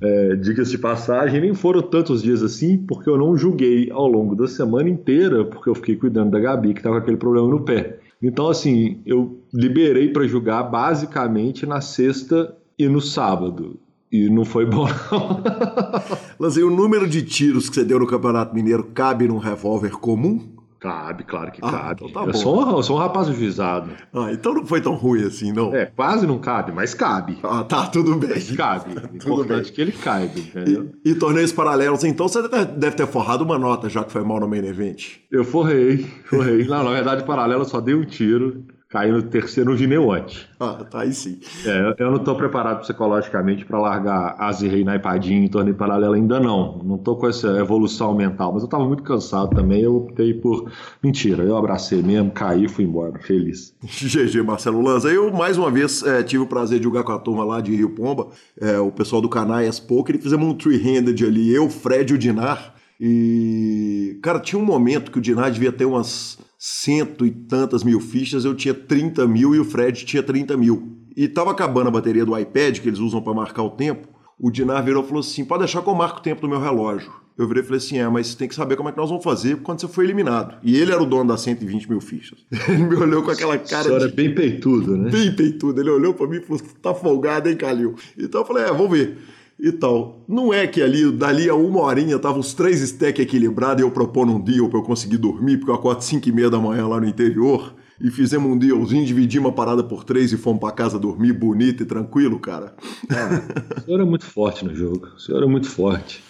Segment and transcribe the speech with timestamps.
[0.00, 4.34] É, Diga-se de passagem, nem foram tantos dias assim, porque eu não julguei ao longo
[4.34, 7.60] da semana inteira, porque eu fiquei cuidando da Gabi, que estava com aquele problema no
[7.60, 7.98] pé.
[8.22, 13.78] Então, assim, eu liberei para julgar basicamente na sexta e no sábado.
[14.10, 15.42] E não foi bom, não.
[16.38, 20.53] Lanzei, o número de tiros que você deu no Campeonato Mineiro cabe num revólver comum?
[20.84, 22.04] Cabe, claro que Ah, cabe.
[22.04, 23.90] então tá eu, sou um, eu sou um rapaz juizado.
[24.12, 25.74] Ah, então não foi tão ruim assim, não.
[25.74, 27.38] É, quase não cabe, mas cabe.
[27.42, 28.38] Ah, tá, tudo bem.
[28.54, 28.90] Cabe.
[29.16, 30.90] Importante que ele caiba, entendeu?
[31.02, 34.22] E, e torneios paralelos, então você deve- deve ter forrado uma nota, já que foi
[34.22, 35.12] mal no main event.
[35.30, 36.64] Eu forrei, forrei.
[36.66, 38.62] Não, na verdade, paralelo, eu só dei um tiro,
[38.94, 39.72] caí no terceiro,
[40.12, 40.46] antes.
[40.60, 41.40] Ah, tá aí sim.
[41.66, 46.38] É, eu não tô preparado psicologicamente para largar Asi Rei naipadinho em torneio paralelo ainda
[46.38, 46.78] não.
[46.84, 50.70] Não tô com essa evolução mental, mas eu tava muito cansado também, eu optei por
[51.02, 51.42] mentira.
[51.42, 53.74] Eu abracei mesmo, caí e fui embora, feliz.
[53.82, 55.10] GG Marcelo Lanza.
[55.10, 57.74] Eu, mais uma vez, eh, tive o prazer de jogar com a turma lá de
[57.74, 58.28] Rio Pomba,
[58.60, 62.18] eh, o pessoal do Canaias Poker, e fizemos um three-handed ali, eu, Fred e o
[62.18, 62.73] Dinar.
[63.00, 68.00] E, cara, tinha um momento que o Dinar devia ter umas cento e tantas mil
[68.00, 70.96] fichas, eu tinha 30 mil e o Fred tinha 30 mil.
[71.16, 74.08] E tava acabando a bateria do iPad, que eles usam para marcar o tempo.
[74.38, 76.60] O Dinar virou e falou assim: pode deixar que eu marco o tempo do meu
[76.60, 77.12] relógio.
[77.36, 79.08] Eu virei e falei assim: é, mas você tem que saber como é que nós
[79.08, 80.56] vamos fazer quando você foi eliminado.
[80.62, 82.38] E ele era o dono das 120 mil fichas.
[82.68, 85.10] Ele me olhou com aquela cara senhora de é bem peitudo, né?
[85.10, 85.80] bem peitudo.
[85.80, 87.94] Ele olhou pra mim e falou: tá folgado, hein, Calil?
[88.16, 89.18] Então eu falei: é, vamos ver.
[89.58, 90.24] E tal.
[90.28, 93.90] Não é que ali, dali a uma horinha, tava os três stacks equilibrados e eu
[93.90, 96.86] propondo um deal pra eu conseguir dormir, porque eu acordo 5 e meia da manhã
[96.86, 97.74] lá no interior.
[98.00, 101.82] e fizemos um dealzinho, dividimos uma parada por três e fomos pra casa dormir bonito
[101.82, 102.74] e tranquilo, cara.
[103.08, 105.08] É, o senhor é muito forte no jogo.
[105.16, 106.22] O senhor é muito forte.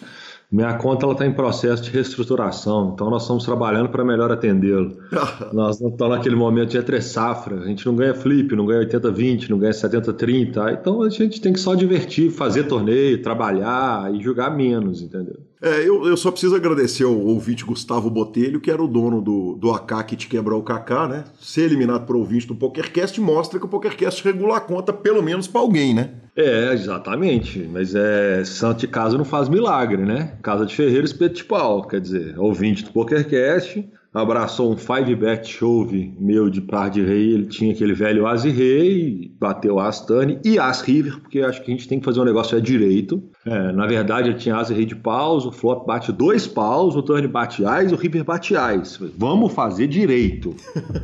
[0.54, 4.96] Minha conta está em processo de reestruturação, então nós estamos trabalhando para melhor atendê-lo.
[5.52, 8.86] nós não estamos naquele momento de entre safra, a gente não ganha flip, não ganha
[8.86, 14.22] 80-20, não ganha 70-30, então a gente tem que só divertir, fazer torneio, trabalhar e
[14.22, 15.40] jogar menos, entendeu?
[15.64, 19.56] É, eu, eu só preciso agradecer ao ouvinte Gustavo Botelho, que era o dono do,
[19.56, 21.25] do AK que te quebrou o KK, né?
[21.40, 25.49] Ser eliminado por ouvinte do PokerCast mostra que o PokerCast regula a conta, pelo menos
[25.49, 26.11] para alguém, né?
[26.37, 27.66] É, exatamente.
[27.72, 30.34] Mas é santo de casa não faz milagre, né?
[30.43, 31.82] Casa de Ferreira, espeto de pau.
[31.88, 37.32] Quer dizer, ouvinte do PokerCast, abraçou um five bet chove meu de par de rei,
[37.32, 41.61] ele tinha aquele velho as e rei, bateu as tane e as river, porque acho
[41.62, 43.20] que a gente tem que fazer um negócio é direito.
[43.44, 46.94] É, na verdade, ele tinha as e rei de paus, o flop bate dois paus,
[46.94, 49.00] o turn bate ás, o river bate ás.
[49.19, 50.55] Vamos fazer direito.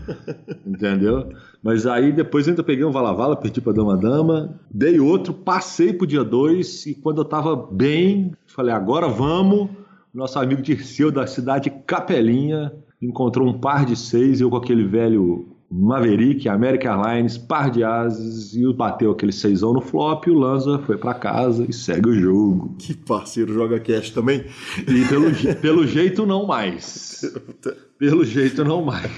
[0.64, 1.30] Entendeu?
[1.62, 6.22] Mas aí depois ainda peguei um vala-vala, perdi pra dama-dama, dei outro, passei pro dia
[6.22, 9.68] dois e quando eu tava bem, falei, agora vamos.
[10.12, 15.48] Nosso amigo Dirceu da cidade Capelinha encontrou um par de seis, eu com aquele velho
[15.70, 20.80] Maverick, American Airlines, par de ases e bateu aquele seisão no flop e o Lanza
[20.80, 22.74] foi para casa e segue o jogo.
[22.76, 24.44] Que parceiro, joga cash também?
[24.78, 25.30] E pelo,
[25.62, 27.22] pelo jeito não mais.
[27.98, 29.10] Pelo jeito não mais.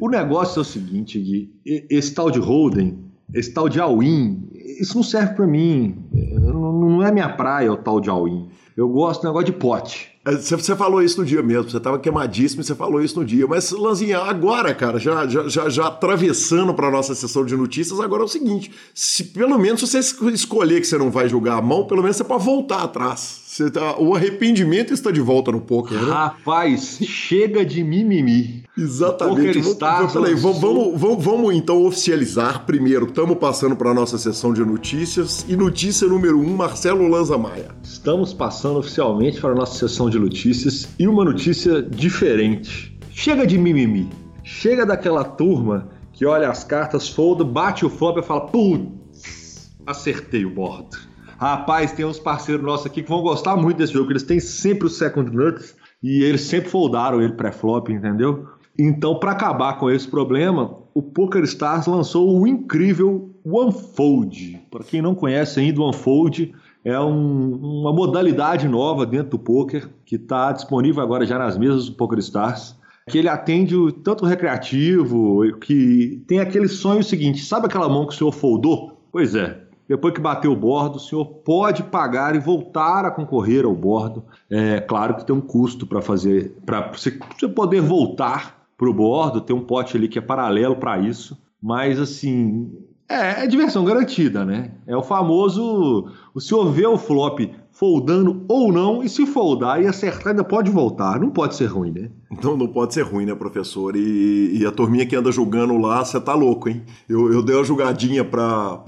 [0.00, 2.98] O negócio é o seguinte, Gui, esse tal de Holden,
[3.32, 4.48] esse tal de all-in,
[4.80, 5.96] isso não serve para mim.
[6.12, 8.48] Não é minha praia o tal de all-in.
[8.78, 10.08] Eu gosto do negócio de pote.
[10.24, 13.24] É, você falou isso no dia mesmo, você estava queimadíssimo e você falou isso no
[13.24, 13.44] dia.
[13.44, 17.98] Mas, Lanzinha, agora, cara, já, já, já, já atravessando para a nossa sessão de notícias,
[17.98, 21.60] agora é o seguinte: se pelo menos você escolher que você não vai jogar a
[21.60, 23.47] mão, pelo menos você pode voltar atrás.
[23.72, 26.12] Tá, o arrependimento está de volta no poker, né?
[26.12, 28.64] Rapaz, chega de mimimi.
[28.76, 29.60] Exatamente.
[29.60, 33.06] Vamos, peraí, vamos, vamos, vamos, vamos, então oficializar primeiro.
[33.06, 35.44] Estamos passando para a nossa sessão de notícias.
[35.48, 37.70] E notícia número um, Marcelo Lanza Maia.
[37.82, 42.96] Estamos passando oficialmente para a nossa sessão de notícias e uma notícia diferente.
[43.10, 44.08] Chega de mimimi.
[44.44, 50.44] Chega daquela turma que olha as cartas, folda, bate o flop e fala: Putz, acertei
[50.44, 51.07] o bordo.
[51.38, 54.86] Rapaz, tem uns parceiros nossos aqui que vão gostar muito desse jogo, eles têm sempre
[54.86, 58.48] o Second Nuts e eles sempre foldaram ele pré-flop, entendeu?
[58.76, 64.66] Então, para acabar com esse problema, o Poker Stars lançou o incrível OneFold.
[64.68, 66.54] Para quem não conhece ainda, o OneFold
[66.84, 71.88] é um, uma modalidade nova dentro do poker que está disponível agora já nas mesas
[71.88, 72.76] do Poker Stars.
[73.08, 78.06] Que ele atende o, tanto o recreativo, que tem aquele sonho seguinte: sabe aquela mão
[78.06, 79.02] que o senhor foldou?
[79.10, 83.64] Pois é, depois que bater o bordo, o senhor pode pagar e voltar a concorrer
[83.64, 84.24] ao bordo.
[84.50, 87.10] É claro que tem um custo para fazer, para você
[87.48, 91.36] poder voltar para o bordo, tem um pote ali que é paralelo para isso.
[91.60, 92.70] Mas assim,
[93.08, 94.72] é, é, diversão garantida, né?
[94.86, 96.12] É o famoso.
[96.34, 97.40] O senhor vê o flop
[97.78, 101.20] foldando ou não, e se foldar e acertar, ainda pode voltar.
[101.20, 102.10] Não pode ser ruim, né?
[102.28, 103.94] Então não pode ser ruim, né, professor?
[103.94, 106.82] E, e a turminha que anda julgando lá, você tá louco, hein?
[107.08, 108.82] Eu, eu dei uma jogadinha pra,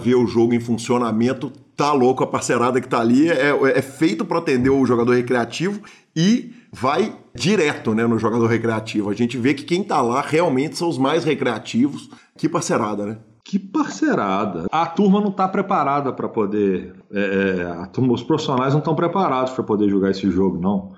[0.00, 4.24] ver o jogo em funcionamento, tá louco, a parcerada que tá ali é, é feito
[4.24, 5.82] para atender o jogador recreativo
[6.16, 9.10] e vai direto né, no jogador recreativo.
[9.10, 12.08] A gente vê que quem tá lá realmente são os mais recreativos.
[12.38, 13.18] Que parcerada, né?
[13.50, 14.66] Que parcerada.
[14.70, 16.94] A turma não está preparada para poder.
[17.12, 20.92] É, é, turma, os profissionais não estão preparados para poder jogar esse jogo, não.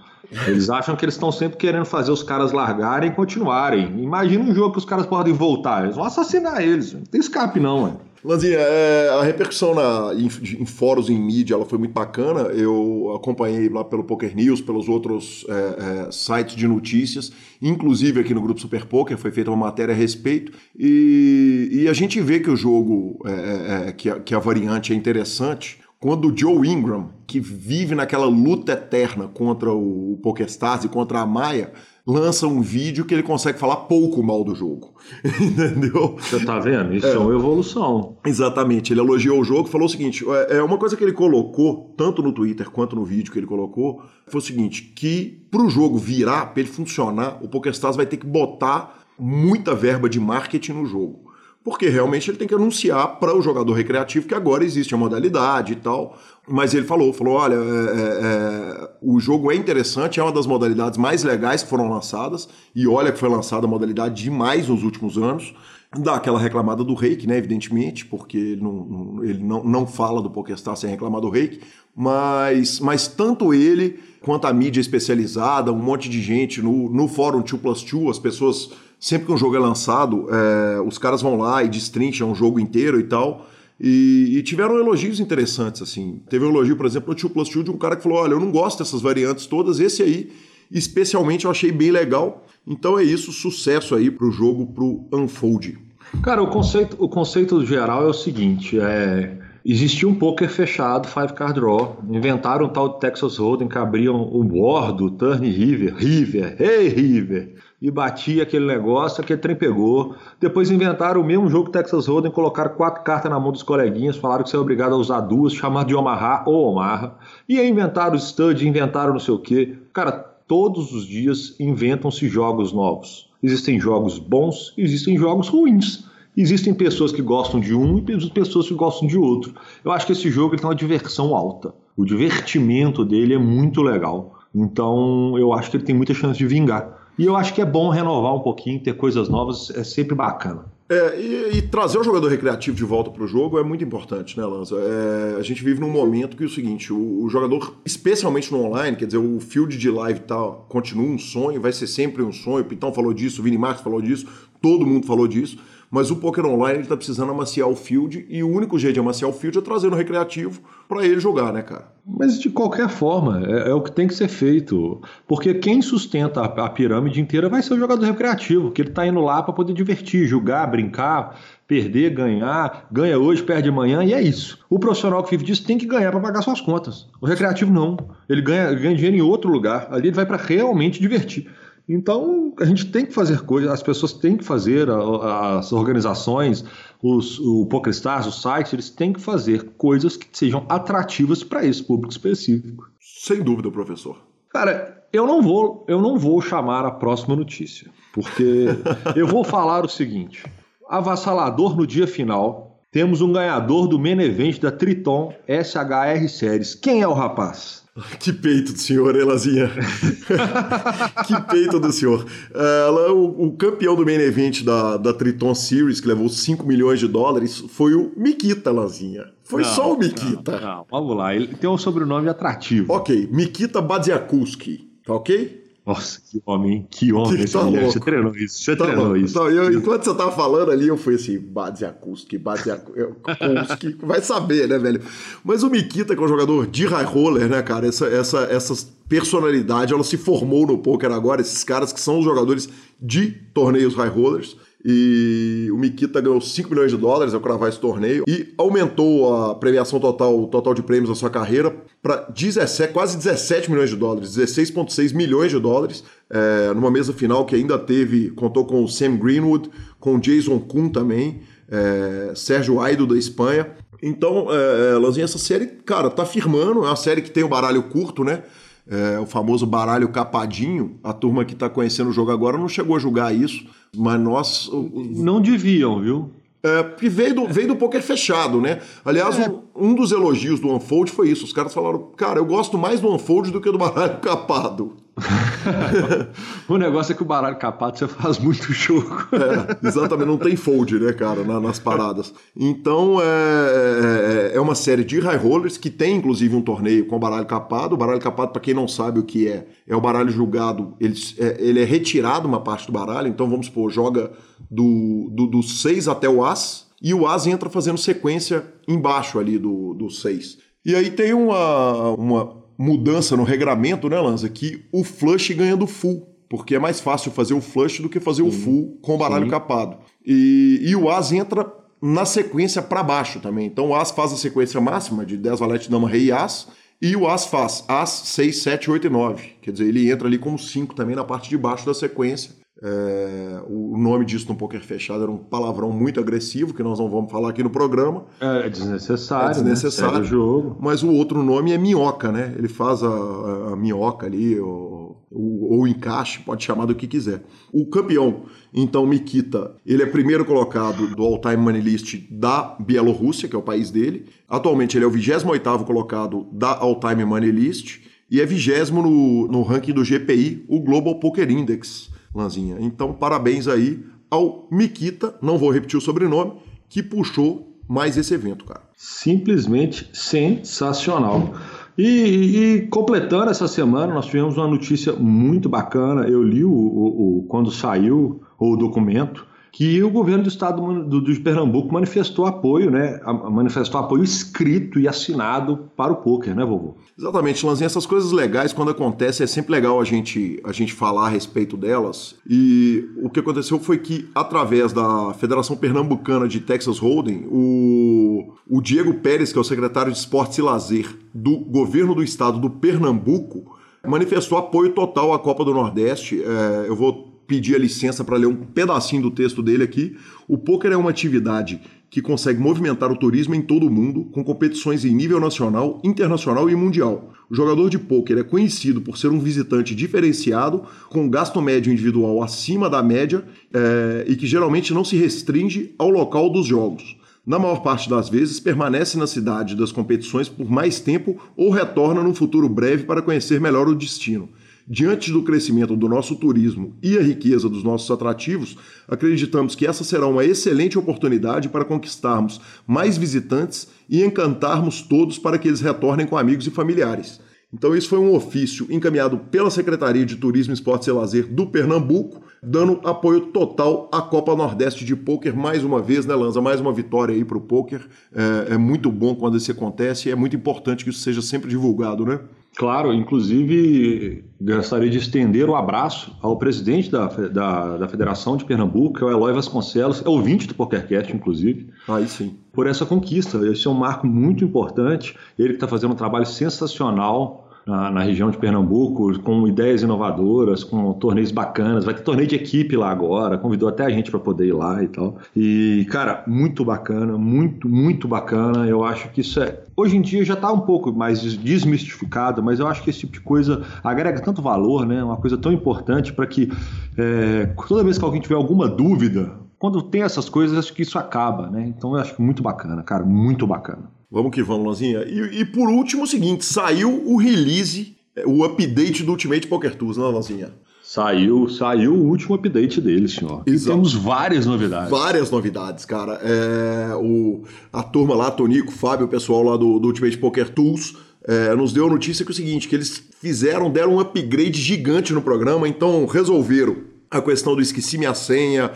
[0.46, 4.00] Eles acham que eles estão sempre querendo fazer os caras largarem e continuarem.
[4.00, 5.84] Imagina um jogo que os caras podem voltar.
[5.84, 6.92] Eles vão assassinar eles.
[6.92, 8.12] Não tem escape, não, mano.
[8.24, 10.26] Lanzinha, é, a repercussão na, em,
[10.60, 12.42] em, fóruns, em mídia, ela foi muito bacana.
[12.52, 18.32] Eu acompanhei lá pelo Poker News, pelos outros é, é, sites de notícias, inclusive aqui
[18.32, 20.52] no Grupo Super Poker, foi feita uma matéria a respeito.
[20.78, 24.38] E, e a gente vê que o jogo, é, é, é, que, a, que a
[24.38, 30.82] variante é interessante, quando o Joe Ingram, que vive naquela luta eterna contra o PokerStars
[30.82, 31.72] e contra a Maia,
[32.04, 34.94] lança um vídeo que ele consegue falar pouco mal do jogo.
[35.40, 36.16] Entendeu?
[36.18, 36.92] Você tá vendo?
[36.92, 37.12] Isso é.
[37.12, 38.16] é uma evolução.
[38.26, 38.92] Exatamente.
[38.92, 42.20] Ele elogiou o jogo falou o seguinte: é, é uma coisa que ele colocou, tanto
[42.20, 46.46] no Twitter quanto no vídeo que ele colocou, foi o seguinte: que pro jogo virar,
[46.46, 51.21] para ele funcionar, o PokerStars vai ter que botar muita verba de marketing no jogo
[51.64, 55.74] porque realmente ele tem que anunciar para o jogador recreativo que agora existe a modalidade
[55.74, 56.18] e tal.
[56.48, 60.46] Mas ele falou, falou, olha, é, é, é, o jogo é interessante, é uma das
[60.46, 64.82] modalidades mais legais que foram lançadas, e olha que foi lançada a modalidade demais nos
[64.82, 65.54] últimos anos.
[65.96, 70.30] dá aquela reclamada do reiki, né, evidentemente, porque ele não, ele não, não fala do
[70.30, 71.60] PokerStars sem reclamar do reiki,
[71.94, 77.40] mas, mas tanto ele quanto a mídia especializada, um monte de gente no, no fórum
[77.40, 78.70] 2 Plus 2, as pessoas,
[79.02, 82.60] sempre que um jogo é lançado, é, os caras vão lá e destrincham o jogo
[82.60, 83.48] inteiro e tal,
[83.80, 86.22] e, e, tiveram elogios interessantes, assim.
[86.30, 88.34] Teve um elogio, por exemplo, no 2 Plus 2 de um cara que falou, olha,
[88.34, 90.30] eu não gosto dessas variantes todas, esse aí,
[90.70, 95.76] especialmente, eu achei bem legal, então é isso, sucesso aí pro jogo, pro Unfold.
[96.22, 99.36] Cara, o conceito, o conceito geral é o seguinte, é...
[99.64, 101.98] Existia um poker fechado, Five Card Draw.
[102.10, 107.54] Inventaram um tal de Texas Hold'em que abriam o bordo, Turn River, River, Hey River,
[107.82, 110.14] e batia aquele negócio, aquele trem pegou.
[110.40, 114.44] Depois inventaram o mesmo jogo Texas Hold'em, colocaram quatro cartas na mão dos coleguinhas, falaram
[114.44, 117.16] que você é obrigado a usar duas, chamaram de Omaha ou Omaha.
[117.48, 119.76] E aí inventaram o stud, inventaram não sei o quê.
[119.92, 123.28] Cara, todos os dias inventam-se jogos novos.
[123.42, 126.04] Existem jogos bons, existem jogos ruins.
[126.36, 129.54] Existem pessoas que gostam de um e pessoas que gostam de outro.
[129.84, 131.74] Eu acho que esse jogo tem uma diversão alta.
[131.96, 134.38] O divertimento dele é muito legal.
[134.54, 137.01] Então eu acho que ele tem muita chance de vingar.
[137.18, 140.64] E eu acho que é bom renovar um pouquinho, ter coisas novas, é sempre bacana.
[140.88, 144.38] É, e, e, trazer o jogador recreativo de volta para o jogo é muito importante,
[144.38, 144.76] né, Lanza?
[144.76, 148.62] É, a gente vive num momento que é o seguinte: o, o, jogador, especialmente no
[148.62, 152.32] online, quer dizer, o field de live tal, continua um sonho, vai ser sempre um
[152.32, 152.64] sonho.
[152.64, 154.26] O Pitão falou disso, o Vini Marques falou disso,
[154.60, 155.56] todo mundo falou disso.
[155.92, 159.30] Mas o poker online está precisando amaciar o field e o único jeito de amaciar
[159.30, 161.92] o field é trazer no recreativo para ele jogar, né, cara?
[162.06, 165.02] Mas de qualquer forma, é, é, o que tem que ser feito.
[165.28, 169.06] Porque quem sustenta a, a pirâmide inteira vai ser o jogador recreativo, que ele está
[169.06, 174.22] indo lá para poder divertir, jogar, brincar, perder, ganhar, ganha hoje, perde amanhã, e é
[174.22, 174.58] isso.
[174.70, 177.06] O profissional que vive disso tem que ganhar para pagar suas contas.
[177.20, 177.98] O recreativo não.
[178.30, 179.88] Ele ganha, ganha dinheiro em outro lugar.
[179.90, 181.50] Ali ele vai para realmente divertir.
[181.88, 186.64] Então, a gente tem que fazer coisas, as pessoas têm que fazer, as organizações,
[187.02, 191.82] os, o PokerStars, os sites, eles têm que fazer coisas que sejam atrativas para esse
[191.82, 192.88] público específico.
[193.00, 194.16] Sem dúvida, professor.
[194.48, 198.66] Cara, eu não vou, eu não vou chamar a próxima notícia, porque
[199.16, 200.44] eu vou falar o seguinte:
[200.88, 206.74] avassalador no dia final, temos um ganhador do main event da Triton SHR Series.
[206.74, 207.81] Quem é o rapaz?
[208.18, 209.68] Que peito do senhor, Elazinha.
[211.26, 212.24] que peito do senhor.
[212.54, 217.00] Ela, o, o, campeão do main event da, da Triton Series, que levou 5 milhões
[217.00, 219.26] de dólares, foi o Mikita, Elazinha.
[219.44, 220.52] Foi não, só o Mikita.
[220.52, 222.94] Não, não, vamos lá, ele tem um sobrenome atrativo.
[222.94, 225.61] Ok, Mikita Badziakuski, tá ok?
[225.84, 227.44] Nossa, que homem, que homem.
[227.44, 229.18] Que tá você treinou isso, você tá treinou louco.
[229.18, 229.36] isso.
[229.36, 234.78] Não, eu, enquanto você tava falando ali, eu fui assim, Badziakuski, Badziakuski, vai saber, né,
[234.78, 235.02] velho?
[235.44, 238.74] Mas o Mikita, que é um jogador de high roller, né, cara, essa, essa, essa
[239.08, 242.68] personalidade, ela se formou no poker agora, esses caras que são os jogadores
[243.00, 244.56] de torneios high rollers.
[244.84, 249.54] E o Mikita ganhou 5 milhões de dólares ao cravar esse torneio e aumentou a
[249.54, 254.36] premiação total, total de prêmios da sua carreira para 17, quase 17 milhões de dólares,
[254.36, 259.16] 16,6 milhões de dólares, é, numa mesa final que ainda teve, contou com o Sam
[259.16, 259.70] Greenwood,
[260.00, 263.70] com o Jason Kuhn também, é, Sérgio Aido da Espanha.
[264.02, 267.84] Então, é, Lanzinha, essa série, cara, tá firmando, é uma série que tem o baralho
[267.84, 268.42] curto, né?
[268.88, 270.98] É, o famoso baralho capadinho.
[271.02, 273.64] A turma que está conhecendo o jogo agora não chegou a julgar isso,
[273.96, 274.70] mas nós.
[274.92, 276.30] Não deviam, viu?
[276.62, 278.80] É, porque veio do, veio do poker fechado, né?
[279.04, 279.48] Aliás, é.
[279.48, 281.44] um, um, dos elogios do Unfold foi isso.
[281.44, 284.92] Os caras falaram, cara, eu gosto mais do Unfold do que do baralho capado.
[286.68, 289.28] o negócio é que o baralho capado você faz muito jogo.
[289.32, 292.32] é, exatamente, não tem fold, né, cara, na, nas paradas.
[292.56, 297.18] Então é, é, é, uma série de high rollers que tem inclusive um torneio com
[297.18, 297.94] baralho capado.
[297.94, 301.14] O baralho capado, para quem não sabe o que é, é o baralho julgado, ele
[301.38, 304.32] é, ele é retirado uma parte do baralho, então vamos supor, joga
[304.70, 309.58] do, do, do 6 até o As, e o As entra fazendo sequência embaixo ali
[309.58, 310.58] do 6.
[310.84, 314.48] E aí tem uma, uma mudança no regramento, né, Lanza?
[314.48, 318.20] Que o flush ganha do full, porque é mais fácil fazer o flush do que
[318.20, 318.48] fazer Sim.
[318.48, 319.50] o full com o baralho Sim.
[319.50, 319.96] capado.
[320.24, 323.66] E, e o As entra na sequência para baixo também.
[323.66, 326.68] Então o As faz a sequência máxima de 10 valete, dama, rei e As.
[327.00, 329.52] E o As faz As, 6, 7, 8 e 9.
[329.60, 332.61] Quer dizer, ele entra ali como 5 também na parte de baixo da sequência.
[332.84, 337.08] É, o nome disso no poker fechado era um palavrão muito agressivo, que nós não
[337.08, 338.24] vamos falar aqui no programa.
[338.40, 339.50] É, desnecessário.
[339.50, 340.18] É desnecessário.
[340.18, 340.24] Né?
[340.24, 340.76] jogo.
[340.80, 342.52] Mas o outro nome é minhoca, né?
[342.58, 347.42] Ele faz a, a minhoca ali, ou, o encaixe, pode chamar do que quiser.
[347.72, 348.42] O campeão,
[348.74, 353.62] então, Mikita, ele é primeiro colocado do All-Time Money List da Bielorrússia, que é o
[353.62, 354.26] país dele.
[354.48, 359.62] Atualmente ele é o 28 colocado da All-Time Money List e é vigésimo no, no
[359.62, 362.11] ranking do GPI, o Global Poker Index.
[362.34, 362.76] Lanzinha.
[362.80, 366.52] Então, parabéns aí ao Miquita, não vou repetir o sobrenome,
[366.88, 368.82] que puxou mais esse evento, cara.
[368.96, 371.54] Simplesmente sensacional.
[371.96, 376.26] E, e, completando essa semana, nós tivemos uma notícia muito bacana.
[376.26, 381.22] Eu li o, o, o quando saiu o documento que o governo do estado do,
[381.22, 383.18] de Pernambuco manifestou apoio, né?
[383.50, 386.94] Manifestou apoio escrito e assinado para o poker, né, vovô?
[387.18, 387.86] Exatamente, Lanzinha.
[387.86, 391.74] Essas coisas legais, quando acontecem, é sempre legal a gente, a gente falar a respeito
[391.74, 392.34] delas.
[392.46, 398.82] E o que aconteceu foi que, através da Federação Pernambucana de Texas Hold'em, o, o
[398.82, 402.68] Diego Pérez, que é o secretário de Esportes e Lazer do governo do estado do
[402.68, 406.42] Pernambuco, manifestou apoio total à Copa do Nordeste.
[406.42, 410.16] É, eu vou pedir a licença para ler um pedacinho do texto dele aqui.
[410.48, 411.78] O poker é uma atividade
[412.08, 416.70] que consegue movimentar o turismo em todo o mundo, com competições em nível nacional, internacional
[416.70, 417.30] e mundial.
[417.50, 422.42] O jogador de pôquer é conhecido por ser um visitante diferenciado, com gasto médio individual
[422.42, 427.18] acima da média é, e que geralmente não se restringe ao local dos jogos.
[427.44, 432.22] Na maior parte das vezes, permanece na cidade das competições por mais tempo ou retorna
[432.22, 434.48] num futuro breve para conhecer melhor o destino.
[434.94, 438.76] Diante do crescimento do nosso turismo e a riqueza dos nossos atrativos,
[439.08, 445.56] acreditamos que essa será uma excelente oportunidade para conquistarmos mais visitantes e encantarmos todos para
[445.56, 447.40] que eles retornem com amigos e familiares.
[447.72, 452.42] Então, isso foi um ofício encaminhado pela Secretaria de Turismo, Esportes e Lazer do Pernambuco,
[452.62, 456.60] dando apoio total à Copa Nordeste de Pôquer mais uma vez, né, Lanza?
[456.60, 458.06] Mais uma vitória aí para o pôquer.
[458.30, 461.70] É, é muito bom quando isso acontece e é muito importante que isso seja sempre
[461.70, 462.40] divulgado, né?
[462.76, 468.64] Claro, inclusive gostaria de estender o um abraço ao presidente da, da, da, Federação de
[468.64, 471.90] Pernambuco, que é o Eloy Vasconcelos, é ouvinte do PokerCast, inclusive.
[472.08, 472.56] Aí sim.
[472.72, 473.58] Por essa conquista.
[473.66, 475.36] Esse é um marco muito importante.
[475.58, 480.84] Ele que está fazendo um trabalho sensacional na, na, região de Pernambuco, com ideias inovadoras,
[480.84, 482.04] com torneios bacanas.
[482.04, 485.02] Vai ter torneio de equipe lá agora, convidou até a gente para poder ir lá
[485.02, 485.36] e tal.
[485.56, 488.86] E, cara, muito bacana, muito, muito bacana.
[488.86, 489.80] Eu acho que isso é.
[489.96, 493.32] Hoje em dia já está um pouco mais desmistificado, mas eu acho que esse tipo
[493.32, 495.22] de coisa agrega tanto valor, né?
[495.22, 496.72] Uma coisa tão importante para que
[497.16, 501.18] é, toda vez que alguém tiver alguma dúvida, quando tem essas coisas, acho que isso
[501.18, 501.84] acaba, né?
[501.88, 504.04] Então eu acho muito bacana, cara, muito bacana.
[504.32, 505.24] Vamos que vamos, Lanzinha.
[505.24, 510.16] E, e, por último, o seguinte: saiu o release, o update do Ultimate Poker Tools,
[510.16, 510.70] né, Lanzinha?
[511.02, 513.62] Saiu, saiu o último update dele, senhor.
[513.66, 515.10] E temos várias novidades.
[515.10, 516.40] Várias novidades, cara.
[516.42, 521.14] É, o, a turma lá, Tonico, Fábio, o pessoal lá do, do Ultimate Poker Tools,
[521.46, 524.80] é, nos deu a notícia que é o seguinte: que eles fizeram, deram um upgrade
[524.80, 526.96] gigante no programa, então resolveram
[527.30, 528.92] a questão do esqueci minha senha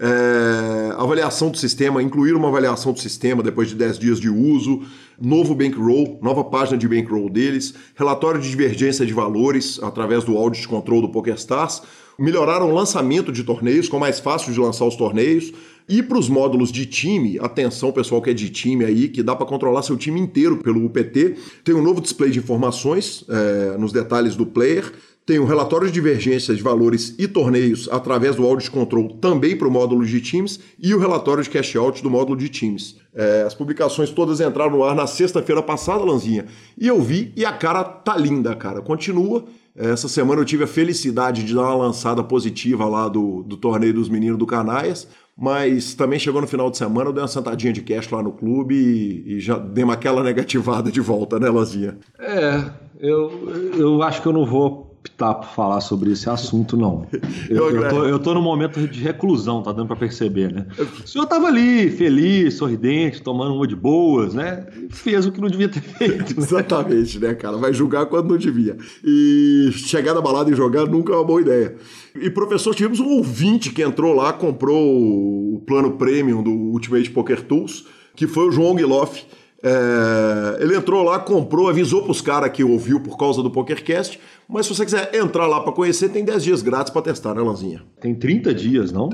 [0.00, 4.82] é, avaliação do sistema, incluir uma avaliação do sistema depois de 10 dias de uso,
[5.20, 10.66] novo bankroll, nova página de bankroll deles, relatório de divergência de valores através do audit
[10.66, 11.82] control do PokerStars,
[12.18, 15.52] melhoraram o lançamento de torneios, com mais fácil de lançar os torneios,
[15.86, 19.34] e para os módulos de time, atenção pessoal que é de time aí, que dá
[19.34, 21.34] para controlar seu time inteiro pelo UPT,
[21.64, 24.92] tem um novo display de informações é, nos detalhes do player,
[25.30, 29.68] tem um relatório de divergência de valores e torneios através do Audit Control também para
[29.68, 32.96] o módulo de Teams e o relatório de cash out do módulo de Teams.
[33.14, 37.44] É, as publicações todas entraram no ar na sexta-feira passada, Lanzinha, e eu vi e
[37.44, 38.80] a cara tá linda, cara.
[38.80, 39.44] Continua.
[39.76, 43.94] Essa semana eu tive a felicidade de dar uma lançada positiva lá do, do torneio
[43.94, 45.06] dos meninos do Canaias,
[45.38, 48.32] mas também chegou no final de semana, eu dei uma sentadinha de cash lá no
[48.32, 51.98] clube e, e já dei uma aquela negativada de volta, né, Lanzinha?
[52.18, 52.64] É,
[52.98, 53.30] eu,
[53.78, 57.06] eu acho que eu não vou optar por falar sobre esse assunto, não.
[57.48, 60.66] Eu, eu, tô, eu tô no momento de reclusão, tá dando para perceber, né?
[61.02, 64.66] O senhor tava ali, feliz, sorridente, tomando uma de boas, né?
[64.90, 66.36] Fez o que não devia ter feito.
[66.36, 66.46] Né?
[66.46, 67.56] Exatamente, né, cara?
[67.56, 68.76] Vai julgar quando não devia.
[69.04, 71.74] E chegar na balada e jogar nunca é uma boa ideia.
[72.14, 77.42] E, professor, tivemos um ouvinte que entrou lá, comprou o plano premium do Ultimate Poker
[77.42, 77.84] Tools,
[78.14, 79.24] que foi o João Guiloff.
[79.62, 84.18] É, ele entrou lá, comprou, avisou para os caras que ouviu por causa do PokerCast,
[84.48, 87.42] mas se você quiser entrar lá para conhecer, tem 10 dias grátis para testar, né,
[87.42, 87.82] Lanzinha?
[88.00, 89.10] Tem 30 dias, não?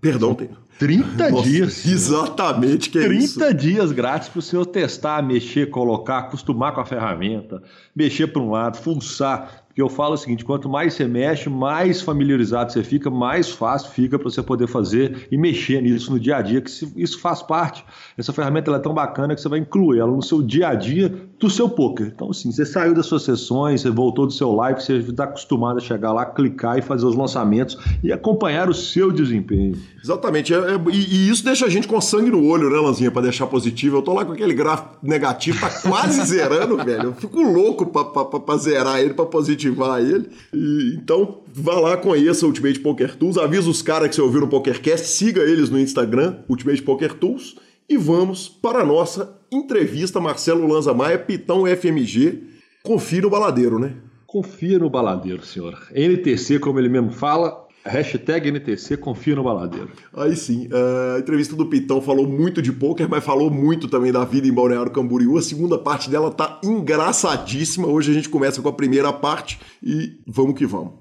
[0.00, 0.50] Perdão, tem.
[0.78, 1.86] 30 Nossa, dias.
[1.86, 3.38] Exatamente, que é 30 isso.
[3.38, 7.62] 30 dias grátis para o senhor testar, mexer, colocar, acostumar com a ferramenta,
[7.94, 9.66] mexer para um lado, fuçar.
[9.76, 13.90] Porque eu falo o seguinte: quanto mais você mexe, mais familiarizado você fica, mais fácil
[13.90, 17.42] fica para você poder fazer e mexer nisso no dia a dia, que isso faz
[17.42, 17.84] parte.
[18.16, 21.28] Essa ferramenta é tão bacana que você vai incluir ela no seu dia a dia
[21.38, 22.06] do seu poker.
[22.06, 25.76] Então, assim, você saiu das suas sessões, você voltou do seu live, você está acostumado
[25.76, 29.76] a chegar lá, clicar e fazer os lançamentos e acompanhar o seu desempenho.
[30.02, 30.54] Exatamente.
[30.54, 33.22] É, é, e, e, isso deixa a gente com sangue no olho, né, Lanzinha, para
[33.22, 33.98] deixar positivo.
[33.98, 37.04] Eu tô lá com aquele gráfico negativo, tá quase zerando, velho.
[37.04, 40.28] Eu fico louco para zerar ele para positivo incentivar ele.
[40.52, 44.40] E, então, vá lá, conheça o Ultimate Poker Tools, avisa os caras que você ouviu
[44.40, 47.56] no PokerCast, siga eles no Instagram, Ultimate Poker Tools,
[47.88, 52.42] e vamos para a nossa entrevista Marcelo Lanza Maia, Pitão FMG.
[52.82, 53.94] Confira o baladeiro, né?
[54.26, 55.78] Confia no baladeiro, senhor.
[55.94, 59.90] NTC, como ele mesmo fala, Hashtag NTC, confia no baladeiro.
[60.14, 64.24] Aí sim, a entrevista do Pitão falou muito de pôquer, mas falou muito também da
[64.24, 65.38] vida em Balneário Camboriú.
[65.38, 67.86] A segunda parte dela tá engraçadíssima.
[67.86, 70.94] Hoje a gente começa com a primeira parte e vamos que vamos.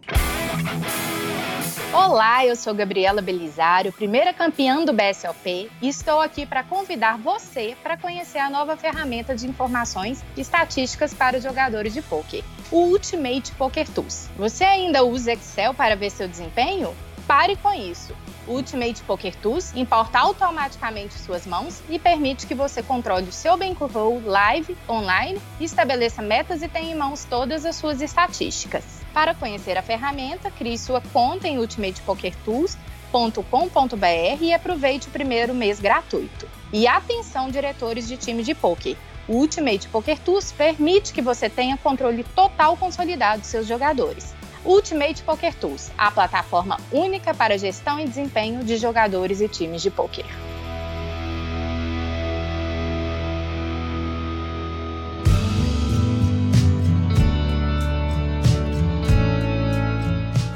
[1.98, 7.78] Olá, eu sou Gabriela Belisário, primeira campeã do BSOP, e estou aqui para convidar você
[7.82, 12.80] para conhecer a nova ferramenta de informações e estatísticas para os jogadores de poker, o
[12.80, 14.30] Ultimate Poker Tools.
[14.36, 16.94] Você ainda usa Excel para ver seu desempenho?
[17.26, 18.14] Pare com isso.
[18.46, 23.56] O Ultimate Poker Tools importa automaticamente suas mãos e permite que você controle o seu
[23.56, 28.95] bankroll live, online, estabeleça metas e tenha em mãos todas as suas estatísticas.
[29.16, 36.46] Para conhecer a ferramenta, crie sua conta em ultimatepokertools.com.br e aproveite o primeiro mês gratuito.
[36.74, 38.98] E atenção, diretores de time de poker!
[39.26, 44.36] O Ultimate Poker Tools permite que você tenha controle total consolidado de seus jogadores.
[44.66, 49.92] Ultimate Poker Tools, a plataforma única para gestão e desempenho de jogadores e times de
[49.92, 50.26] poker.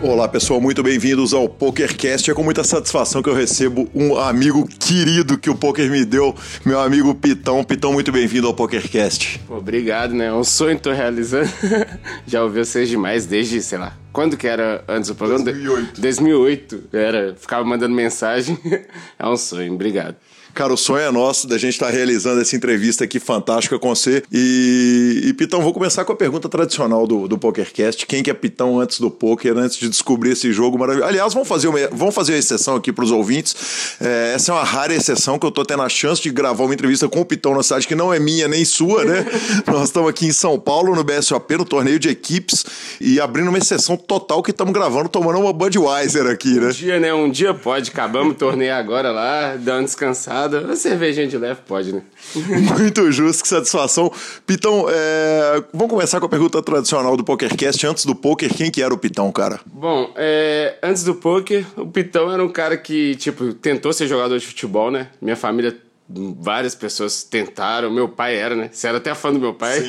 [0.02, 2.32] Olá pessoal, muito bem-vindos ao PokerCast.
[2.32, 6.34] É com muita satisfação que eu recebo um amigo querido que o poker me deu,
[6.66, 7.62] meu amigo Pitão.
[7.66, 9.42] Pitão, muito bem-vindo ao PokerCast.
[9.50, 10.28] Obrigado, né?
[10.28, 11.50] É um sonho que tô realizando.
[12.26, 15.44] Já ouvi vocês demais desde, sei lá, quando que era antes do programa?
[15.44, 16.00] 2008.
[16.00, 16.84] 2008.
[16.94, 18.58] Era, ficava mandando mensagem.
[19.20, 20.16] é um sonho, obrigado.
[20.54, 23.90] Cara, o sonho é nosso da gente estar tá realizando essa entrevista aqui fantástica com
[23.90, 24.24] você.
[24.32, 28.06] E, e, Pitão, vou começar com a pergunta tradicional do, do PokerCast.
[28.06, 31.10] Quem que é Pitão antes do poker, antes de descobrir esse jogo maravilhoso?
[31.10, 33.96] Aliás, vamos fazer uma, vamos fazer uma exceção aqui para os ouvintes.
[34.02, 36.74] É, essa é uma rara exceção que eu tô tendo a chance de gravar uma
[36.74, 39.26] entrevista com o Pitão na cidade que não é minha nem sua, né?
[39.68, 42.66] Nós estamos aqui em São Paulo, no BSOP, no torneio de equipes,
[43.00, 46.68] e abrindo uma exceção total que estamos gravando, tomando uma Budweiser aqui, né?
[46.68, 47.14] Um dia, né?
[47.14, 47.90] Um dia pode.
[47.92, 50.62] Acabamos o torneio agora lá, dando uma descansada nada.
[50.62, 52.02] Uma cervejinha de leve pode, né?
[52.78, 54.12] Muito justo, que satisfação.
[54.46, 55.64] Pitão, é...
[55.74, 57.86] vamos começar com a pergunta tradicional do PokerCast.
[57.86, 59.60] Antes do poker, quem que era o Pitão, cara?
[59.66, 60.78] Bom, é...
[60.82, 64.90] antes do poker, o Pitão era um cara que, tipo, tentou ser jogador de futebol,
[64.90, 65.08] né?
[65.22, 65.76] Minha família
[66.10, 67.92] várias pessoas tentaram.
[67.92, 68.70] Meu pai era, né?
[68.72, 69.80] Você era até fã do meu pai?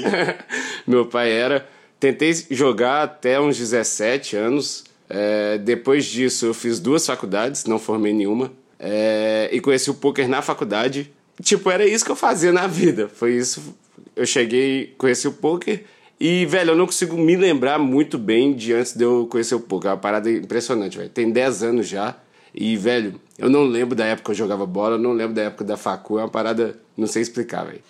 [0.86, 1.66] meu pai era.
[1.98, 4.84] Tentei jogar até uns 17 anos.
[5.08, 8.52] É, depois disso, eu fiz duas faculdades, não formei nenhuma.
[8.83, 11.12] É, e conheci o poker na faculdade.
[11.43, 13.09] Tipo, era isso que eu fazia na vida.
[13.09, 13.75] Foi isso.
[14.16, 15.85] Eu cheguei, conheci o poker.
[16.19, 19.61] E, velho, eu não consigo me lembrar muito bem de antes de eu conhecer o
[19.61, 19.90] poker.
[19.90, 21.11] É uma parada impressionante, velho.
[21.11, 22.16] Tem 10 anos já.
[22.55, 25.43] E, velho, eu não lembro da época que eu jogava bola, eu não lembro da
[25.43, 26.19] época da facu.
[26.19, 27.81] É uma parada, não sei explicar, velho.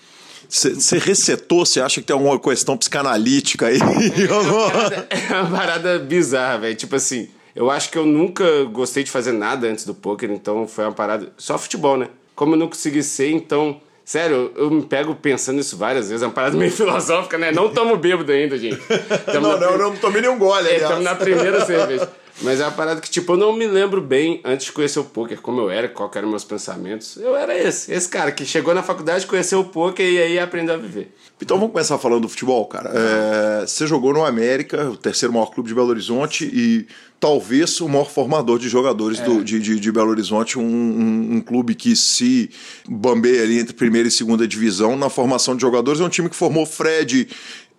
[0.48, 1.64] Você resetou?
[1.64, 3.78] Você acha que tem alguma questão psicanalítica aí?
[3.78, 6.74] É uma parada, é uma parada bizarra, velho.
[6.74, 10.66] Tipo assim, eu acho que eu nunca gostei de fazer nada antes do poker, então
[10.66, 11.32] foi uma parada.
[11.36, 12.08] Só futebol, né?
[12.34, 13.80] Como eu não consegui ser, então.
[14.04, 16.22] Sério, eu me pego pensando nisso várias vezes.
[16.22, 17.52] É uma parada meio filosófica, né?
[17.52, 18.80] Não tomo bêbado ainda, gente.
[19.30, 22.10] Tamo não, não, não tomei nenhum gole, é, Estamos na primeira cerveja.
[22.42, 25.04] Mas é uma parada que, tipo, eu não me lembro bem antes de conhecer o
[25.04, 27.16] poker, como eu era, qual eram meus pensamentos.
[27.16, 30.74] Eu era esse, esse cara que chegou na faculdade, conheceu o poker e aí aprendeu
[30.74, 31.14] a viver.
[31.40, 32.90] Então vamos começar falando do futebol, cara.
[32.94, 36.86] É, você jogou no América, o terceiro maior clube de Belo Horizonte, e
[37.18, 39.24] talvez o maior formador de jogadores é.
[39.24, 42.50] do, de, de, de, Belo Horizonte, um, um, um, clube que se
[42.88, 46.00] bambeia ali entre primeira e segunda divisão na formação de jogadores.
[46.00, 47.28] É um time que formou Fred,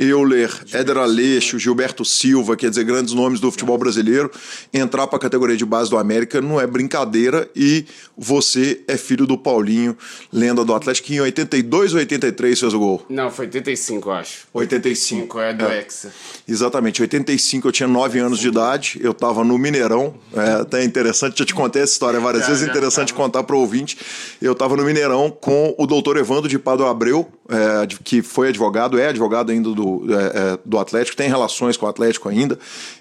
[0.01, 4.29] Euler, Éder Aleixo, Gilberto Silva, quer dizer, grandes nomes do futebol brasileiro.
[4.73, 7.85] Entrar para a categoria de base do América não é brincadeira e
[8.17, 9.97] você é filho do Paulinho,
[10.31, 13.05] lenda do Atlético, que em 82 ou 83 fez o gol?
[13.09, 14.47] Não, foi 85, eu acho.
[14.53, 14.91] 85.
[15.21, 15.79] 85 é do é.
[15.79, 16.13] Hexa.
[16.47, 21.39] Exatamente, 85 eu tinha 9 anos de idade, eu estava no Mineirão, é até interessante,
[21.39, 23.15] já te contei essa história várias já, vezes, já, interessante já.
[23.15, 23.97] contar para o ouvinte.
[24.41, 28.97] Eu estava no Mineirão com o doutor Evandro de Pado Abreu, é, que foi advogado,
[28.97, 32.57] é advogado ainda do, é, é, do Atlético, tem relações com o Atlético ainda.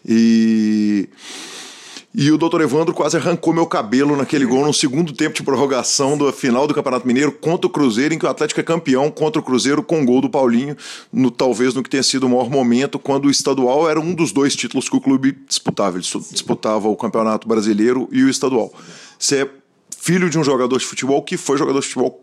[0.07, 1.09] E.
[2.13, 6.19] E o doutor Evandro quase arrancou meu cabelo naquele gol no segundo tempo de prorrogação
[6.19, 9.41] da final do Campeonato Mineiro contra o Cruzeiro, em que o Atlético é campeão contra
[9.41, 10.77] o Cruzeiro com o gol do Paulinho,
[11.13, 14.33] no, talvez no que tenha sido o maior momento, quando o estadual era um dos
[14.33, 15.99] dois títulos que o clube disputava.
[15.99, 18.75] Ele disputava o Campeonato Brasileiro e o estadual.
[19.17, 19.49] Você
[20.01, 22.21] filho de um jogador de futebol que foi jogador de futebol.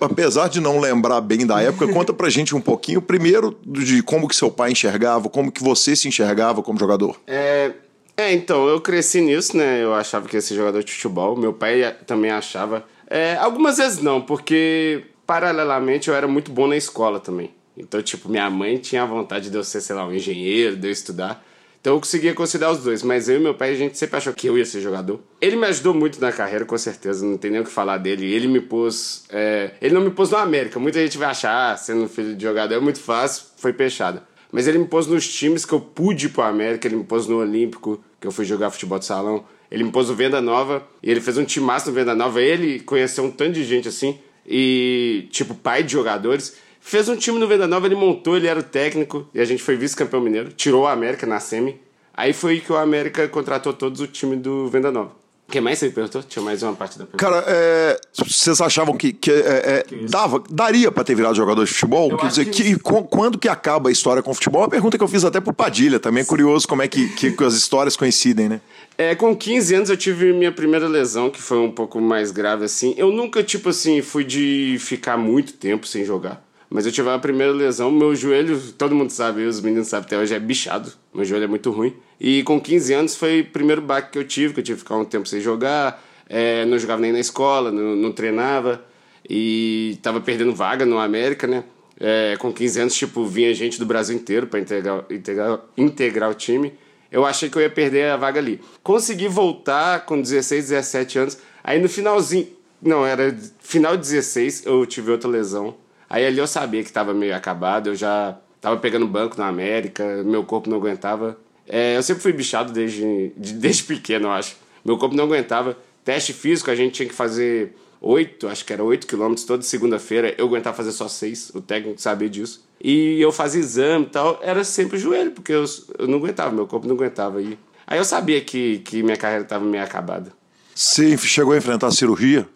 [0.00, 4.28] Apesar de não lembrar bem da época, conta pra gente um pouquinho, primeiro, de como
[4.28, 7.20] que seu pai enxergava, como que você se enxergava como jogador.
[7.26, 7.72] É,
[8.16, 9.82] é então, eu cresci nisso, né?
[9.82, 11.36] Eu achava que ia ser jogador de futebol.
[11.36, 12.84] Meu pai também achava.
[13.10, 17.50] É, algumas vezes não, porque paralelamente eu era muito bom na escola também.
[17.76, 20.86] Então, tipo, minha mãe tinha a vontade de eu ser, sei lá, um engenheiro, de
[20.86, 21.44] eu estudar.
[21.88, 24.34] Então eu conseguia conciliar os dois, mas eu e meu pai a gente sempre achou
[24.34, 25.20] que eu ia ser jogador.
[25.40, 28.30] Ele me ajudou muito na carreira, com certeza, não tem nem o que falar dele.
[28.30, 29.24] Ele me pôs.
[29.30, 29.70] É...
[29.80, 30.78] Ele não me pôs no América.
[30.78, 34.20] Muita gente vai achar, ah, sendo filho de jogador é muito fácil, foi peixado.
[34.52, 37.26] Mas ele me pôs nos times que eu pude ir pro América, ele me pôs
[37.26, 39.46] no Olímpico, que eu fui jogar futebol de salão.
[39.70, 42.42] Ele me pôs no Venda Nova, e ele fez um timaço no Venda Nova.
[42.42, 46.54] Ele conheceu um tanto de gente assim, e tipo, pai de jogadores.
[46.88, 49.62] Fez um time no Venda Nova, ele montou, ele era o técnico, e a gente
[49.62, 50.50] foi vice-campeão mineiro.
[50.52, 51.78] Tirou o América na semi.
[52.14, 55.10] Aí foi que o América contratou todos o time do Venda Nova.
[55.46, 56.22] O que mais você perguntou?
[56.22, 57.22] Tinha mais uma parte da pergunta.
[57.22, 61.70] Cara, é, vocês achavam que, que, é, é, dava, daria para ter virado jogador de
[61.70, 62.10] futebol?
[62.10, 64.62] Eu Quer dizer, que, que, quando que acaba a história com o futebol?
[64.62, 66.22] É uma pergunta que eu fiz até pro Padilha também.
[66.22, 68.62] É curioso como é que, que, as histórias coincidem, né?
[68.96, 72.64] É, com 15 anos eu tive minha primeira lesão, que foi um pouco mais grave
[72.64, 72.94] assim.
[72.96, 76.47] Eu nunca, tipo assim, fui de ficar muito tempo sem jogar.
[76.70, 80.18] Mas eu tive a primeira lesão, meu joelho, todo mundo sabe, os meninos sabem até
[80.18, 80.92] hoje, é bichado.
[81.14, 81.94] Meu joelho é muito ruim.
[82.20, 84.82] E com 15 anos foi o primeiro baque que eu tive, que eu tive que
[84.82, 88.84] ficar um tempo sem jogar, é, não jogava nem na escola, não, não treinava.
[89.28, 91.64] E tava perdendo vaga no América, né?
[91.98, 96.34] É, com 15 anos, tipo, vinha gente do Brasil inteiro para integrar, integrar, integrar o
[96.34, 96.74] time.
[97.10, 98.60] Eu achei que eu ia perder a vaga ali.
[98.82, 101.38] Consegui voltar com 16, 17 anos.
[101.64, 102.46] Aí no finalzinho,
[102.80, 105.74] não, era final de 16, eu tive outra lesão
[106.08, 110.22] Aí ali eu sabia que estava meio acabado, eu já estava pegando banco na América,
[110.24, 111.38] meu corpo não aguentava.
[111.66, 114.56] É, eu sempre fui bichado desde, desde pequeno, eu acho.
[114.84, 115.76] Meu corpo não aguentava.
[116.04, 120.34] Teste físico, a gente tinha que fazer oito, acho que era oito quilômetros toda segunda-feira.
[120.38, 122.66] Eu aguentava fazer só seis, o técnico sabia disso.
[122.82, 125.64] E eu fazia exame e tal, era sempre o joelho, porque eu,
[125.98, 127.42] eu não aguentava, meu corpo não aguentava.
[127.42, 130.32] E aí eu sabia que, que minha carreira estava meio acabada.
[130.74, 132.48] Você chegou a enfrentar a cirurgia?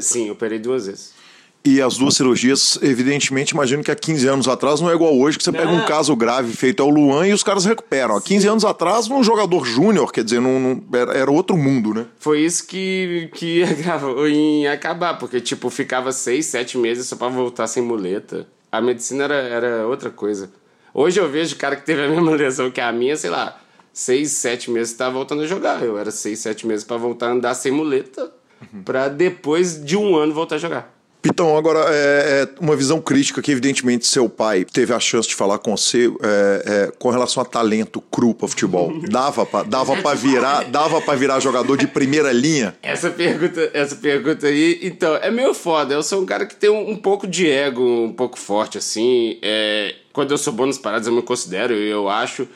[0.00, 1.13] Sim, operei duas vezes.
[1.66, 5.38] E as duas cirurgias, evidentemente, imagino que há 15 anos atrás não é igual hoje,
[5.38, 5.86] que você pega um é.
[5.86, 8.14] caso grave feito ao Luan e os caras recuperam.
[8.14, 12.04] Há 15 anos atrás, um jogador júnior, quer dizer, não, não, era, outro mundo, né?
[12.18, 13.64] Foi isso que, que
[14.60, 18.46] ia acabar, porque, tipo, ficava 6, 7 meses só pra voltar sem muleta.
[18.70, 20.50] A medicina era, era outra coisa.
[20.92, 23.58] Hoje eu vejo o cara que teve a mesma lesão que a minha, sei lá,
[23.90, 25.82] 6, 7 meses tá voltando a jogar.
[25.82, 28.82] Eu era 6, 7 meses para voltar a andar sem muleta, uhum.
[28.82, 30.93] pra depois de um ano voltar a jogar.
[31.24, 35.34] Pitão, agora, é, é, uma visão crítica que, evidentemente, seu pai teve a chance de
[35.34, 38.92] falar com você é, é, com relação a talento cru para futebol.
[39.08, 42.76] Dava para dava virar, dava virar jogador de primeira linha?
[42.82, 45.94] Essa pergunta, essa pergunta aí, então, é meio foda.
[45.94, 49.38] Eu sou um cara que tem um, um pouco de ego, um pouco forte, assim.
[49.40, 52.46] É, quando eu sou bom nas paradas, eu me considero, eu acho.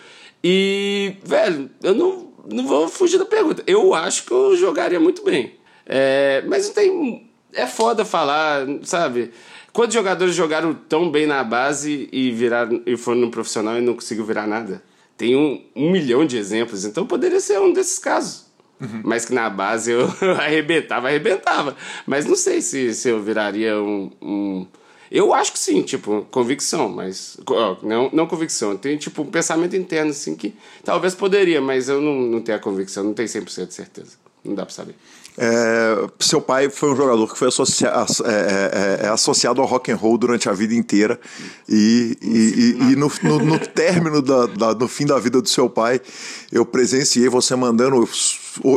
[0.44, 3.62] E, velho, eu não, não vou fugir da pergunta.
[3.66, 5.54] Eu acho que eu jogaria muito bem.
[5.86, 7.27] É, mas não tem
[7.58, 9.32] é foda falar, sabe?
[9.72, 13.94] Quantos jogadores jogaram tão bem na base e viraram e foram no profissional e não
[13.94, 14.82] conseguiu virar nada?
[15.16, 18.46] Tem um, um milhão de exemplos, então poderia ser um desses casos.
[18.80, 19.02] Uhum.
[19.04, 21.76] Mas que na base eu arrebentava, arrebentava.
[22.06, 24.66] Mas não sei se, se eu viraria um, um.
[25.10, 27.38] Eu acho que sim, tipo, convicção, mas.
[27.82, 32.14] Não, não convicção, tem tipo um pensamento interno assim que talvez poderia, mas eu não,
[32.14, 34.12] não tenho a convicção, não tenho 100% de certeza.
[34.44, 34.94] Não dá pra saber.
[35.40, 39.68] É, seu pai foi um jogador que foi associa é, é, é, é, associado ao
[39.68, 41.20] rock and roll durante a vida inteira
[41.68, 45.48] e, e, e, e no, no, no, término da, da, no fim da vida do
[45.48, 46.00] seu pai
[46.50, 48.04] eu presenciei você mandando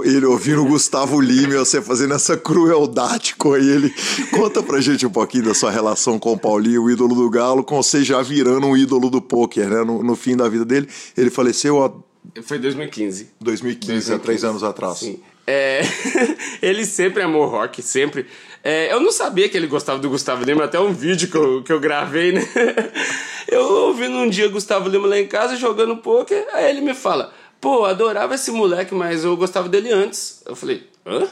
[0.03, 3.91] ele ouvindo o Gustavo Lima você fazendo essa crueldade com ele.
[4.29, 7.63] Conta pra gente um pouquinho da sua relação com o Paulinho, o ídolo do Galo,
[7.63, 9.83] com você já virando um ídolo do pôquer, né?
[9.83, 10.87] No, no fim da vida dele.
[11.17, 12.03] Ele faleceu
[12.43, 13.29] Foi 2015.
[13.39, 14.13] 2015, 2015.
[14.13, 14.99] há três anos atrás.
[14.99, 15.19] Sim.
[15.51, 15.81] É,
[16.61, 18.25] ele sempre amou rock, sempre.
[18.63, 21.61] É, eu não sabia que ele gostava do Gustavo Lima, até um vídeo que eu,
[21.61, 22.41] que eu gravei, né?
[23.47, 27.33] Eu ouvindo um dia Gustavo Lima lá em casa jogando poker, aí ele me fala:
[27.59, 30.41] pô, adorava esse moleque, mas eu gostava dele antes.
[30.45, 31.27] Eu falei: hã?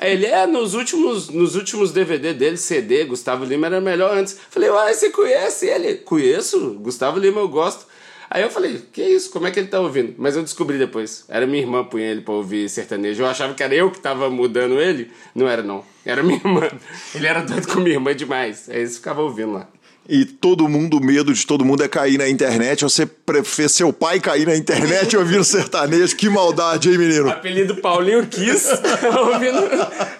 [0.00, 4.32] Ele é, nos últimos, nos últimos DVD dele, CD, Gustavo Lima era melhor antes.
[4.32, 5.98] Eu falei, uai, você conhece ele?
[5.98, 7.86] Conheço, Gustavo Lima eu gosto.
[8.34, 9.30] Aí eu falei, que isso?
[9.30, 10.14] Como é que ele tá ouvindo?
[10.16, 11.26] Mas eu descobri depois.
[11.28, 13.22] Era minha irmã punha ele pra ouvir sertanejo.
[13.22, 15.10] Eu achava que era eu que tava mudando ele.
[15.34, 15.84] Não era, não.
[16.02, 16.66] Era minha irmã.
[17.14, 18.68] Ele era doido com minha irmã demais.
[18.70, 19.68] Aí eles ficavam ouvindo lá.
[20.08, 22.82] E todo mundo, o medo de todo mundo é cair na internet.
[22.82, 23.08] Você
[23.44, 26.16] fez seu pai cair na internet ouvindo sertanejo.
[26.16, 27.30] Que maldade, hein, menino?
[27.30, 28.68] Apelido Paulinho Kiss,
[29.16, 29.62] ouvindo,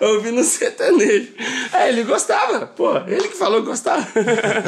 [0.01, 1.29] ouvindo sertanejo.
[1.73, 4.07] É, ele gostava, pô, ele que falou que gostava.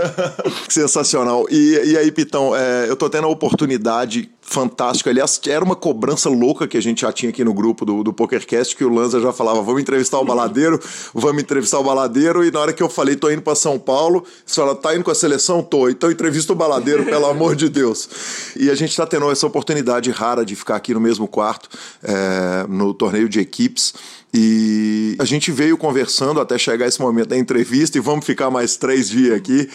[0.68, 1.46] Sensacional.
[1.48, 5.08] E, e aí, Pitão, é, eu tô tendo a oportunidade fantástico.
[5.08, 8.12] Aliás, era uma cobrança louca que a gente já tinha aqui no grupo do, do
[8.12, 10.80] PokerCast, que o Lanza já falava, vamos entrevistar o baladeiro,
[11.12, 14.24] vamos entrevistar o baladeiro, e na hora que eu falei, tô indo para São Paulo,
[14.44, 15.62] você fala, tá indo com a seleção?
[15.62, 18.08] Tô, então entrevista o baladeiro, pelo amor de Deus.
[18.56, 21.68] E a gente tá tendo essa oportunidade rara de ficar aqui no mesmo quarto,
[22.02, 23.94] é, no torneio de equipes,
[24.36, 28.76] e a gente veio conversando até chegar esse momento da entrevista e vamos ficar mais
[28.76, 29.70] três dias aqui.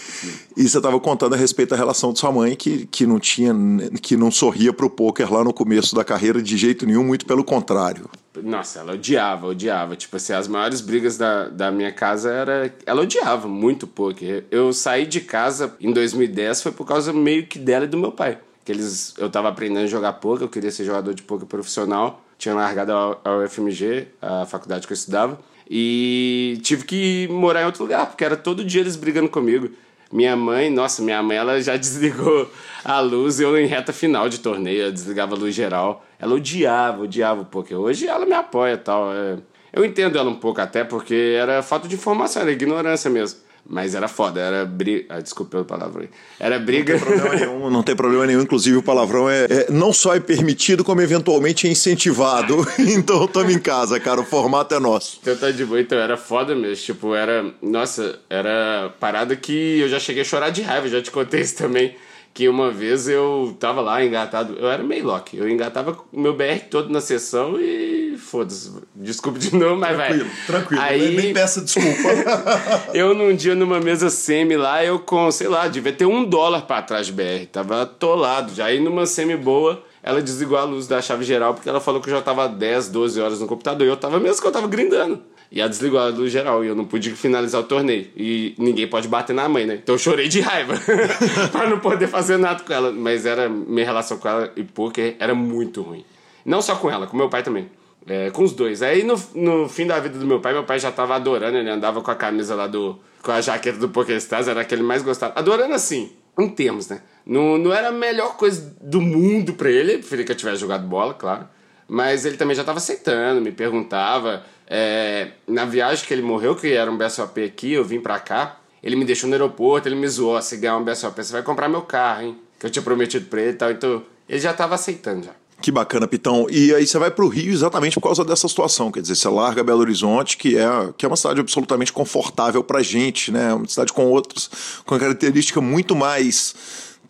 [0.58, 3.54] E você estava contando a respeito da relação de sua mãe, que, que não tinha,
[4.02, 7.41] que não sorria pro poker lá no começo da carreira de jeito nenhum, muito pelo
[7.41, 8.10] contrário.
[8.43, 9.95] Nossa, ela odiava, odiava.
[9.95, 12.76] Tipo assim, as maiores brigas da, da minha casa era.
[12.86, 14.43] Ela odiava muito poker.
[14.52, 18.12] Eu saí de casa em 2010 foi por causa meio que dela e do meu
[18.12, 18.38] pai.
[18.65, 22.26] Que eles, eu tava aprendendo a jogar poker, eu queria ser jogador de poker profissional
[22.39, 25.38] tinha largado a UFMG, a faculdade que eu estudava,
[25.69, 29.69] e tive que morar em outro lugar, porque era todo dia eles brigando comigo.
[30.12, 32.49] Minha mãe, nossa, minha mãe, ela já desligou
[32.84, 36.04] a luz eu em reta final de torneio, ela desligava a luz geral.
[36.17, 39.13] Ela odiava, odiava, porque hoje ela me apoia e tal.
[39.13, 39.38] É...
[39.71, 43.39] Eu entendo ela um pouco até, porque era falta de informação, era ignorância mesmo.
[43.69, 45.05] Mas era foda, era briga.
[45.10, 46.10] Ah, desculpa palavrão aí.
[46.39, 46.97] Era briga.
[46.97, 48.41] Não tem problema nenhum, não tem problema nenhum.
[48.41, 52.65] Inclusive, o palavrão é, é não só é permitido, como eventualmente é incentivado.
[52.79, 54.21] então, tamo em casa, cara.
[54.21, 55.19] O formato é nosso.
[55.21, 55.79] Então tá de boa.
[55.79, 56.84] Então era foda mesmo.
[56.84, 57.45] Tipo, era.
[57.62, 61.55] Nossa, era parada que eu já cheguei a chorar de raiva, já te contei isso
[61.55, 61.95] também
[62.39, 66.34] que uma vez eu tava lá engatado, eu era meio lock, eu engatava o meu
[66.34, 70.45] BR todo na sessão e foda-se, desculpe de novo, mas tranquilo, vai.
[70.45, 72.08] Tranquilo, Aí, nem peça desculpa.
[72.95, 76.62] eu num dia numa mesa semi lá, eu com, sei lá, devia ter um dólar
[76.62, 80.88] pra trás de BR, tava atolado, já aí numa semi boa, ela desligou a luz
[80.88, 83.86] da chave geral porque ela falou que eu já tava 10, 12 horas no computador
[83.86, 85.21] e eu tava mesmo que eu tava grindando.
[85.51, 88.07] E ela desligou a luz geral e eu não pude finalizar o torneio.
[88.15, 89.79] E ninguém pode bater na mãe, né?
[89.81, 90.75] Então eu chorei de raiva
[91.51, 92.91] pra não poder fazer nada com ela.
[92.91, 96.05] Mas era minha relação com ela e poker era muito ruim.
[96.45, 97.69] Não só com ela, com meu pai também.
[98.07, 98.81] É, com os dois.
[98.81, 101.69] Aí no, no fim da vida do meu pai, meu pai já tava adorando, ele
[101.69, 102.99] andava com a camisa lá do.
[103.21, 105.33] com a jaqueta do PokerStars, era aquele mais gostava.
[105.38, 107.01] Adorando assim, em termos, né?
[107.25, 110.88] Não, não era a melhor coisa do mundo pra ele preferia que eu tivesse jogado
[110.88, 111.47] bola, claro.
[111.88, 114.43] Mas ele também já tava aceitando, me perguntava.
[114.69, 118.60] É, na viagem que ele morreu, que era um BSOP aqui, eu vim pra cá,
[118.84, 121.67] ele me deixou no aeroporto, ele me zoou, se ganhar um BSOP, você vai comprar
[121.67, 122.38] meu carro, hein?
[122.60, 125.32] Que eu tinha prometido pra ele e tal, então ele já tava aceitando já.
[125.62, 126.47] Que bacana, Pitão.
[126.49, 128.91] E aí você vai para o Rio exatamente por causa dessa situação.
[128.91, 132.82] Quer dizer, você larga Belo Horizonte, que é, que é uma cidade absolutamente confortável para
[132.82, 133.53] gente, né?
[133.53, 134.49] Uma cidade com outras,
[134.86, 136.55] com uma característica muito mais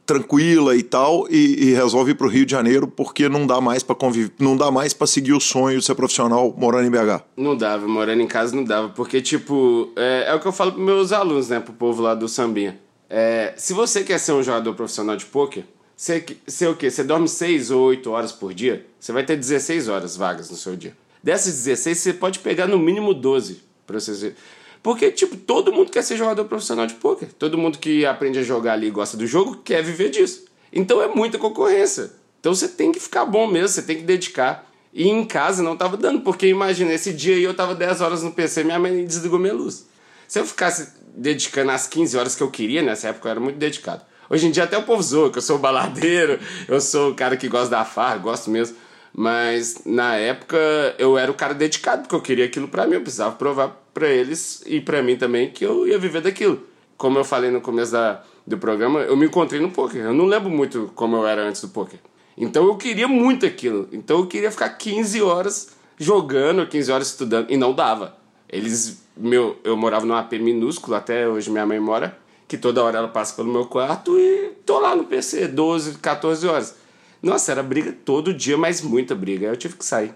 [0.09, 3.61] tranquila e tal, e, e resolve ir para o Rio de Janeiro porque não dá
[3.61, 6.89] mais para conviver, não dá mais para seguir o sonho de ser profissional morando em
[6.89, 7.23] BH.
[7.37, 10.71] Não dava, morando em casa não dava, porque tipo, é, é o que eu falo
[10.71, 12.79] para meus alunos, né, pro povo lá do Sambinha.
[13.07, 15.63] É, se você quer ser um jogador profissional de poker,
[15.95, 16.89] você, você o quê?
[16.89, 20.57] Você dorme 6 ou 8 horas por dia, você vai ter 16 horas vagas no
[20.57, 20.97] seu dia.
[21.21, 24.33] Dessas 16, você pode pegar no mínimo 12 para você
[24.81, 27.29] porque, tipo, todo mundo quer ser jogador profissional de poker.
[27.33, 30.45] Todo mundo que aprende a jogar ali e gosta do jogo quer viver disso.
[30.71, 32.11] Então é muita concorrência.
[32.39, 34.65] Então você tem que ficar bom mesmo, você tem que dedicar.
[34.93, 38.23] E em casa não tava dando, porque imagina, esse dia aí eu tava 10 horas
[38.23, 39.87] no PC, minha mãe desligou minha luz.
[40.27, 43.57] Se eu ficasse dedicando as 15 horas que eu queria, nessa época eu era muito
[43.57, 44.03] dedicado.
[44.29, 47.35] Hoje em dia até o povo zoa, que eu sou baladeiro, eu sou o cara
[47.35, 48.77] que gosta da farra, gosto mesmo.
[49.13, 50.57] Mas na época
[50.97, 54.07] eu era o cara dedicado, porque eu queria aquilo para mim, eu precisava provar para
[54.07, 56.63] eles e para mim também que eu ia viver daquilo.
[56.97, 60.01] Como eu falei no começo da, do programa, eu me encontrei no poker.
[60.01, 61.99] Eu não lembro muito como eu era antes do poker.
[62.37, 63.89] Então eu queria muito aquilo.
[63.91, 68.17] Então eu queria ficar 15 horas jogando, 15 horas estudando e não dava.
[68.47, 72.97] Eles, meu, eu morava num AP minúsculo, até hoje minha mãe mora, que toda hora
[72.97, 76.75] ela passa pelo meu quarto e tô lá no PC 12, 14 horas.
[77.21, 79.47] Nossa, era briga todo dia, mas muita briga.
[79.47, 80.15] Eu tive que sair.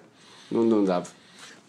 [0.49, 1.07] Não, não dava.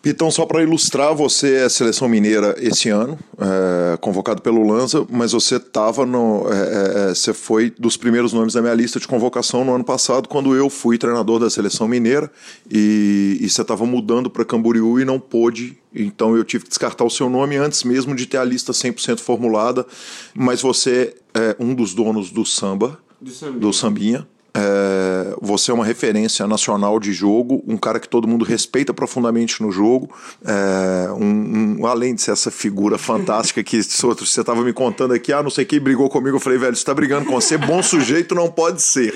[0.04, 5.32] Pitão, só para ilustrar, você é seleção mineira esse ano, é, convocado pelo Lanza, mas
[5.32, 6.46] você estava no.
[6.46, 9.82] É, é, é, você foi dos primeiros nomes da minha lista de convocação no ano
[9.82, 12.30] passado, quando eu fui treinador da seleção mineira,
[12.70, 17.04] e, e você estava mudando para Camboriú e não pôde, então eu tive que descartar
[17.04, 19.86] o seu nome antes mesmo de ter a lista 100% formulada,
[20.34, 23.58] mas você é um dos donos do samba, do Sambinha.
[23.58, 28.44] Do sambinha é, você é uma referência nacional de jogo, um cara que todo mundo
[28.44, 30.08] respeita profundamente no jogo,
[30.44, 35.32] é, um, um, além de ser essa figura fantástica que você estava me contando aqui,
[35.32, 37.82] ah, não sei quem brigou comigo, eu falei, velho, você está brigando com você, bom
[37.82, 39.12] sujeito não pode ser.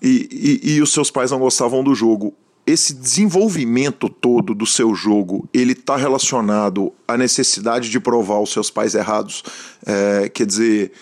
[0.00, 2.32] E, e, e os seus pais não gostavam do jogo
[2.64, 8.70] esse desenvolvimento todo do seu jogo, ele está relacionado à necessidade de provar os seus
[8.70, 9.42] pais errados?
[9.84, 10.92] É, quer dizer,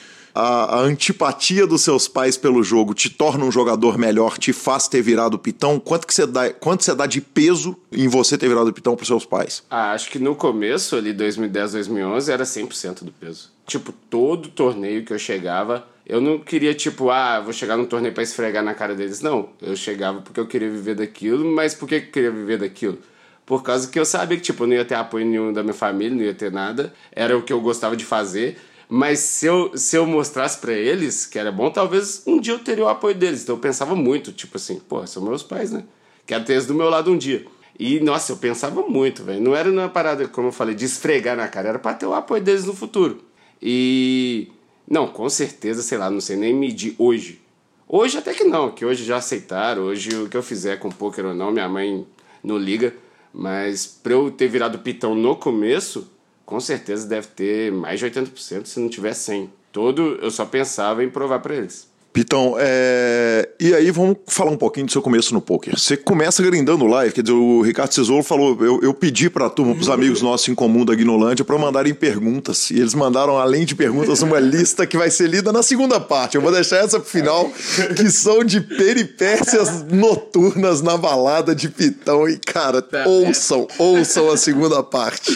[0.41, 4.89] a, a, antipatia dos seus pais pelo jogo te torna um jogador melhor, te faz
[4.89, 5.79] ter virado pitão?
[5.79, 9.05] Quanto que você dá, quanto você dá de peso em você ter virado pitão para
[9.05, 9.63] seus pais?
[9.69, 13.51] Ah, acho que no começo, ali 2010, 2011, era 100% do peso.
[13.67, 18.15] Tipo, todo torneio que eu chegava, eu não queria, tipo, ah, vou chegar num torneio
[18.15, 19.21] para esfregar na cara deles.
[19.21, 22.99] Não, eu chegava porque eu queria viver daquilo, mas por que eu queria viver daquilo?
[23.45, 25.75] Por causa que eu sabia que, tipo, eu não ia ter apoio nenhum da minha
[25.75, 26.95] família, não ia ter nada.
[27.11, 28.57] Era o que eu gostava de fazer.
[28.93, 32.59] Mas se eu, se eu mostrasse para eles que era bom, talvez um dia eu
[32.59, 33.45] teria o apoio deles.
[33.45, 35.85] Então eu pensava muito, tipo assim, pô, são meus pais, né?
[36.27, 37.47] Quero ter eles do meu lado um dia.
[37.79, 39.41] E, nossa, eu pensava muito, velho.
[39.41, 42.13] Não era uma parada, como eu falei, de esfregar na cara, era pra ter o
[42.13, 43.23] apoio deles no futuro.
[43.63, 44.49] E.
[44.89, 47.41] Não, com certeza, sei lá, não sei nem medir hoje.
[47.87, 49.85] Hoje até que não, que hoje já aceitaram.
[49.85, 52.05] Hoje o que eu fizer com poker ou não, minha mãe
[52.43, 52.93] não liga.
[53.33, 56.11] Mas pra eu ter virado pitão no começo,
[56.45, 59.49] com certeza deve ter mais de 80%, se não tiver 100%.
[59.73, 61.90] Todo eu só pensava em provar para eles.
[62.13, 63.49] Pitão, é...
[63.61, 65.79] e aí vamos falar um pouquinho do seu começo no poker.
[65.79, 69.51] Você começa grindando live, quer dizer, o Ricardo Tesouro falou, eu, eu pedi para a
[69.51, 72.69] turma, para os amigos nossos em comum da Guinolândia, para mandarem perguntas.
[72.73, 76.35] E eles mandaram, além de perguntas, uma lista que vai ser lida na segunda parte.
[76.35, 77.49] Eu vou deixar essa pro final,
[77.97, 82.29] que são de peripécias noturnas na balada de Pitão.
[82.29, 85.31] E, cara, tá ouçam, ouçam a segunda parte.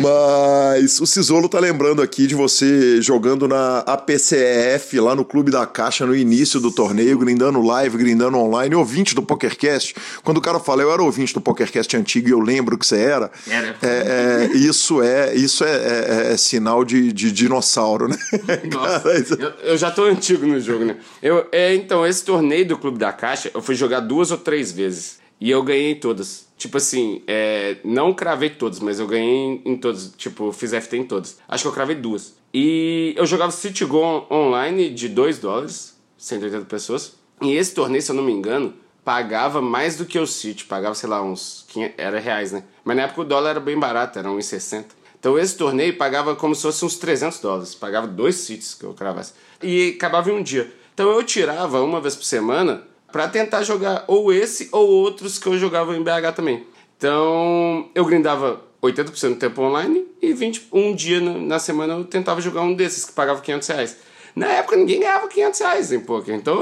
[0.00, 5.64] Mas o Cisolo tá lembrando aqui de você jogando na APCEF, lá no Clube da
[5.64, 9.94] Caixa no início do torneio, grindando live, grindando online, ouvinte do PokerCast.
[10.22, 13.00] Quando o cara fala, eu era ouvinte do PokerCast antigo e eu lembro que você
[13.00, 13.76] era, era.
[13.82, 18.16] É, é, isso é isso é, é, é sinal de, de, dinossauro, né?
[18.72, 19.34] Nossa, cara, isso...
[19.34, 20.96] eu, eu, já tô antigo no jogo, né?
[21.22, 24.72] Eu, é, então, esse torneio do Clube da Caixa, eu fui jogar duas ou três
[24.72, 25.20] vezes.
[25.40, 26.46] E eu ganhei todas.
[26.56, 30.12] Tipo assim, é, não cravei todas, mas eu ganhei em todas.
[30.16, 31.38] Tipo, fiz FT em todas.
[31.48, 32.34] Acho que eu cravei duas.
[32.52, 37.14] E eu jogava City Go online de 2 dólares, 180 pessoas.
[37.40, 38.74] E esse torneio, se eu não me engano,
[39.04, 40.64] pagava mais do que o City.
[40.64, 42.64] Pagava, sei lá, uns 500, era reais, né?
[42.84, 44.86] Mas na época o dólar era bem barato, era 1,60.
[45.18, 47.74] Então esse torneio pagava como se fosse uns 300 dólares.
[47.74, 49.32] Pagava dois Cities que eu cravasse.
[49.62, 50.72] E acabava em um dia.
[50.92, 55.46] Então eu tirava uma vez por semana para tentar jogar ou esse ou outros que
[55.46, 56.66] eu jogava em BH também.
[56.96, 62.40] Então eu grindava 80% do tempo online e 20, um dia na semana eu tentava
[62.40, 63.96] jogar um desses que pagava 500 reais.
[64.34, 66.60] Na época ninguém ganhava 500 reais em poker, então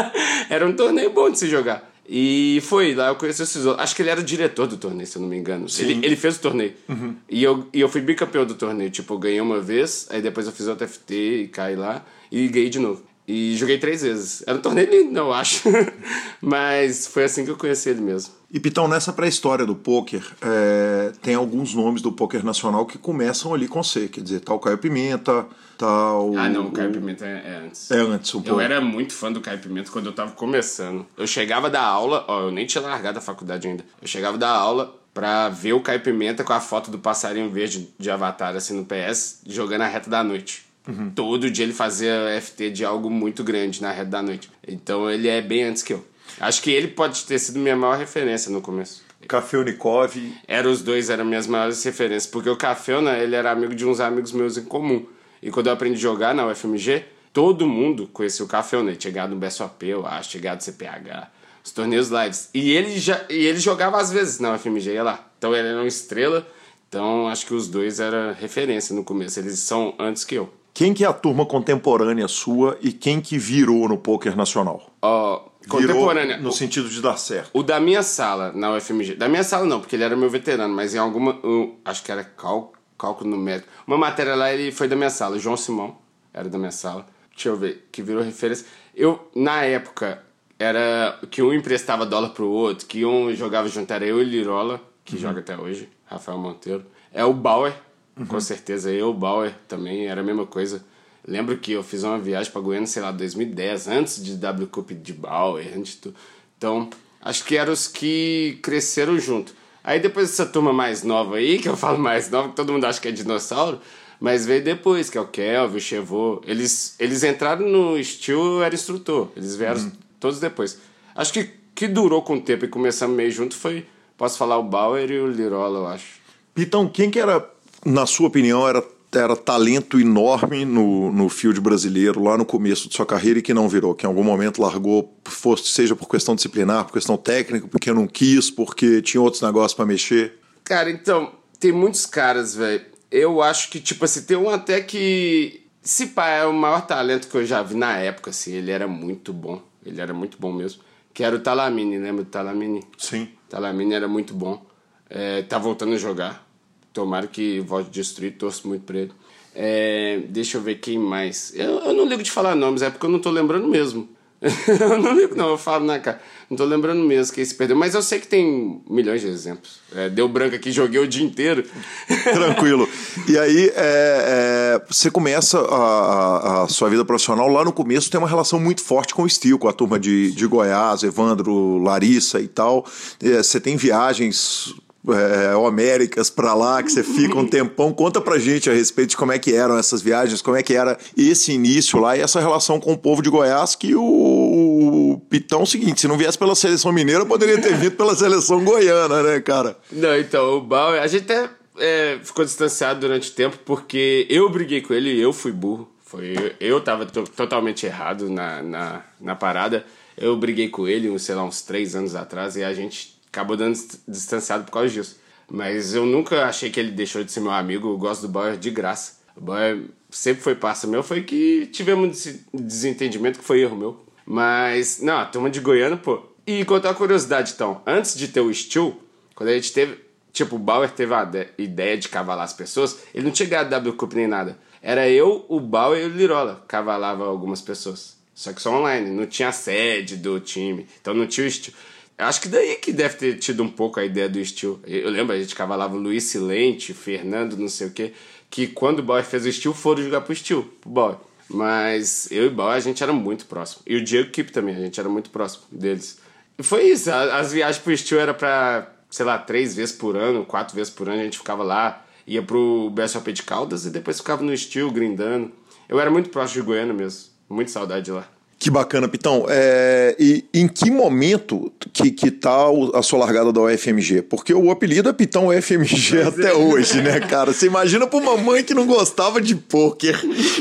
[0.50, 1.90] era um torneio bom de se jogar.
[2.06, 3.80] E foi, lá eu conheci o Cisolo.
[3.80, 5.66] Acho que ele era o diretor do torneio, se eu não me engano.
[5.78, 6.74] Ele, ele fez o torneio.
[6.88, 7.16] Uhum.
[7.28, 8.90] E, eu, e eu fui bicampeão do torneio.
[8.90, 12.48] Tipo, eu ganhei uma vez, aí depois eu fiz outro FT e caí lá e
[12.48, 13.02] ganhei de novo.
[13.26, 14.42] E joguei três vezes.
[14.46, 15.68] Era um torneio lindo, eu acho.
[16.40, 18.34] Mas foi assim que eu conheci ele mesmo.
[18.52, 23.54] E Pitão, nessa pré-história do poker, é, tem alguns nomes do poker nacional que começam
[23.54, 25.46] ali com C, quer dizer, tal Caio Pimenta,
[25.78, 26.36] tal.
[26.36, 27.90] Ah, não, o Caio Pimenta é, antes.
[27.90, 31.06] É antes, um Eu era muito fã do Caio Pimenta quando eu tava começando.
[31.16, 33.84] Eu chegava da aula, ó, eu nem tinha largado a faculdade ainda.
[34.02, 37.88] Eu chegava da aula pra ver o Caio Pimenta com a foto do passarinho verde
[37.98, 40.71] de avatar assim no PS, jogando a reta da noite.
[40.86, 41.10] Uhum.
[41.10, 44.50] Todo dia ele fazia FT de algo muito grande na reta da noite.
[44.66, 46.04] Então ele é bem antes que eu.
[46.40, 49.02] Acho que ele pode ter sido minha maior referência no começo.
[49.28, 50.14] Cafeunikov.
[50.46, 52.26] Era os dois, eram minhas maiores referências.
[52.26, 55.06] Porque o Cafeuna, ele era amigo de uns amigos meus em comum.
[55.42, 58.90] E quando eu aprendi a jogar na UFMG, todo mundo conhecia o Cafeuna.
[58.90, 61.30] Ele tinha ganhado no BSOP, eu acho, tinha ganhado CPH,
[61.64, 62.48] os torneios lives.
[62.54, 65.28] E ele, já, e ele jogava às vezes na UFMG, ia lá.
[65.38, 66.46] Então ele era uma estrela.
[66.88, 69.38] Então acho que os dois eram referência no começo.
[69.40, 70.52] Eles são antes que eu.
[70.74, 74.90] Quem que é a turma contemporânea sua e quem que virou no poker nacional?
[75.04, 76.38] Uh, contemporânea.
[76.38, 77.50] no sentido de dar certo.
[77.52, 79.14] O da minha sala na UFMG.
[79.16, 81.34] Da minha sala não, porque ele era meu veterano, mas em alguma.
[81.44, 83.68] Uh, acho que era cal, cálculo numérico.
[83.86, 85.38] Uma matéria lá ele foi da minha sala.
[85.38, 85.98] João Simão
[86.32, 87.06] era da minha sala.
[87.34, 88.66] Deixa eu ver, que virou referência.
[88.94, 90.22] Eu, na época,
[90.58, 94.80] era que um emprestava dólar pro outro, que um jogava junto, era eu e Lirola,
[95.04, 95.20] que uhum.
[95.20, 96.84] joga até hoje, Rafael Monteiro.
[97.12, 97.74] É o Bauer,
[98.16, 98.26] Uhum.
[98.26, 98.90] Com certeza.
[98.90, 100.84] Eu, o Bauer, também era a mesma coisa.
[101.26, 104.90] Lembro que eu fiz uma viagem para Goiânia, sei lá, 2010, antes de W Cup
[104.90, 106.16] de Bauer, antes de tudo.
[106.58, 106.90] Então,
[107.20, 109.54] acho que eram os que cresceram junto.
[109.84, 112.84] Aí depois essa turma mais nova aí, que eu falo mais nova, que todo mundo
[112.84, 113.80] acha que é dinossauro,
[114.20, 116.42] mas veio depois, que é o Kelvin, o Chevô.
[116.46, 119.28] Eles, eles entraram no estilo, era instrutor.
[119.36, 119.92] Eles vieram uhum.
[120.20, 120.78] todos depois.
[121.14, 123.86] Acho que que durou com o tempo e começamos meio junto foi,
[124.16, 126.20] posso falar, o Bauer e o Lirola, eu acho.
[126.54, 127.48] Pitão, quem que era,
[127.84, 132.94] na sua opinião, era, era talento enorme no, no field brasileiro lá no começo de
[132.94, 133.94] sua carreira e que não virou?
[133.94, 138.06] Que em algum momento largou, fosse, seja por questão disciplinar, por questão técnica, porque não
[138.06, 140.38] quis, porque tinha outros negócios para mexer?
[140.64, 142.84] Cara, então, tem muitos caras, velho.
[143.10, 145.60] Eu acho que, tipo assim, tem um até que.
[145.82, 148.52] Se pá, é o maior talento que eu já vi na época, assim.
[148.52, 149.60] Ele era muito bom.
[149.84, 150.80] Ele era muito bom mesmo
[151.12, 152.82] que era o Talamini, lembra do Talamini?
[152.96, 153.28] Sim.
[153.48, 154.64] Talamini era muito bom.
[155.08, 156.46] É, tá voltando a jogar.
[156.92, 159.12] Tomara que volte destruir, torço muito pra ele.
[159.54, 161.52] É, deixa eu ver quem mais.
[161.54, 164.08] Eu, eu não ligo de falar nomes, é porque eu não tô lembrando mesmo.
[164.42, 166.20] eu não ligo, não, eu falo na cara.
[166.50, 169.78] Não tô lembrando mesmo que se perdeu, mas eu sei que tem milhões de exemplos.
[169.94, 171.64] É, deu branco aqui, joguei o dia inteiro.
[172.24, 172.86] Tranquilo.
[173.26, 178.18] E aí, é, é, você começa a, a, sua vida profissional lá no começo, tem
[178.18, 182.38] uma relação muito forte com o Steel, com a turma de, de Goiás, Evandro, Larissa
[182.38, 182.84] e tal.
[183.22, 184.74] É, você tem viagens
[185.08, 187.92] é, Américas para lá, que você fica um tempão.
[187.92, 190.74] Conta pra gente a respeito de como é que eram essas viagens, como é que
[190.74, 195.18] era esse início lá e essa relação com o povo de Goiás, que o, o
[195.30, 199.22] Pitão é seguinte, se não viesse pela seleção mineira, poderia ter vindo pela seleção goiana,
[199.22, 199.76] né, cara?
[199.90, 204.48] Não, então, o Bauer, a gente até é, ficou distanciado durante o tempo porque eu
[204.50, 205.88] briguei com ele e eu fui burro.
[206.04, 209.84] Foi, eu tava totalmente errado na, na, na parada.
[210.16, 213.78] Eu briguei com ele, sei lá, uns três anos atrás, e a gente acabou dando
[214.06, 215.18] distanciado por causa disso.
[215.50, 217.88] Mas eu nunca achei que ele deixou de ser meu amigo.
[217.88, 219.20] Eu gosto do Bauer de graça.
[219.34, 221.02] O Bauer sempre foi parça meu.
[221.02, 224.04] Foi que tivemos um desentendimento que foi erro meu.
[224.24, 226.22] Mas, não, a turma de Goiânia, pô.
[226.46, 227.82] E contar uma curiosidade, então.
[227.86, 228.96] Antes de ter o Steel,
[229.34, 229.98] quando a gente teve.
[230.32, 231.28] Tipo, o Bauer teve a
[231.58, 234.58] ideia de cavalar as pessoas, ele não tinha ganhado W Cup nem nada.
[234.80, 238.16] Era eu, o Bauer e o Lirola cavalava algumas pessoas.
[238.34, 241.76] Só que só online, não tinha sede do time, então não tinha o Steel.
[242.22, 244.80] Acho que daí que deve ter tido um pouco a ideia do estilo.
[244.86, 248.12] Eu lembro, a gente cavalava o Luiz Silente, Fernando, não sei o quê,
[248.50, 251.16] que quando o Boy fez o estilo, foram jogar pro estilo, pro Boy.
[251.48, 253.82] Mas eu e o Boy, a gente era muito próximo.
[253.86, 256.18] E o Diego Kip também, a gente era muito próximo deles.
[256.58, 260.44] E foi isso, as viagens pro estilo era pra, sei lá, três vezes por ano,
[260.44, 264.18] quatro vezes por ano, a gente ficava lá, ia pro BSOP de Caldas e depois
[264.18, 265.50] ficava no estilo, grindando.
[265.88, 268.28] Eu era muito próximo de Goiânia mesmo, muito saudade de lá.
[268.62, 269.44] Que bacana, Pitão.
[269.48, 274.22] É, e em que momento que, que tá a sua largada da UFMG?
[274.22, 276.54] Porque o apelido é Pitão UFMG até é.
[276.54, 277.52] hoje, né, cara?
[277.52, 280.16] Você imagina pra uma mãe que não gostava de pôquer,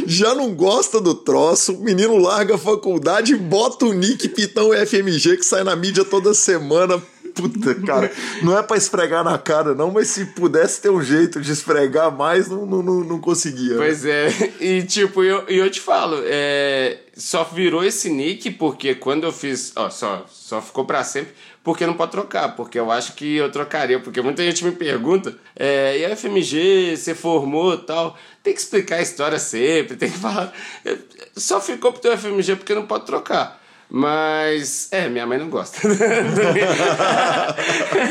[0.08, 4.72] já não gosta do troço, o menino larga a faculdade e bota o nick Pitão
[4.72, 7.00] UFMG que sai na mídia toda semana
[7.42, 8.12] Puta, cara,
[8.44, 12.12] não é para esfregar na cara, não, mas se pudesse ter um jeito de esfregar
[12.12, 13.76] mais, não, não, não, conseguia.
[13.76, 14.30] Pois é,
[14.62, 19.72] e tipo, eu, eu te falo, é, só virou esse nick porque quando eu fiz.
[19.76, 21.34] Ó, só, só ficou para sempre
[21.64, 25.38] porque não pode trocar, porque eu acho que eu trocaria, porque muita gente me pergunta,
[25.56, 30.18] é, e a FMG, você formou tal, tem que explicar a história sempre, tem que
[30.18, 30.52] falar.
[31.38, 33.61] Só ficou pro teu FMG porque não pode trocar.
[33.94, 35.78] Mas, é, minha mãe não gosta.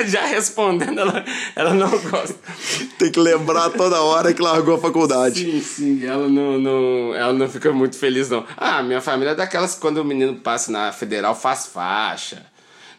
[0.09, 1.25] Já respondendo, ela,
[1.57, 2.37] ela não gosta.
[2.99, 5.41] Tem que lembrar toda hora que largou a faculdade.
[5.41, 8.45] Sim, sim, ela não, não, ela não fica muito feliz, não.
[8.59, 12.45] Ah, minha família é daquelas que quando o menino passa na federal faz faixa.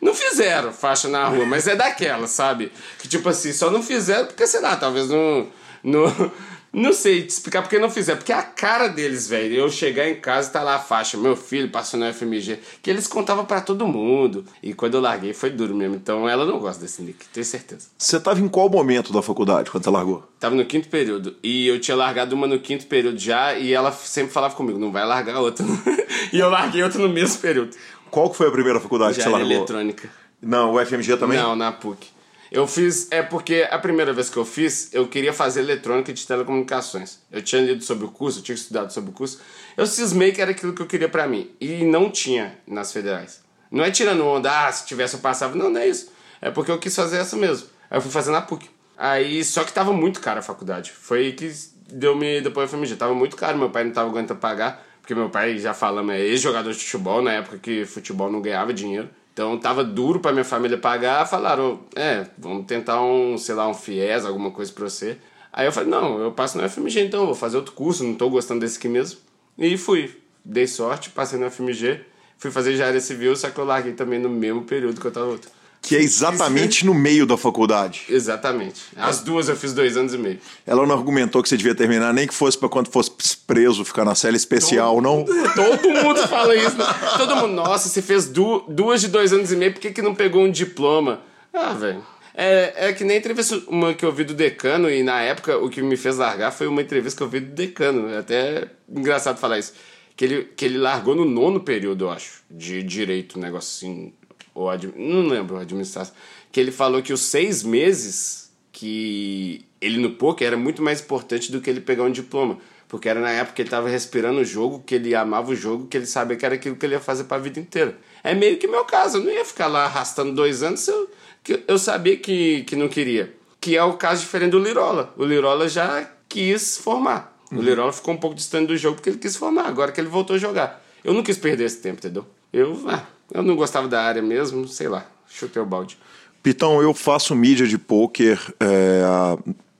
[0.02, 2.72] Não fizeram faixa na rua, mas é daquelas, sabe?
[2.98, 5.46] Que tipo assim, só não fizeram porque, sei lá, talvez não.
[5.84, 6.32] não
[6.74, 9.54] não sei te explicar porque não fizer, porque a cara deles, velho.
[9.54, 12.90] Eu chegar em casa e tá lá a faixa, meu filho passou no FMG, que
[12.90, 14.46] eles contavam para todo mundo.
[14.64, 15.96] E quando eu larguei foi duro mesmo.
[15.96, 17.88] Então ela não gosta desse nick, tenho certeza.
[17.98, 20.24] Você tava em qual momento da faculdade quando você largou?
[20.40, 21.36] Tava no quinto período.
[21.44, 24.94] E eu tinha largado uma no quinto período já, e ela sempre falava comigo, não
[24.94, 25.66] vai largar outra.
[26.32, 27.76] e eu larguei outra no mesmo período.
[28.10, 29.52] Qual que foi a primeira faculdade já que você largou?
[29.52, 30.10] eletrônica.
[30.42, 31.38] Não, o FMG também?
[31.38, 32.08] Não, na PUC.
[32.52, 36.28] Eu fiz, é porque a primeira vez que eu fiz, eu queria fazer eletrônica de
[36.28, 37.20] telecomunicações.
[37.32, 39.40] Eu tinha lido sobre o curso, eu tinha estudado sobre o curso.
[39.78, 41.50] Eu cismei que era aquilo que eu queria para mim.
[41.62, 43.42] E não tinha nas federais.
[43.72, 45.56] Não é tirando onda, ah, se tivesse eu passava.
[45.56, 46.12] Não, não é isso.
[46.42, 47.70] É porque eu quis fazer essa mesmo.
[47.90, 48.70] Aí eu fui fazer na PUC.
[48.98, 50.92] Aí, só que tava muito caro a faculdade.
[50.92, 51.50] Foi que
[51.88, 52.98] deu-me depois a FMG.
[52.98, 54.86] Tava muito caro, meu pai não tava aguentando pagar.
[55.02, 58.74] Porque meu pai, já falamos, é ex-jogador de futebol, na época que futebol não ganhava
[58.74, 59.10] dinheiro.
[59.34, 63.74] Então tava duro para minha família pagar, falaram, é, vamos tentar um, sei lá, um
[63.74, 65.18] FIES, alguma coisa para você.
[65.54, 68.30] Aí eu falei, não, eu passo no FMG então, vou fazer outro curso, não tô
[68.30, 69.20] gostando desse aqui mesmo.
[69.58, 72.02] E fui, dei sorte, passei no FMG,
[72.38, 75.28] fui fazer engenharia civil, só que eu larguei também no mesmo período que eu tava
[75.28, 75.50] outro.
[75.82, 78.04] Que é exatamente no meio da faculdade.
[78.08, 78.82] Exatamente.
[78.96, 80.40] As duas eu fiz dois anos e meio.
[80.66, 83.12] Ela não argumentou que você devia terminar, nem que fosse para quando fosse
[83.48, 85.26] preso, ficar na cela especial, todo, não?
[85.56, 86.78] Todo mundo fala isso.
[86.78, 86.86] Né?
[87.18, 90.02] Todo mundo, nossa, você fez du duas de dois anos e meio, por que, que
[90.02, 91.22] não pegou um diploma?
[91.52, 92.04] Ah, velho.
[92.34, 95.70] É, é que nem entrevista uma que eu vi do decano, e na época o
[95.70, 98.10] que me fez largar foi uma entrevista que eu vi do decano.
[98.10, 99.74] É até engraçado falar isso.
[100.16, 104.14] Que ele, que ele largou no nono período, eu acho, de direito, um negócio assim.
[104.54, 106.14] Ou não lembro, administração.
[106.52, 111.52] Que ele falou que os seis meses que ele no poker era muito mais importante
[111.52, 112.58] do que ele pegar um diploma.
[112.88, 115.88] Porque era na época que ele estava respirando o jogo, que ele amava o jogo,
[115.88, 117.98] que ele sabia que era aquilo que ele ia fazer para a vida inteira.
[118.22, 121.10] É meio que meu caso, eu não ia ficar lá arrastando dois anos se eu
[121.44, 123.34] que eu sabia que, que não queria.
[123.60, 125.14] Que é o caso diferente do Lirola.
[125.18, 127.38] O Lirola já quis formar.
[127.52, 127.60] Uhum.
[127.60, 130.08] O Lirola ficou um pouco distante do jogo porque ele quis formar, agora que ele
[130.08, 130.84] voltou a jogar.
[131.04, 132.26] Eu não quis perder esse tempo, entendeu?
[132.54, 135.98] Eu, ah, eu não gostava da área mesmo, sei lá, chutei o balde.
[136.44, 139.38] Pitão, eu faço mídia de pôquer é, há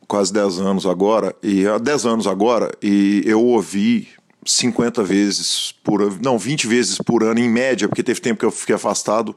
[0.08, 4.10] quase 10 anos agora, e há 10 anos agora, e eu ouvi
[4.46, 8.52] 50 vezes por não, 20 vezes por ano em média, porque teve tempo que eu
[8.52, 9.36] fiquei afastado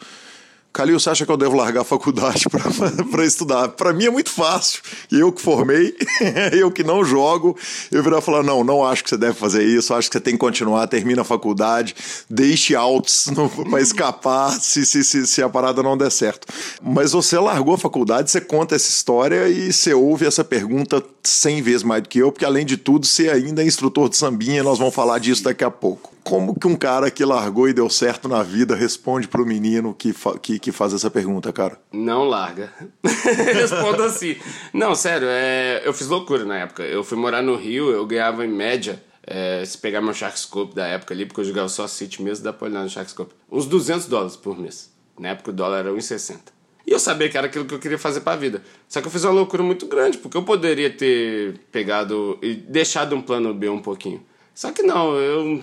[0.74, 2.46] Calil, você acha que eu devo largar a faculdade
[3.08, 3.68] para estudar?
[3.68, 4.82] Para mim é muito fácil.
[5.08, 5.96] Eu que formei,
[6.52, 7.56] eu que não jogo,
[7.92, 10.20] eu virar e falar: não, não acho que você deve fazer isso, acho que você
[10.20, 11.94] tem que continuar, termina a faculdade,
[12.28, 13.28] deixe altos
[13.70, 16.44] para escapar se, se, se, se, a parada não der certo.
[16.82, 21.62] Mas você largou a faculdade, você conta essa história e você ouve essa pergunta 100
[21.62, 24.64] vezes mais do que eu, porque além de tudo, você ainda é instrutor de sambinha,
[24.64, 26.13] nós vamos falar disso daqui a pouco.
[26.24, 30.14] Como que um cara que largou e deu certo na vida responde pro menino que,
[30.40, 31.78] que, que faz essa pergunta, cara?
[31.92, 32.72] Não larga.
[33.04, 34.34] Respondo assim.
[34.72, 35.82] Não, sério, é...
[35.84, 36.82] eu fiz loucura na época.
[36.82, 39.62] Eu fui morar no Rio, eu ganhava em média, é...
[39.66, 42.68] se pegar meu Sharkscope da época ali, porque eu jogava só City mesmo, dá pra
[42.68, 44.90] olhar no Sharkscope, uns 200 dólares por mês.
[45.18, 46.38] Na época o dólar era 1,60.
[46.86, 48.62] E eu sabia que era aquilo que eu queria fazer pra vida.
[48.88, 53.14] Só que eu fiz uma loucura muito grande, porque eu poderia ter pegado e deixado
[53.14, 54.24] um plano B um pouquinho.
[54.54, 55.60] Só que não, eu,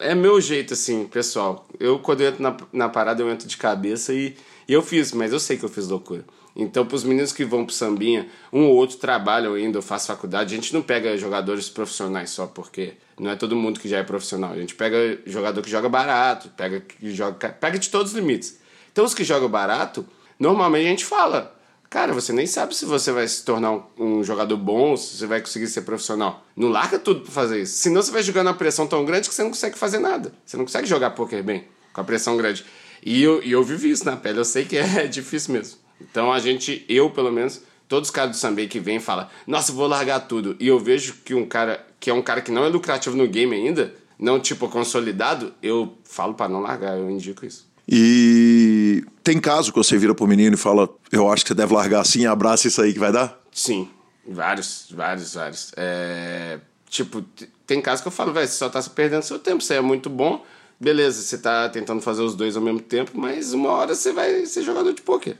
[0.00, 1.68] é meu jeito, assim, pessoal.
[1.78, 4.34] Eu, quando eu entro na, na parada, eu entro de cabeça e,
[4.66, 6.24] e eu fiz, mas eu sei que eu fiz loucura.
[6.54, 10.52] Então, para os meninos que vão pro sambinha, um ou outro trabalham ainda, faz faculdade,
[10.52, 14.02] a gente não pega jogadores profissionais só porque não é todo mundo que já é
[14.02, 14.52] profissional.
[14.52, 18.58] A gente pega jogador que joga barato, pega que joga, pega de todos os limites.
[18.90, 20.04] Então, os que jogam barato,
[20.38, 21.56] normalmente a gente fala,
[21.92, 25.42] Cara, você nem sabe se você vai se tornar um, jogador bom, se você vai
[25.42, 26.42] conseguir ser profissional.
[26.56, 27.74] Não larga tudo pra fazer isso.
[27.74, 30.32] Senão você vai jogando a pressão tão grande que você não consegue fazer nada.
[30.42, 32.64] Você não consegue jogar poker bem com a pressão grande.
[33.04, 35.80] E eu, e eu vivi isso na pele, eu sei que é difícil mesmo.
[36.00, 39.70] Então a gente, eu pelo menos, todos os caras do Sambei que vêm falam, nossa,
[39.70, 40.56] vou largar tudo.
[40.58, 43.28] E eu vejo que um cara, que é um cara que não é lucrativo no
[43.28, 47.70] game ainda, não tipo consolidado, eu falo para não largar, eu indico isso.
[47.86, 48.81] E
[49.24, 52.00] tem caso que você vira pro menino e fala: Eu acho que você deve largar
[52.00, 53.40] assim, abraça isso aí que vai dar?
[53.50, 53.88] Sim,
[54.28, 55.72] vários, vários, vários.
[55.76, 57.22] É, tipo,
[57.66, 60.10] tem casos que eu falo: Velho, você só tá perdendo seu tempo, você é muito
[60.10, 60.44] bom.
[60.78, 64.44] Beleza, você tá tentando fazer os dois ao mesmo tempo, mas uma hora você vai
[64.46, 65.38] ser jogador de pôquer.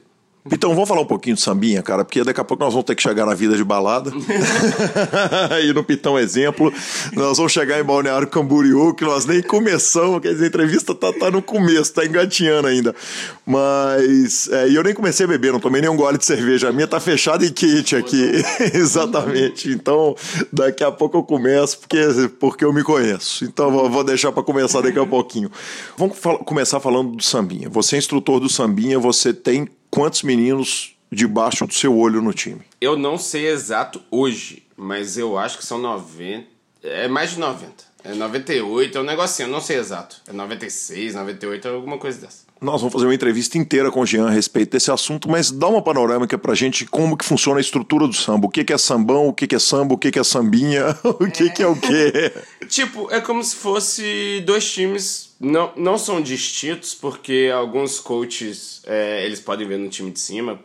[0.51, 2.97] Então, vamos falar um pouquinho de sambinha, cara, porque daqui a pouco nós vamos ter
[2.97, 4.11] que chegar na vida de balada.
[5.63, 6.73] e no Pitão Exemplo,
[7.13, 11.13] nós vamos chegar em Balneário Camboriú, que nós nem começamos, quer dizer, a entrevista tá,
[11.13, 12.93] tá no começo, tá engatinhando ainda.
[13.47, 16.73] Mas, é, e eu nem comecei a beber, não tomei nenhum gole de cerveja, a
[16.73, 18.33] minha tá fechada em kit aqui.
[18.75, 19.71] Exatamente.
[19.71, 20.17] Então,
[20.53, 21.99] daqui a pouco eu começo, porque,
[22.41, 23.45] porque eu me conheço.
[23.45, 25.49] Então, vou, vou deixar para começar daqui a pouquinho.
[25.97, 27.69] Vamos fal começar falando do sambinha.
[27.69, 32.63] Você é instrutor do sambinha, você tem quantos meninos debaixo do seu olho no time?
[32.81, 36.47] Eu não sei exato hoje, mas eu acho que são 90.
[36.83, 37.93] É mais de 90.
[38.05, 40.17] É 98, é um negocinho, eu não sei exato.
[40.27, 42.43] É 96, 98, alguma coisa dessa.
[42.61, 45.69] Nós vamos fazer uma entrevista inteira com o Jean a respeito desse assunto, mas dá
[45.69, 48.47] uma panorâmica pra gente como que funciona a estrutura do samba.
[48.47, 50.97] O que, que é sambão, o que, que é samba, o que, que é sambinha,
[51.05, 51.49] o que, é.
[51.51, 52.33] que é o quê?
[52.69, 59.27] tipo, é como se fosse dois times, não, não são distintos, porque alguns coaches, é,
[59.27, 60.59] eles podem ver no time de cima,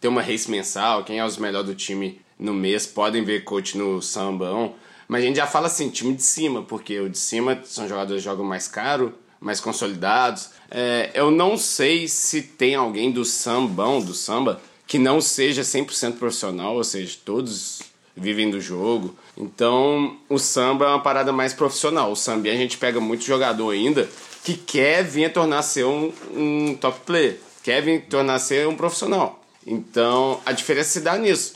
[0.00, 3.76] tem uma race mensal, quem é os melhores do time no mês, podem ver coach
[3.76, 4.74] no sambão,
[5.08, 8.22] mas a gente já fala assim, time de cima, porque o de cima são jogadores
[8.22, 10.50] que jogam mais caro, mais consolidados.
[10.70, 16.18] É, eu não sei se tem alguém do sambão, do samba, que não seja 100%
[16.18, 17.82] profissional, ou seja, todos
[18.16, 19.16] vivem do jogo.
[19.40, 22.12] Então, o samba é uma parada mais profissional.
[22.12, 24.06] O samba a gente pega muito jogador ainda
[24.44, 28.68] que quer vir a tornar ser um, um top player, quer vir a tornar ser
[28.68, 29.42] um profissional.
[29.66, 31.54] Então, a diferença se dá nisso.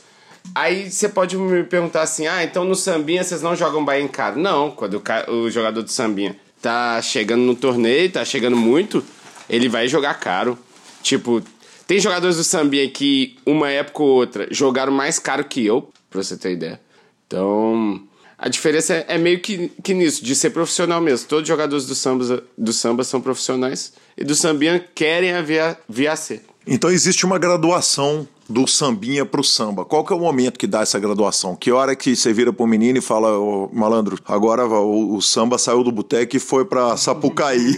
[0.53, 4.39] Aí você pode me perguntar assim: ah, então no sambinha vocês não jogam bem caro?
[4.39, 9.03] Não, quando o, o jogador de sambinha tá chegando no torneio, tá chegando muito,
[9.47, 10.57] ele vai jogar caro.
[11.03, 11.43] Tipo,
[11.85, 16.23] Tem jogadores do Sambinha que, uma época ou outra, jogaram mais caro que eu, pra
[16.23, 16.79] você ter ideia.
[17.27, 18.01] Então,
[18.37, 21.27] a diferença é, é meio que, que nisso, de ser profissional mesmo.
[21.27, 25.77] Todos os jogadores do samba, do samba são profissionais e do sambinha querem a via,
[25.87, 26.41] via C.
[26.67, 29.85] Então existe uma graduação do sambinha pro samba.
[29.85, 31.55] Qual que é o momento que dá essa graduação?
[31.55, 35.57] Que hora que você vira pro menino e fala, ô, malandro, agora o, o samba
[35.57, 37.75] saiu do boteco e foi pra Sapucaí.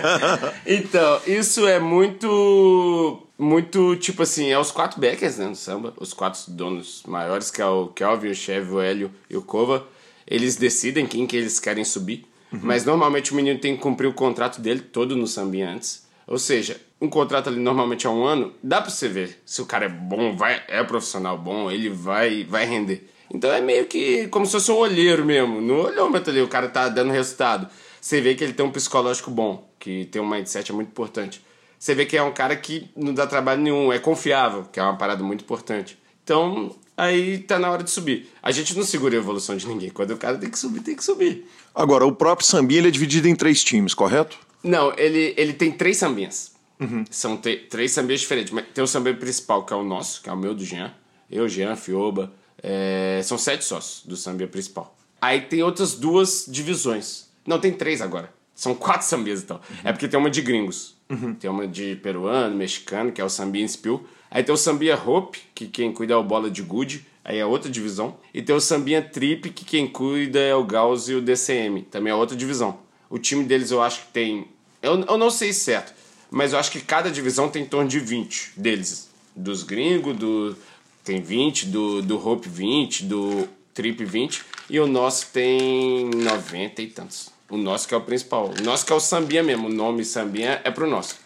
[0.66, 6.12] então, isso é muito muito, tipo assim, é os quatro backers, né, no samba, os
[6.12, 9.86] quatro donos maiores, que é o Kelvin, o Chevy, o Hélio e o Kova,
[10.26, 12.58] eles decidem quem que eles querem subir, uhum.
[12.64, 16.02] mas normalmente o menino tem que cumprir o contrato dele todo no sambinha antes.
[16.26, 19.66] Ou seja, um contrato ali normalmente é um ano, dá pra você ver se o
[19.66, 23.08] cara é bom, vai, é profissional bom, ele vai, vai render.
[23.32, 25.60] Então é meio que como se fosse um olheiro mesmo.
[25.60, 27.68] No olhômetro ali, o cara tá dando resultado.
[28.00, 31.42] Você vê que ele tem um psicológico bom, que tem um mindset é muito importante
[31.78, 34.82] você vê que é um cara que não dá trabalho nenhum, é confiável, que é
[34.82, 35.96] uma parada muito importante.
[36.24, 38.28] Então, aí tá na hora de subir.
[38.42, 39.88] A gente não segura a evolução de ninguém.
[39.88, 41.46] Quando o cara tem que subir, tem que subir.
[41.74, 44.36] Agora, o próprio sambinha ele é dividido em três times, correto?
[44.62, 46.52] Não, ele, ele tem três sambinhas.
[46.80, 47.04] Uhum.
[47.10, 48.54] São três sambinhas diferentes.
[48.72, 50.92] Tem o sambinha principal, que é o nosso, que é o meu do Jean.
[51.30, 52.32] Eu, Jean, Fioba.
[52.62, 53.20] É...
[53.24, 54.96] São sete sócios do sambinha principal.
[55.20, 57.28] Aí tem outras duas divisões.
[57.46, 58.32] Não, tem três agora.
[58.54, 59.56] São quatro sambias então.
[59.70, 59.76] Uhum.
[59.84, 60.96] É porque tem uma de gringos.
[61.08, 61.34] Uhum.
[61.34, 64.04] Tem uma de peruano, mexicano, que é o Sambia Spill.
[64.30, 67.46] Aí tem o Sambia Hope, que quem cuida é o Bola de Good, aí é
[67.46, 68.16] outra divisão.
[68.34, 72.12] E tem o Sambia Trip, que quem cuida é o Gauss e o DCM, também
[72.12, 72.78] é outra divisão.
[73.08, 74.48] O time deles eu acho que tem.
[74.82, 75.94] Eu, eu não sei certo,
[76.30, 79.08] mas eu acho que cada divisão tem em torno de 20 deles.
[79.34, 80.56] Dos gringos, do.
[81.04, 86.86] Tem 20, do, do Hope 20, do Trip 20, e o nosso tem 90 e
[86.88, 87.30] tantos.
[87.48, 88.52] O nosso que é o principal.
[88.58, 89.68] O nosso que é o sambinha mesmo.
[89.68, 91.16] O nome sambinha é pro nosso.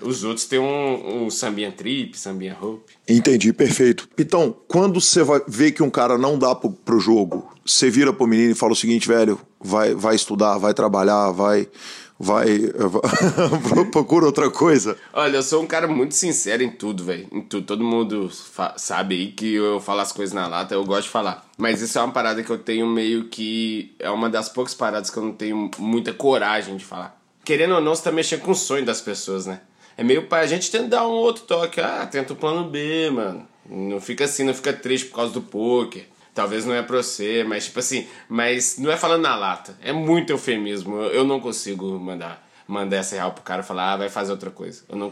[0.00, 2.94] Os outros têm um, um sambinha trip, sambinha hope.
[3.06, 4.08] Entendi, perfeito.
[4.16, 8.26] Então, quando você ver que um cara não dá pro, pro jogo, você vira pro
[8.26, 11.68] menino e fala o seguinte, velho, vai, vai estudar, vai trabalhar, vai
[12.18, 12.46] vai.
[13.92, 14.96] procura outra coisa.
[15.12, 17.28] Olha, eu sou um cara muito sincero em tudo, velho.
[17.30, 17.66] Em tudo.
[17.66, 18.30] Todo mundo
[18.76, 21.46] sabe aí que eu falo as coisas na lata, eu gosto de falar.
[21.56, 23.94] Mas isso é uma parada que eu tenho meio que.
[23.98, 27.18] É uma das poucas paradas que eu não tenho muita coragem de falar.
[27.44, 29.60] Querendo ou não, você tá mexendo com o sonho das pessoas, né?
[29.96, 31.80] É meio pra gente tentar um outro toque.
[31.80, 33.46] Ah, tenta o plano B, mano.
[33.68, 36.06] Não fica assim, não fica triste por causa do poker
[36.38, 39.92] talvez não é pra você, mas tipo assim, mas não é falando na lata, é
[39.92, 40.94] muito eufemismo.
[41.02, 44.82] Eu não consigo mandar mandar essa real pro cara falar, ah, vai fazer outra coisa.
[44.88, 45.10] Eu não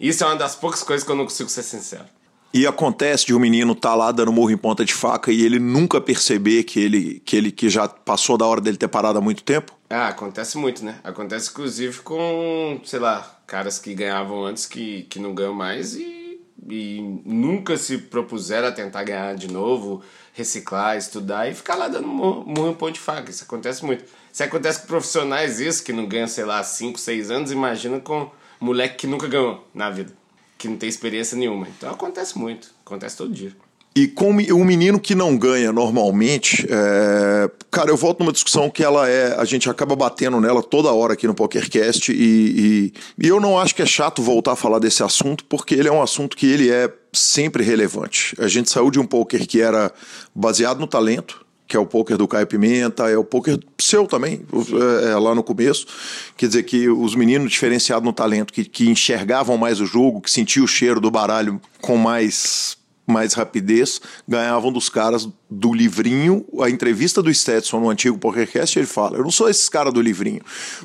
[0.00, 2.06] Isso é uma das poucas coisas que eu não consigo ser sincero.
[2.52, 5.42] E acontece de um menino estar tá lá dando murro em ponta de faca e
[5.42, 9.18] ele nunca perceber que ele que ele que já passou da hora dele ter parado
[9.18, 9.72] há muito tempo?
[9.88, 10.98] Ah, acontece muito, né?
[11.04, 16.40] Acontece inclusive com, sei lá, caras que ganhavam antes que, que não ganham mais e,
[16.68, 20.02] e nunca se propuseram a tentar ganhar de novo
[20.36, 23.30] reciclar, estudar e ficar lá dando murro em de faca.
[23.30, 24.04] Isso acontece muito.
[24.30, 28.30] Se acontece com profissionais isso, que não ganham, sei lá, 5, 6 anos, imagina com
[28.60, 30.12] moleque que nunca ganhou na vida,
[30.58, 31.66] que não tem experiência nenhuma.
[31.68, 33.50] Então acontece muito, acontece todo dia.
[33.96, 37.50] E com um menino que não ganha normalmente, é...
[37.70, 39.34] cara, eu volto numa discussão que ela é.
[39.40, 43.58] A gente acaba batendo nela toda hora aqui no PokerCast, e, e, e eu não
[43.58, 46.46] acho que é chato voltar a falar desse assunto, porque ele é um assunto que
[46.46, 48.34] ele é sempre relevante.
[48.38, 49.92] A gente saiu de um poker que era
[50.34, 54.42] baseado no talento, que é o poker do Caio Pimenta, é o poker seu também,
[55.10, 55.86] é, lá no começo.
[56.36, 60.30] Quer dizer que os meninos diferenciados no talento, que, que enxergavam mais o jogo, que
[60.30, 62.75] sentiam o cheiro do baralho com mais
[63.06, 66.44] mais rapidez, ganhavam dos caras do livrinho.
[66.60, 70.00] A entrevista do Stetson no antigo PokerCast, ele fala: Eu não sou esse cara do
[70.00, 70.42] livrinho.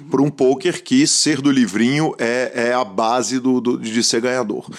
[0.10, 4.22] Por um poker que ser do livrinho é, é a base do, do de ser
[4.22, 4.70] ganhador.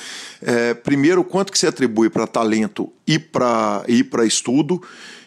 [0.40, 4.80] É, primeiro, quanto que você atribui para talento e para e estudo?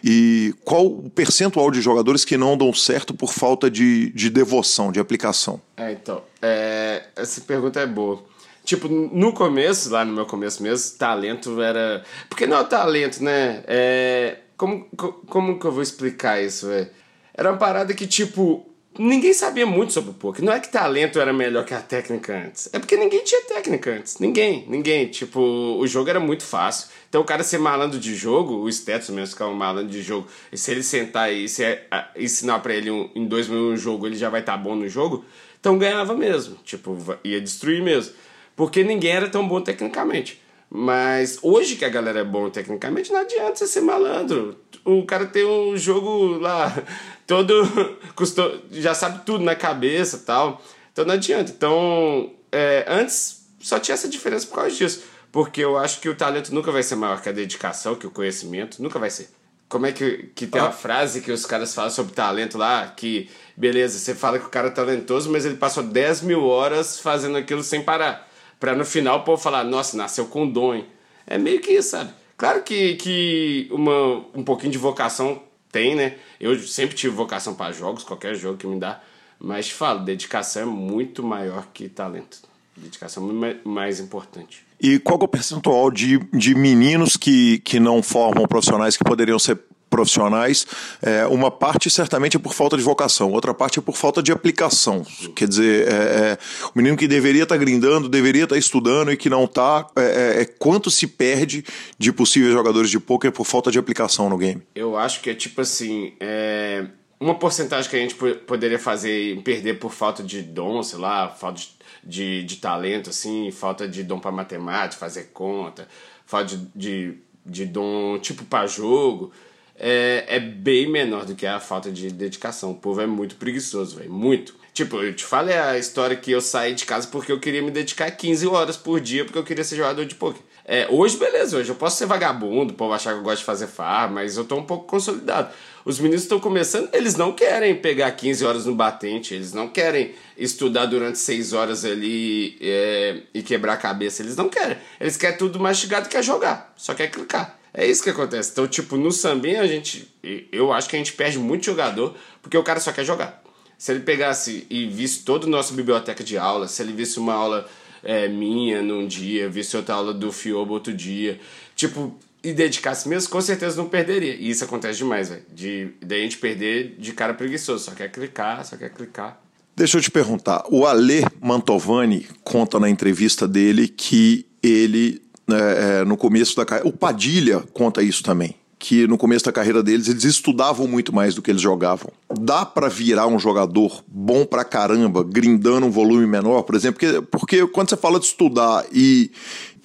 [0.04, 4.92] E qual o percentual de jogadores que não dão certo por falta de, de devoção,
[4.92, 5.60] de aplicação?
[5.76, 8.24] É, então, é, essa pergunta é boa.
[8.66, 12.04] Tipo, no começo, lá no meu começo mesmo, talento era.
[12.28, 13.64] Porque não é talento, né?
[13.68, 14.38] É.
[14.58, 14.88] Como,
[15.28, 16.90] como que eu vou explicar isso, velho?
[17.34, 18.66] Era uma parada que, tipo,
[18.98, 20.44] ninguém sabia muito sobre o poker.
[20.44, 22.70] Não é que talento era melhor que a técnica antes.
[22.74, 24.18] É porque ninguém tinha técnica antes.
[24.18, 25.08] Ninguém, ninguém.
[25.10, 26.90] Tipo, o jogo era muito fácil.
[27.08, 30.02] Então o cara ser malandro de jogo, o Stetson mesmo que é um malandro de
[30.02, 33.74] jogo, e se ele sentar e se é, ensinar para ele um, em dois minutos
[33.74, 35.24] um jogo, ele já vai estar tá bom no jogo,
[35.60, 36.58] então ganhava mesmo.
[36.64, 38.14] Tipo, ia destruir mesmo
[38.56, 40.42] porque ninguém era tão bom tecnicamente.
[40.70, 44.58] Mas hoje que a galera é bom tecnicamente, não adianta você ser malandro.
[44.84, 46.76] O cara tem um jogo lá,
[47.26, 47.64] todo.
[48.16, 50.62] Custou, já sabe tudo na cabeça tal.
[50.92, 51.52] Então não adianta.
[51.52, 55.04] Então, é, antes só tinha essa diferença por causa disso.
[55.32, 58.12] Porque eu acho que o talento nunca vai ser maior que a dedicação, que o
[58.12, 59.30] conhecimento, nunca vai ser.
[59.68, 60.66] Como é que, que tem ah.
[60.66, 64.50] uma frase que os caras falam sobre talento lá, que, beleza, você fala que o
[64.50, 68.25] cara é talentoso, mas ele passou 10 mil horas fazendo aquilo sem parar.
[68.60, 70.84] Pra no final o povo falar, nossa, nasceu com dom?
[71.28, 72.12] É meio que isso, sabe?
[72.38, 75.42] Claro que, que uma, um pouquinho de vocação
[75.72, 76.16] tem, né?
[76.40, 79.02] Eu sempre tive vocação para jogos, qualquer jogo que me dá.
[79.40, 82.40] Mas falo, dedicação é muito maior que talento.
[82.76, 84.66] Dedicação é mais importante.
[84.80, 89.40] E qual é o percentual de, de meninos que, que não formam profissionais que poderiam
[89.40, 89.60] ser
[89.90, 90.66] profissionais?
[91.02, 94.32] É, uma parte certamente é por falta de vocação, outra parte é por falta de
[94.32, 95.06] aplicação.
[95.36, 96.38] Quer dizer, é, é,
[96.74, 99.88] o menino que deveria estar tá grindando, deveria estar tá estudando e que não está,
[99.96, 101.64] é, é, é, quanto se perde
[101.98, 104.62] de possíveis jogadores de poker por falta de aplicação no game?
[104.76, 106.14] Eu acho que é tipo assim.
[106.20, 106.86] É
[107.20, 111.60] uma porcentagem que a gente poderia fazer perder por falta de dom, sei lá, falta
[111.60, 111.70] de,
[112.04, 115.88] de, de talento, assim, falta de dom para matemática, fazer conta,
[116.26, 119.32] falta de, de, de dom tipo para jogo,
[119.78, 122.72] é, é bem menor do que a falta de dedicação.
[122.72, 124.56] O povo é muito preguiçoso, velho, muito.
[124.74, 127.72] Tipo, eu te falei a história que eu saí de casa porque eu queria me
[127.72, 130.42] dedicar 15 horas por dia porque eu queria ser jogador de poker.
[130.68, 133.46] É, hoje, beleza, hoje eu posso ser vagabundo, o povo achar que eu gosto de
[133.46, 135.54] fazer farm, mas eu tô um pouco consolidado.
[135.86, 140.16] Os meninos estão começando, eles não querem pegar 15 horas no batente, eles não querem
[140.36, 144.76] estudar durante 6 horas ali é, e quebrar a cabeça, eles não querem.
[145.00, 147.60] Eles querem tudo mastigado, quer jogar, só quer clicar.
[147.78, 148.52] É isso que acontece.
[148.52, 150.08] Então, tipo, no sambinha a gente.
[150.52, 153.44] Eu acho que a gente perde muito jogador porque o cara só quer jogar.
[153.78, 157.34] Se ele pegasse e visse toda a nossa biblioteca de aula, se ele visse uma
[157.34, 157.70] aula
[158.02, 161.38] é, minha num dia, visse outra aula do Fiobo outro dia,
[161.76, 164.36] tipo, e dedicasse mesmo, com certeza não perderia.
[164.36, 165.42] E isso acontece demais, velho.
[165.54, 167.84] De, de a gente perder de cara preguiçoso.
[167.84, 169.42] Só quer clicar, só quer clicar.
[169.76, 170.64] Deixa eu te perguntar.
[170.70, 176.90] O Ale Mantovani conta na entrevista dele que ele, é, é no começo da carreira.
[176.90, 181.34] O Padilha conta isso também que no começo da carreira deles eles estudavam muito mais
[181.34, 182.12] do que eles jogavam.
[182.40, 187.00] Dá para virar um jogador bom pra caramba, grindando um volume menor, por exemplo?
[187.00, 189.32] Porque, porque quando você fala de estudar e.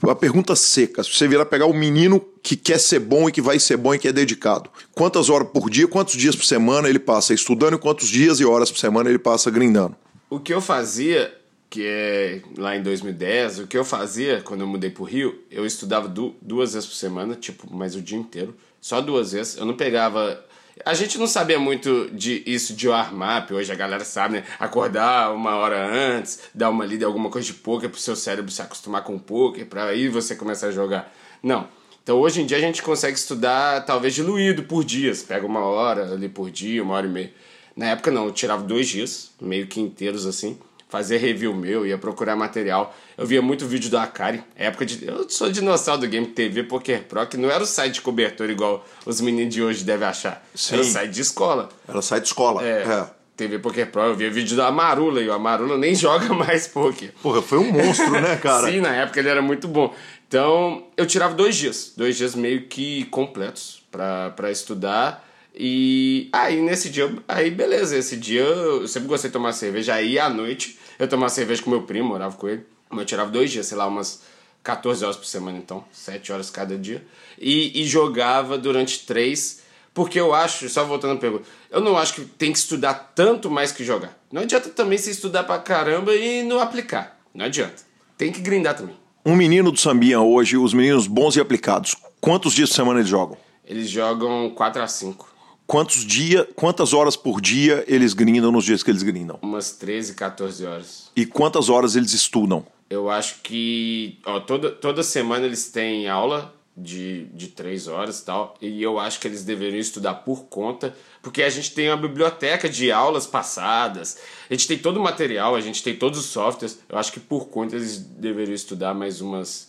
[0.02, 3.32] A pergunta seca, se você virar pegar o um menino que quer ser bom e
[3.32, 6.46] que vai ser bom e que é dedicado, quantas horas por dia, quantos dias por
[6.46, 9.94] semana ele passa estudando e quantos dias e horas por semana ele passa grindando?
[10.30, 11.30] O que eu fazia
[11.70, 15.64] que é lá em 2010, o que eu fazia quando eu mudei pro Rio, eu
[15.64, 18.56] estudava duas vezes por semana, tipo, mais o dia inteiro.
[18.80, 19.56] Só duas vezes.
[19.56, 20.44] Eu não pegava.
[20.84, 24.44] A gente não sabia muito de isso de warm-up, hoje a galera sabe, né?
[24.58, 28.62] Acordar uma hora antes, dar uma lida alguma coisa de poker pro seu cérebro se
[28.62, 31.14] acostumar com o poker, pra aí você começar a jogar.
[31.40, 31.68] Não.
[32.02, 35.22] Então hoje em dia a gente consegue estudar talvez diluído por dias.
[35.22, 37.32] Pega uma hora ali por dia, uma hora e meia.
[37.76, 40.58] Na época não, eu tirava dois dias, meio que inteiros assim
[40.91, 42.95] fazer review meu, ia procurar material.
[43.16, 45.07] Eu via muito vídeo do Akari, época de.
[45.07, 48.51] Eu sou dinossauro do Game TV Poker Pro, que não era o site de cobertura
[48.51, 50.45] igual os meninos de hoje devem achar.
[50.55, 50.74] Sim.
[50.74, 51.68] Era o site de escola.
[51.88, 52.62] Era o site de escola.
[52.62, 52.82] É.
[52.82, 53.20] é.
[53.36, 57.11] TV Poker Pro, eu via vídeo da Amarula e o Amarula nem joga mais poker.
[57.22, 58.70] Porra, foi um monstro, né, cara?
[58.70, 59.95] Sim, na época ele era muito bom.
[60.28, 66.90] Então, eu tirava dois dias, dois dias meio que completos para estudar e aí nesse
[66.90, 69.94] dia, aí beleza, esse dia eu sempre gostei de tomar cerveja.
[69.94, 72.64] Aí à noite eu tomava cerveja com meu primo, morava com ele.
[72.90, 74.22] Eu tirava dois dias, sei lá, umas
[74.62, 77.05] 14 horas por semana então, 7 horas cada dia.
[77.38, 79.62] E, e jogava durante três,
[79.94, 83.51] porque eu acho, só voltando à pergunta, eu não acho que tem que estudar tanto
[83.51, 84.16] mais que jogar.
[84.30, 87.18] Não adianta também se estudar pra caramba e não aplicar.
[87.34, 87.82] Não adianta.
[88.18, 88.96] Tem que grindar também.
[89.24, 93.11] Um menino do Sambinha hoje, os meninos bons e aplicados, quantos dias por semana eles
[93.11, 93.36] jogam?
[93.64, 95.29] Eles jogam 4 a 5
[95.70, 99.38] quantos dias, quantas horas por dia eles grindam nos dias que eles grindam?
[99.40, 101.10] Umas 13, 14 horas.
[101.14, 102.66] E quantas horas eles estudam?
[102.90, 108.24] Eu acho que ó, toda, toda semana eles têm aula de, de três horas e
[108.24, 110.92] tal, e eu acho que eles deveriam estudar por conta,
[111.22, 114.18] porque a gente tem uma biblioteca de aulas passadas,
[114.48, 117.20] a gente tem todo o material, a gente tem todos os softwares, eu acho que
[117.20, 119.68] por conta eles deveriam estudar mais umas,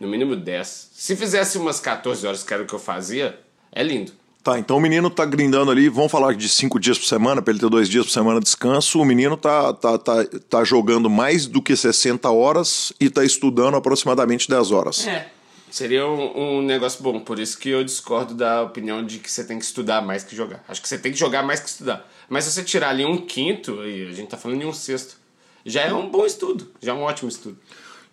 [0.00, 0.92] no mínimo 10.
[0.94, 3.38] Se fizesse umas 14 horas, que era o que eu fazia,
[3.70, 4.21] é lindo.
[4.42, 7.52] Tá, então o menino tá grindando ali, vamos falar de cinco dias por semana, para
[7.52, 9.00] ele ter dois dias por semana de descanso.
[9.00, 13.76] O menino tá, tá, tá, tá jogando mais do que 60 horas e tá estudando
[13.76, 15.06] aproximadamente 10 horas.
[15.06, 15.30] É.
[15.70, 19.42] Seria um, um, negócio bom, por isso que eu discordo da opinião de que você
[19.42, 20.62] tem que estudar mais que jogar.
[20.68, 22.06] Acho que você tem que jogar mais que estudar.
[22.28, 25.16] Mas se você tirar ali um quinto, e a gente tá falando de um sexto,
[25.64, 27.56] já é um bom estudo, já é um ótimo estudo.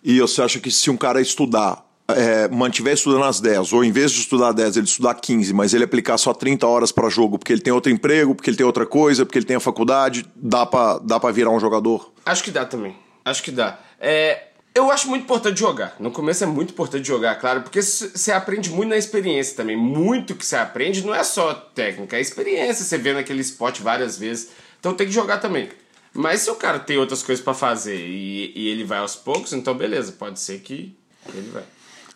[0.02, 1.84] E você acha que se um cara estudar
[2.16, 5.74] é, mantiver estudando as 10, ou em vez de estudar 10, ele estudar 15, mas
[5.74, 8.66] ele aplicar só 30 horas para jogo, porque ele tem outro emprego, porque ele tem
[8.66, 12.12] outra coisa, porque ele tem a faculdade, dá pra, dá pra virar um jogador?
[12.24, 12.96] Acho que dá também.
[13.24, 13.78] Acho que dá.
[14.00, 14.44] É,
[14.74, 15.96] eu acho muito importante jogar.
[15.98, 19.76] No começo é muito importante jogar, claro, porque você aprende muito na experiência também.
[19.76, 22.84] Muito que você aprende não é só técnica, é experiência.
[22.84, 24.50] Você vê naquele spot várias vezes.
[24.78, 25.68] Então tem que jogar também.
[26.12, 29.52] Mas se o cara tem outras coisas para fazer e, e ele vai aos poucos,
[29.52, 30.96] então beleza, pode ser que
[31.34, 31.64] ele vai.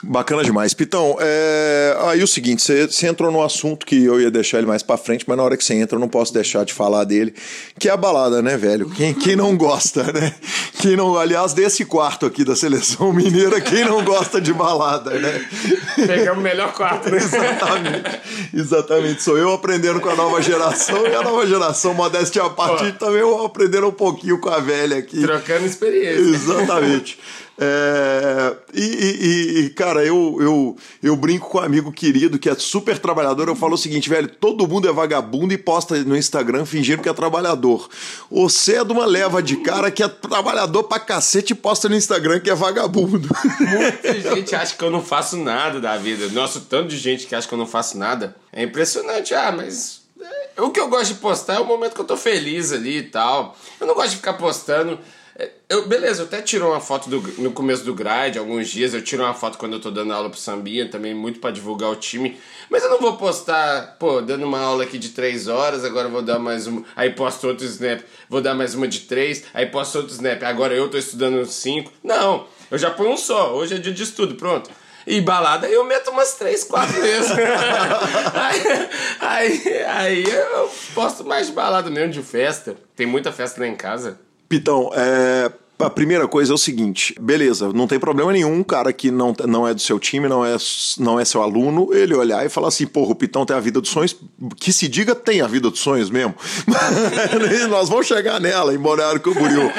[0.06, 0.74] Bacana demais.
[0.74, 1.96] Pitão, é...
[2.02, 5.24] aí o seguinte, você, entrou num assunto que eu ia deixar ele mais pra frente,
[5.26, 7.34] mas na hora que você entra eu não posso deixar de falar dele,
[7.78, 8.88] que é a balada, né, velho?
[8.90, 10.34] Quem, quem não gosta, né?
[10.80, 15.48] Quem não, aliás, desse quarto aqui da seleção mineira, quem não gosta de balada, né?
[15.96, 17.16] Pegamos o melhor quarto, né?
[17.24, 18.20] Exatamente.
[18.52, 19.22] Exatamente.
[19.22, 23.20] Sou eu aprendendo com a nova geração e a nova geração, modéstia à parte, também
[23.20, 25.20] eu aprendendo um pouquinho com a velha aqui.
[25.22, 26.20] Trocando experiência.
[26.20, 27.18] Exatamente.
[27.56, 28.80] É, e,
[29.66, 33.48] e, cara, eu, eu, eu brinco com um amigo querido que é super trabalhador.
[33.48, 37.08] Eu falo o seguinte, velho: todo mundo é vagabundo e posta no Instagram fingindo que
[37.08, 37.88] é trabalhador.
[38.30, 41.94] Você é de uma leva de cara que é trabalhador pra cacete e posta no
[41.94, 43.28] Instagram que é vagabundo.
[43.60, 46.28] Muita gente acha que eu não faço nada da vida.
[46.30, 48.34] Nossa, tanto de gente que acha que eu não faço nada.
[48.52, 49.32] É impressionante.
[49.32, 50.02] Ah, mas
[50.56, 52.98] é, o que eu gosto de postar é o momento que eu tô feliz ali
[52.98, 53.56] e tal.
[53.80, 54.98] Eu não gosto de ficar postando.
[55.68, 58.94] Eu, beleza, eu até tiro uma foto do, no começo do grade, alguns dias.
[58.94, 61.90] Eu tiro uma foto quando eu tô dando aula pro Sambinha, também muito para divulgar
[61.90, 62.38] o time.
[62.70, 66.22] Mas eu não vou postar, pô, dando uma aula aqui de 3 horas, agora vou
[66.22, 66.84] dar mais uma.
[66.94, 70.74] Aí posto outro snap, vou dar mais uma de 3, aí posto outro snap, agora
[70.74, 71.92] eu tô estudando 5.
[72.04, 73.54] Não, eu já ponho um só.
[73.54, 74.70] Hoje é dia de estudo, pronto.
[75.06, 77.32] E balada eu meto umas três, quatro vezes.
[78.32, 78.88] aí,
[79.20, 82.76] aí, aí eu posto mais balada mesmo, de festa.
[82.94, 84.18] Tem muita festa lá em casa.
[84.48, 88.92] Pitão, é, a primeira coisa é o seguinte, beleza, não tem problema nenhum, um cara
[88.92, 90.56] que não, não é do seu time, não é,
[90.98, 93.80] não é seu aluno, ele olhar e falar assim, porra, o Pitão tem a vida
[93.80, 94.16] dos sonhos,
[94.56, 96.34] que se diga tem a vida dos sonhos mesmo.
[97.68, 99.70] Nós vamos chegar nela em Balneário Camboriú.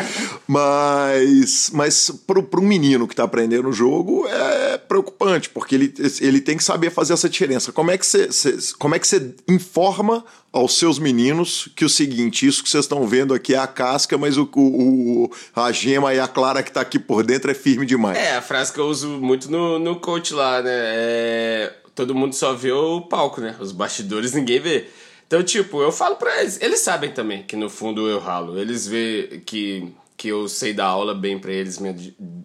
[0.48, 6.42] Mas, mas para um menino que está aprendendo o jogo é preocupante, porque ele, ele
[6.42, 7.72] tem que saber fazer essa diferença.
[7.72, 10.24] Como é que você, é que informa
[10.56, 14.18] aos seus meninos que o seguinte, isso que vocês estão vendo aqui é a casca,
[14.18, 17.86] mas o, o, a gema e a clara que está aqui por dentro é firme
[17.86, 18.18] demais.
[18.18, 20.72] É, a frase que eu uso muito no, no coach lá, né?
[20.72, 23.54] É, todo mundo só vê o palco, né?
[23.60, 24.88] Os bastidores ninguém vê.
[25.28, 28.58] Então, tipo, eu falo pra eles, eles sabem também que no fundo eu ralo.
[28.58, 31.96] Eles vê que que eu sei dar aula bem para eles, minha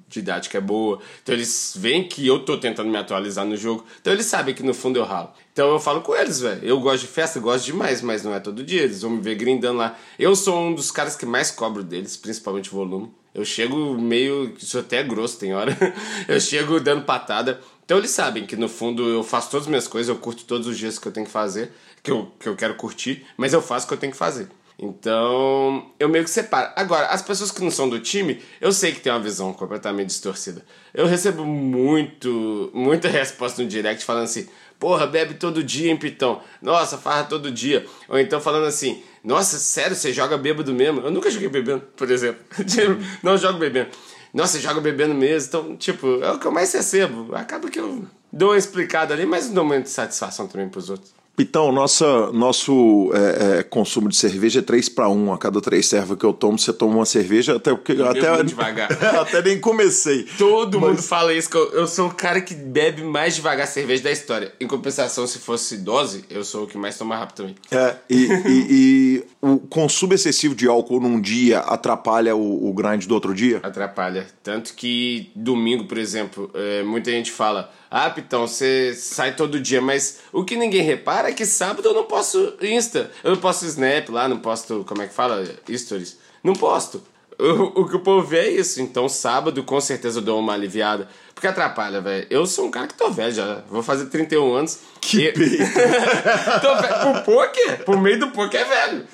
[0.08, 0.98] didática é boa.
[1.22, 3.84] Então eles veem que eu tô tentando me atualizar no jogo.
[4.00, 5.30] Então eles sabem que no fundo eu ralo.
[5.52, 6.60] Então eu falo com eles, velho.
[6.64, 8.82] Eu gosto de festa, gosto demais, mas não é todo dia.
[8.82, 9.96] Eles vão me ver grindando lá.
[10.18, 13.10] Eu sou um dos caras que mais cobro deles, principalmente volume.
[13.32, 14.52] Eu chego meio.
[14.58, 15.76] Isso até é grosso, tem hora.
[16.26, 17.60] eu chego dando patada.
[17.84, 20.66] Então eles sabem que no fundo eu faço todas as minhas coisas, eu curto todos
[20.66, 23.60] os dias que eu tenho que fazer, que eu, que eu quero curtir, mas eu
[23.60, 24.48] faço o que eu tenho que fazer.
[24.82, 26.72] Então, eu meio que separo.
[26.74, 30.06] Agora, as pessoas que não são do time, eu sei que tem uma visão completamente
[30.06, 30.64] distorcida.
[30.94, 36.40] Eu recebo muito, muita resposta no direct falando assim: porra, bebe todo dia, hein, Pitão?
[36.62, 37.84] Nossa, farra todo dia.
[38.08, 41.02] Ou então falando assim: nossa, sério, você joga bêbado mesmo?
[41.02, 42.42] Eu nunca joguei bebendo, por exemplo.
[42.64, 43.90] Tipo, não jogo bebendo.
[44.32, 45.48] Nossa, você joga bebendo mesmo.
[45.48, 47.34] Então, tipo, é o que eu mais recebo.
[47.34, 51.19] Acaba que eu dou uma explicada ali, mas não dou muita satisfação também pros outros.
[51.38, 55.32] Então, nossa, nosso é, é, consumo de cerveja é 3 para 1.
[55.32, 58.92] A cada três servas que eu tomo, você toma uma cerveja até porque até, devagar.
[59.16, 60.26] até nem comecei.
[60.36, 60.90] Todo Mas...
[60.90, 64.10] mundo fala isso, que eu, eu, sou o cara que bebe mais devagar cerveja da
[64.10, 64.52] história.
[64.60, 67.54] Em compensação, se fosse dose, eu sou o que mais toma rápido também.
[67.70, 73.06] É, e, e, e o consumo excessivo de álcool num dia atrapalha o, o grind
[73.06, 73.60] do outro dia?
[73.62, 74.26] Atrapalha.
[74.42, 79.80] Tanto que domingo, por exemplo, é, muita gente fala ah, Pitão, você sai todo dia,
[79.80, 83.66] mas o que ninguém repara é que sábado eu não posto Insta, eu não posto
[83.66, 85.44] Snap lá, não posto, como é que fala?
[85.68, 86.16] Stories.
[86.42, 87.02] Não posto.
[87.38, 88.80] O, o que o povo vê é isso.
[88.82, 91.08] Então, sábado, com certeza, eu dou uma aliviada.
[91.34, 92.26] Porque atrapalha, velho.
[92.28, 93.62] Eu sou um cara que tô velho já.
[93.70, 94.78] Vou fazer 31 anos.
[95.00, 95.32] Que e...
[96.60, 97.00] tô velho.
[97.00, 99.08] Pro poker, pro meio do poker é velho.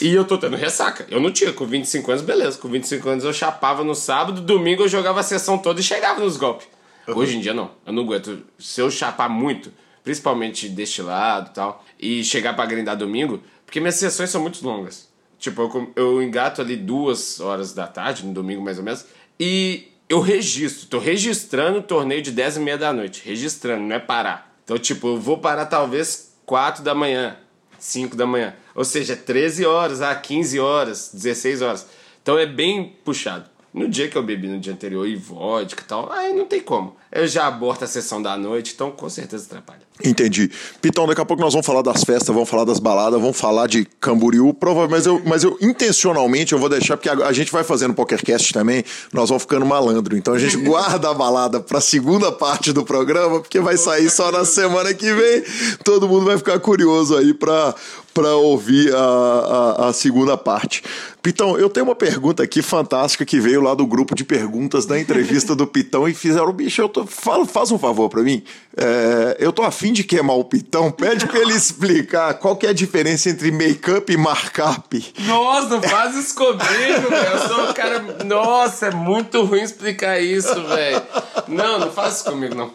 [0.00, 1.06] E eu tô tendo ressaca.
[1.10, 1.52] Eu não tinha.
[1.52, 2.58] Com 25 anos, beleza.
[2.58, 6.20] Com 25 anos eu chapava no sábado, domingo eu jogava a sessão toda e chegava
[6.20, 6.68] nos golpes.
[7.08, 7.18] Uhum.
[7.18, 7.70] Hoje em dia não.
[7.86, 8.42] Eu não aguento.
[8.58, 13.80] Se eu chapar muito, principalmente deste lado e tal, e chegar para grindar domingo, porque
[13.80, 15.08] minhas sessões são muito longas.
[15.38, 19.04] Tipo, eu, eu engato ali duas horas da tarde, no domingo mais ou menos,
[19.38, 20.88] e eu registro.
[20.88, 23.22] Tô registrando o torneio de 10 e meia da noite.
[23.24, 24.56] Registrando, não é parar.
[24.64, 27.36] Então, tipo, eu vou parar talvez 4 da manhã,
[27.78, 28.54] 5 da manhã.
[28.74, 31.86] Ou seja, 13 horas, a 15 horas, 16 horas.
[32.22, 33.48] Então é bem puxado.
[33.76, 36.62] No dia que eu bebi no dia anterior e vodka e tal, aí não tem
[36.62, 36.96] como.
[37.10, 39.86] Eu já aborto a sessão da noite, então com certeza atrapalha.
[40.04, 40.50] Entendi.
[40.82, 43.66] Pitão, daqui a pouco nós vamos falar das festas, vamos falar das baladas, vamos falar
[43.66, 47.50] de Camboriú, provavelmente, mas eu, mas eu intencionalmente eu vou deixar, porque a, a gente
[47.50, 50.16] vai fazendo PokerCast também, nós vamos ficando malandro.
[50.16, 54.30] Então a gente guarda a balada pra segunda parte do programa, porque vai sair só
[54.30, 55.42] na semana que vem.
[55.82, 57.74] Todo mundo vai ficar curioso aí pra,
[58.12, 60.82] pra ouvir a, a, a segunda parte.
[61.22, 64.98] Pitão, eu tenho uma pergunta aqui fantástica que veio lá do grupo de perguntas da
[64.98, 68.42] entrevista do Pitão e fizeram, bicho, eu tô, fala, faz um favor para mim.
[68.76, 72.70] É, eu tô afim de queimar o Pitão, pede para ele explicar qual que é
[72.70, 75.14] a diferença entre make-up e markup.
[75.20, 77.28] Nossa, não faz isso comigo, velho.
[77.32, 78.24] Eu sou um cara.
[78.24, 81.02] Nossa, é muito ruim explicar isso, velho.
[81.48, 82.70] Não, não faz isso comigo, não.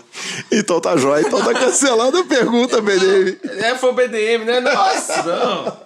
[0.51, 3.37] Então tá jóia, então tá cancelando a pergunta, BDM.
[3.43, 4.59] É, foi o BDM, né?
[4.59, 5.77] Nossa, não.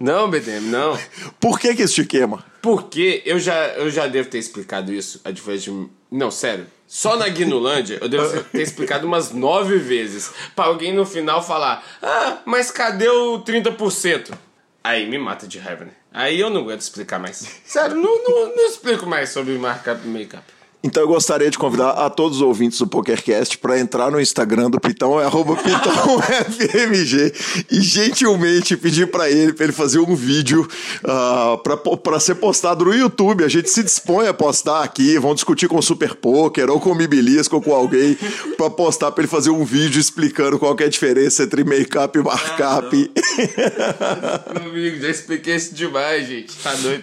[0.00, 0.98] Não, BDM, não.
[1.40, 2.44] Por que que isso te queima?
[2.62, 5.88] Porque eu já, eu já devo ter explicado isso, a diferença de...
[6.10, 6.66] Não, sério.
[6.86, 11.84] Só na Guinulândia eu devo ter explicado umas nove vezes pra alguém no final falar
[12.02, 14.32] Ah, mas cadê o 30%?
[14.82, 15.90] Aí me mata de raiva, né?
[16.12, 17.60] Aí eu não aguento explicar mais.
[17.64, 20.57] Sério, não, não, não explico mais sobre markup e make-up.
[20.82, 24.70] Então eu gostaria de convidar a todos os ouvintes do PokerCast para entrar no Instagram
[24.70, 27.32] do Pitão, é arroba PitãoFMG,
[27.68, 30.68] e gentilmente pedir para ele, para ele fazer um vídeo
[31.02, 33.42] uh, para ser postado no YouTube.
[33.42, 36.92] A gente se dispõe a postar aqui, vão discutir com o Super Poker ou com
[36.92, 38.16] o Mibilisco ou com alguém
[38.56, 42.22] para postar para ele fazer um vídeo explicando qual é a diferença entre make-up e
[42.22, 43.10] markup.
[44.00, 46.56] Ah, Meu amigo, já expliquei isso demais, gente.
[46.56, 47.02] Tá doido.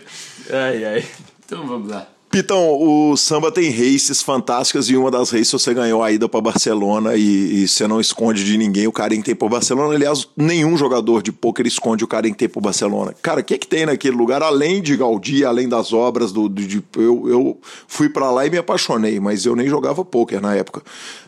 [0.49, 1.05] Ai, ai.
[1.45, 2.14] Então vamos lá.
[2.35, 6.41] Pitão, o samba tem races fantásticas e uma das races você ganhou a ida para
[6.41, 9.95] Barcelona e, e, você não esconde de ninguém o carinho que tem por Barcelona.
[9.95, 13.15] Aliás, nenhum jogador de pôquer esconde o carinho que tem por Barcelona.
[13.21, 16.49] Cara, o que, que tem naquele lugar, além de Gaudí, além das obras do.
[16.49, 17.57] De, eu, eu
[17.87, 20.81] fui para lá e me apaixonei, mas eu nem jogava pôquer na época.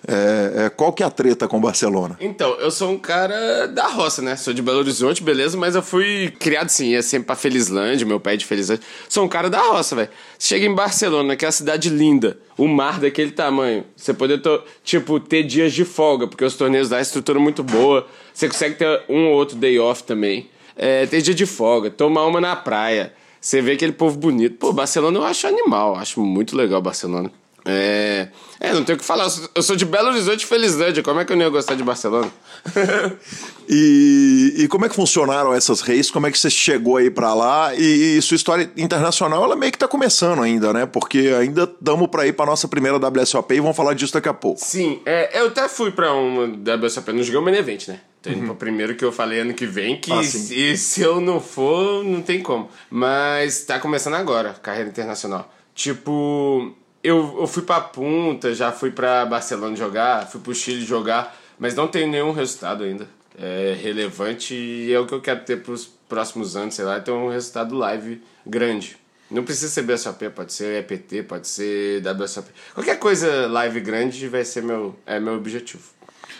[0.05, 2.17] É, é, qual que é a treta com Barcelona?
[2.19, 4.35] Então, eu sou um cara da roça, né?
[4.35, 8.19] Sou de Belo Horizonte, beleza, mas eu fui criado assim, ia sempre pra Felizlândia, meu
[8.19, 8.83] pai é de Felizlândia.
[9.07, 10.09] Sou um cara da roça, velho.
[10.37, 14.41] Chega em Barcelona Barcelona, que é a cidade linda, o mar daquele tamanho, você poder,
[14.83, 18.47] tipo, ter dias de folga, porque os torneios lá, a estrutura é muito boa, você
[18.47, 20.49] consegue ter um ou outro day off também.
[20.75, 24.57] É, ter dia de folga, tomar uma na praia, você vê aquele povo bonito.
[24.57, 27.31] Pô, Barcelona eu acho animal, acho muito legal Barcelona.
[27.69, 28.29] É,
[28.61, 29.27] é, não tenho o que falar.
[29.53, 31.03] Eu sou de Belo Horizonte e Felizlândia.
[31.03, 32.31] Como é que eu não ia gostar de Barcelona?
[33.67, 36.09] e, e, como é que funcionaram essas reis?
[36.09, 37.75] Como é que você chegou aí para lá?
[37.75, 40.85] E, e, sua história internacional, ela meio que tá começando ainda, né?
[40.85, 44.33] Porque ainda estamos para ir para nossa primeira WSOP e vamos falar disso daqui a
[44.33, 44.61] pouco.
[44.63, 47.99] Sim, é, eu até fui para uma WSOP, não joguei o main event, né?
[48.21, 48.45] Tô indo uhum.
[48.47, 52.03] pro primeiro que eu falei ano que vem, que ah, se, se eu não for,
[52.03, 52.69] não tem como.
[52.89, 55.53] Mas tá começando agora, carreira internacional.
[55.75, 56.73] Tipo,
[57.07, 61.73] eu, eu fui pra Punta, já fui pra Barcelona jogar, fui pro Chile jogar, mas
[61.75, 65.85] não tenho nenhum resultado ainda é, relevante e é o que eu quero ter pros
[66.09, 68.97] próximos anos, sei lá, ter um resultado live grande.
[69.29, 72.49] Não precisa ser BSOP, pode ser EPT, pode ser WSOP.
[72.73, 75.83] Qualquer coisa live grande vai ser meu, é meu objetivo.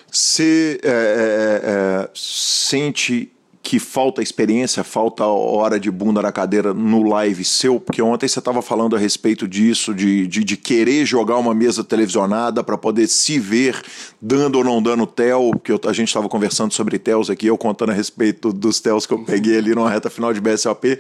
[0.10, 3.32] Você é, é, é sente
[3.68, 7.82] que falta experiência, falta hora de bunda na cadeira no live seu?
[7.82, 11.84] Porque ontem você estava falando a respeito disso, de, de, de querer jogar uma mesa
[11.84, 13.78] televisionada para poder se ver
[14.22, 17.58] dando ou não dando tel, que eu, a gente estava conversando sobre tels aqui, eu
[17.58, 20.98] contando a respeito dos tels que eu peguei ali numa reta final de BSOP.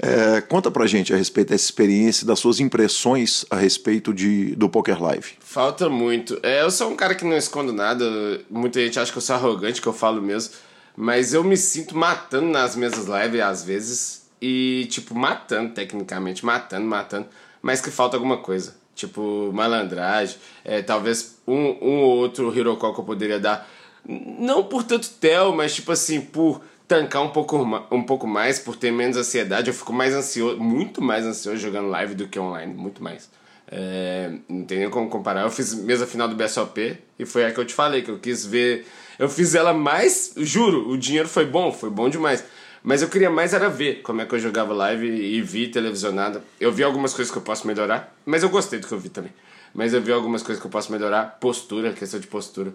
[0.00, 4.68] É, conta pra gente a respeito dessa experiência, das suas impressões a respeito de, do
[4.68, 5.32] Poker Live.
[5.40, 6.38] Falta muito.
[6.44, 8.04] É, eu sou um cara que não escondo nada,
[8.48, 10.54] muita gente acha que eu sou arrogante, que eu falo mesmo.
[10.96, 14.24] Mas eu me sinto matando nas mesas live às vezes.
[14.40, 17.26] E, tipo, matando, tecnicamente, matando, matando.
[17.62, 18.76] Mas que falta alguma coisa.
[18.94, 20.36] Tipo, malandragem.
[20.64, 23.68] É, talvez um, um ou outro Hirokoko eu poderia dar.
[24.06, 27.56] Não por tanto tel, mas tipo assim, por tancar um pouco,
[27.90, 29.68] um pouco mais, por ter menos ansiedade.
[29.68, 33.30] Eu fico mais ansioso, muito mais ansioso jogando live do que online, muito mais.
[33.66, 35.42] É, não tem nem como comparar.
[35.42, 38.18] Eu fiz mesa final do BSOP e foi a que eu te falei, que eu
[38.18, 38.86] quis ver
[39.18, 42.44] eu fiz ela mais, juro, o dinheiro foi bom, foi bom demais.
[42.82, 46.44] Mas eu queria mais era ver como é que eu jogava live e vi televisionada.
[46.60, 49.08] Eu vi algumas coisas que eu posso melhorar, mas eu gostei do que eu vi
[49.08, 49.32] também.
[49.72, 51.38] Mas eu vi algumas coisas que eu posso melhorar.
[51.40, 52.72] Postura, questão de postura.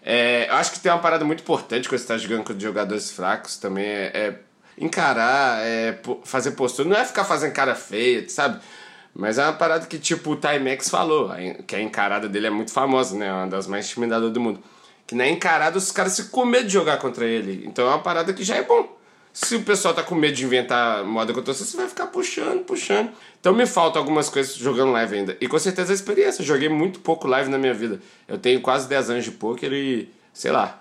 [0.00, 3.10] É, eu acho que tem uma parada muito importante quando você está jogando com jogadores
[3.10, 3.84] fracos também.
[3.84, 4.38] É, é
[4.78, 6.88] encarar, é fazer postura.
[6.88, 8.60] Não é ficar fazendo cara feia, sabe?
[9.12, 11.32] Mas é uma parada que, tipo, o Timex falou,
[11.66, 13.32] que a encarada dele é muito famosa, né?
[13.32, 14.62] Uma das mais intimidadoras do mundo
[15.08, 17.64] que na encarada os caras se com medo de jogar contra ele.
[17.66, 18.96] Então é uma parada que já é bom.
[19.32, 22.62] Se o pessoal tá com medo de inventar moda com torcida, você vai ficar puxando,
[22.64, 23.10] puxando.
[23.40, 25.36] Então me faltam algumas coisas jogando live ainda.
[25.40, 26.44] E com certeza a experiência.
[26.44, 28.02] Joguei muito pouco live na minha vida.
[28.28, 30.78] Eu tenho quase 10 anos de poker e, sei lá,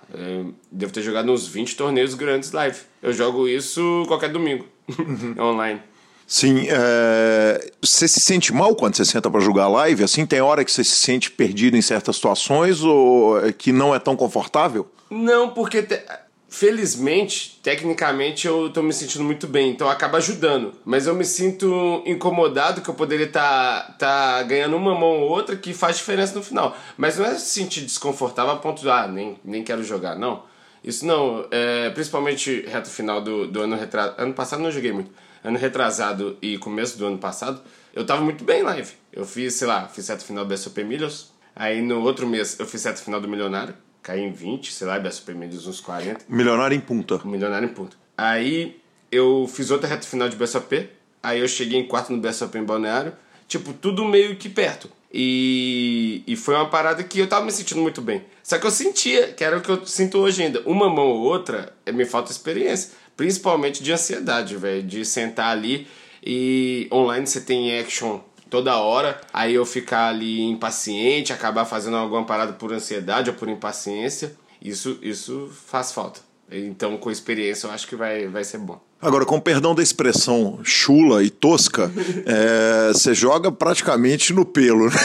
[0.70, 2.78] devo ter jogado uns 20 torneios grandes live.
[3.02, 4.66] Eu jogo isso qualquer domingo,
[5.40, 5.82] online.
[6.28, 7.72] Sim, é...
[7.82, 10.04] você se sente mal quando você senta para jogar live?
[10.04, 14.00] Assim, tem hora que você se sente perdido em certas situações ou que não é
[14.00, 14.92] tão confortável?
[15.10, 16.02] Não, porque te
[16.50, 20.74] felizmente, tecnicamente eu tô me sentindo muito bem, então acaba ajudando.
[20.86, 25.30] Mas eu me sinto incomodado que eu poderia estar tá, tá ganhando uma mão ou
[25.30, 26.76] outra que faz diferença no final.
[26.98, 30.44] Mas não é se sentir desconfortável a ponto de, ah, nem, nem quero jogar, não.
[30.84, 34.22] Isso não, é, principalmente reto final do, do ano retrasado.
[34.22, 35.12] Ano passado não joguei muito.
[35.44, 37.62] Ano retrasado e começo do ano passado,
[37.94, 38.92] eu tava muito bem live.
[39.12, 41.32] Eu fiz, sei lá, fiz reto final do BSOP Millions.
[41.56, 43.74] Aí no outro mês eu fiz reto final do Milionário
[44.08, 46.24] caí em 20, sei lá, BSP Mendes uns 40.
[46.30, 47.20] Milionário em punta.
[47.26, 47.98] Milionário em punta.
[48.18, 48.80] Aí
[49.12, 50.90] eu fiz outra reta final de BSOP,
[51.22, 53.12] aí eu cheguei em quarto no BSOP em Balneário,
[53.50, 54.90] tipo, tudo meio que perto.
[55.14, 58.24] E, e foi uma parada que eu tava me sentindo muito bem.
[58.42, 61.24] Só que eu sentia, que era o que eu sinto hoje ainda, uma mão ou
[61.24, 62.92] outra, é, me falta experiência.
[63.18, 65.88] Principalmente de ansiedade, velho, de sentar ali
[66.24, 68.20] e online você tem action
[68.50, 73.50] toda hora, aí eu ficar ali impaciente, acabar fazendo alguma parada por ansiedade ou por
[73.50, 76.22] impaciência, isso, isso faz falta.
[76.50, 78.80] Então, com experiência, eu acho que vai, vai ser bom.
[79.00, 81.92] Agora, com perdão da expressão chula e tosca,
[82.26, 84.96] é, você joga praticamente no pelo, né?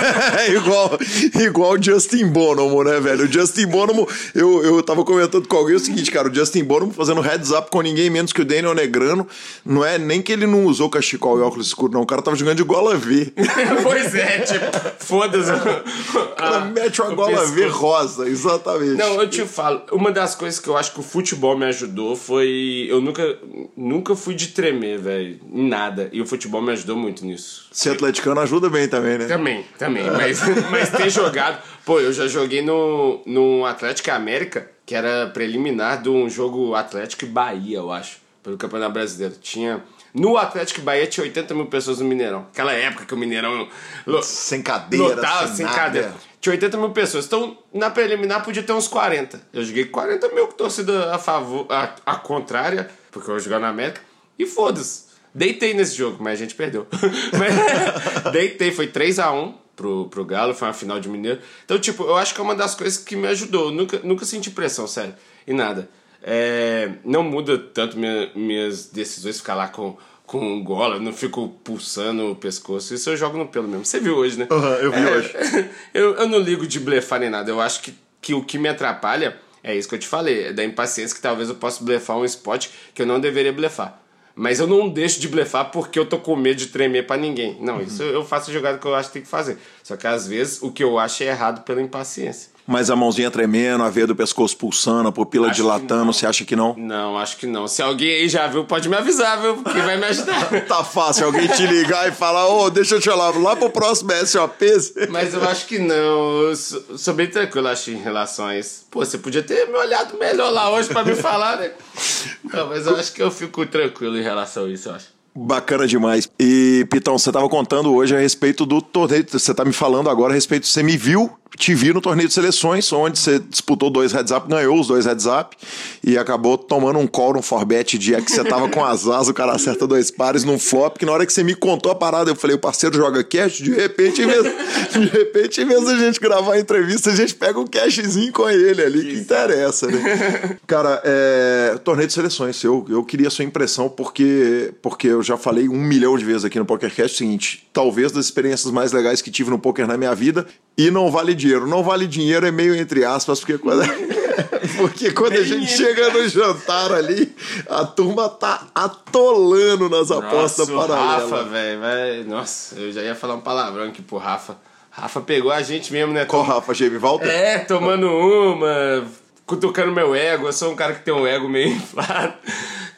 [0.56, 0.98] igual,
[1.38, 3.24] igual o Justin Bonomo, né, velho?
[3.24, 6.94] O Justin Bonomo, eu, eu tava comentando com alguém o seguinte, cara, o Justin Bonomo
[6.94, 9.26] fazendo heads up com ninguém menos que o Daniel Negrano,
[9.66, 12.36] não é nem que ele não usou cachecol e óculos escuros, não, o cara tava
[12.36, 13.34] jogando de gola V.
[13.82, 14.64] pois é, tipo,
[14.98, 15.50] foda-se.
[15.52, 18.96] O cara mete uma gola V rosa, exatamente.
[18.96, 22.16] Não, eu te falo, uma das coisas que eu acho que o futebol me ajudou
[22.16, 23.41] foi, eu nunca
[23.76, 25.40] nunca fui de tremer, velho.
[25.52, 26.08] Em nada.
[26.12, 27.68] E o futebol me ajudou muito nisso.
[27.72, 29.26] Ser atleticano ajuda bem também, né?
[29.26, 30.04] Também, também.
[30.10, 30.40] Mas,
[30.70, 31.62] mas ter jogado.
[31.84, 37.24] Pô, eu já joguei no, no Atlético América, que era preliminar de um jogo Atlético
[37.24, 38.18] e Bahia, eu acho.
[38.42, 39.34] Pelo Campeonato Brasileiro.
[39.40, 39.82] Tinha.
[40.14, 42.46] No Atlético Bahia tinha 80 mil pessoas no Mineirão.
[42.52, 43.68] Aquela época que o Mineirão.
[44.06, 44.22] Lo...
[44.22, 46.12] Sem cadeira, lotava, sem, sem cadeira.
[46.40, 47.26] Tinha 80 mil pessoas.
[47.26, 49.40] Então, na preliminar podia ter uns 40.
[49.52, 53.60] Eu joguei 40 mil com torcida a favor, a, a contrária porque eu vou jogar
[53.60, 54.00] na América.
[54.38, 55.12] E foda-se.
[55.34, 56.86] Deitei nesse jogo, mas a gente perdeu.
[57.38, 61.40] mas, deitei, foi 3 a 1 pro, pro Galo, foi uma final de Mineiro.
[61.64, 63.66] Então, tipo, eu acho que é uma das coisas que me ajudou.
[63.66, 65.14] Eu nunca, nunca senti pressão, sério.
[65.46, 65.88] E nada.
[66.22, 72.30] É, não muda tanto minha, minhas decisões ficar lá com, com gola, não fico pulsando
[72.30, 72.94] o pescoço.
[72.94, 73.84] Isso eu jogo no pelo mesmo.
[73.84, 74.46] Você viu hoje, né?
[74.50, 75.34] Uhum, eu vi é, hoje.
[75.92, 77.50] eu, eu não ligo de blefar nem nada.
[77.50, 80.52] Eu acho que, que o que me atrapalha é isso que eu te falei, é
[80.52, 84.00] da impaciência que talvez eu possa blefar um spot que eu não deveria blefar.
[84.34, 87.58] Mas eu não deixo de blefar porque eu tô com medo de tremer para ninguém.
[87.60, 87.82] Não, uhum.
[87.82, 89.58] isso eu faço a jogada que eu acho que tem que fazer.
[89.82, 92.50] Só que às vezes o que eu acho é errado pela impaciência.
[92.66, 96.44] Mas a mãozinha tremendo, a veia do pescoço pulsando, a pupila acho dilatando, você acha
[96.44, 96.74] que não?
[96.76, 97.66] Não, acho que não.
[97.66, 99.56] Se alguém aí já viu, pode me avisar, viu?
[99.56, 100.48] Que vai me ajudar.
[100.66, 103.70] tá fácil alguém te ligar e falar, ô, oh, deixa eu te falar, lá pro
[103.70, 104.62] próximo SOP.
[105.10, 106.42] Mas eu acho que não.
[106.42, 108.86] Eu sou, sou bem tranquilo, acho, em relação a isso.
[108.90, 111.72] Pô, você podia ter me olhado melhor lá hoje pra me falar, né?
[112.52, 115.06] Não, mas eu acho que eu fico tranquilo em relação a isso, eu acho.
[115.34, 116.28] Bacana demais.
[116.38, 119.24] E, Pitão, você estava contando hoje a respeito do torneio.
[119.26, 120.66] Você está me falando agora a respeito.
[120.66, 124.48] Você me viu te vi no torneio de seleções, onde você disputou dois heads up,
[124.48, 125.56] ganhou os dois heads up
[126.02, 129.34] e acabou tomando um call no forbet de que você tava com as asas, o
[129.34, 132.30] cara acerta dois pares num flop, que na hora que você me contou a parada,
[132.30, 136.54] eu falei, o parceiro joga cash, de repente, de repente, em vez da gente gravar
[136.54, 140.58] a entrevista, a gente pega um cashzinho com ele ali, que interessa, né?
[140.66, 145.36] Cara, é, torneio de seleções, eu, eu queria a sua impressão, porque, porque eu já
[145.36, 149.20] falei um milhão de vezes aqui no PokerCast o seguinte, talvez das experiências mais legais
[149.20, 150.46] que tive no poker na minha vida,
[150.76, 151.66] e não vale dinheiro.
[151.66, 153.82] Não vale dinheiro é meio entre aspas, porque quando,
[154.76, 157.34] porque quando a gente chega no jantar ali,
[157.68, 161.30] a turma tá atolando nas nossa, apostas paralelas.
[161.30, 164.56] Rafa, velho, nossa, eu já ia falar um palavrão aqui pro Rafa.
[164.90, 166.26] Rafa pegou a gente mesmo, né?
[166.26, 167.26] Qual Rafa, Jamie Walter?
[167.26, 169.04] É, tomando uma,
[169.46, 170.46] cutucando meu ego.
[170.46, 172.34] Eu sou um cara que tem um ego meio inflado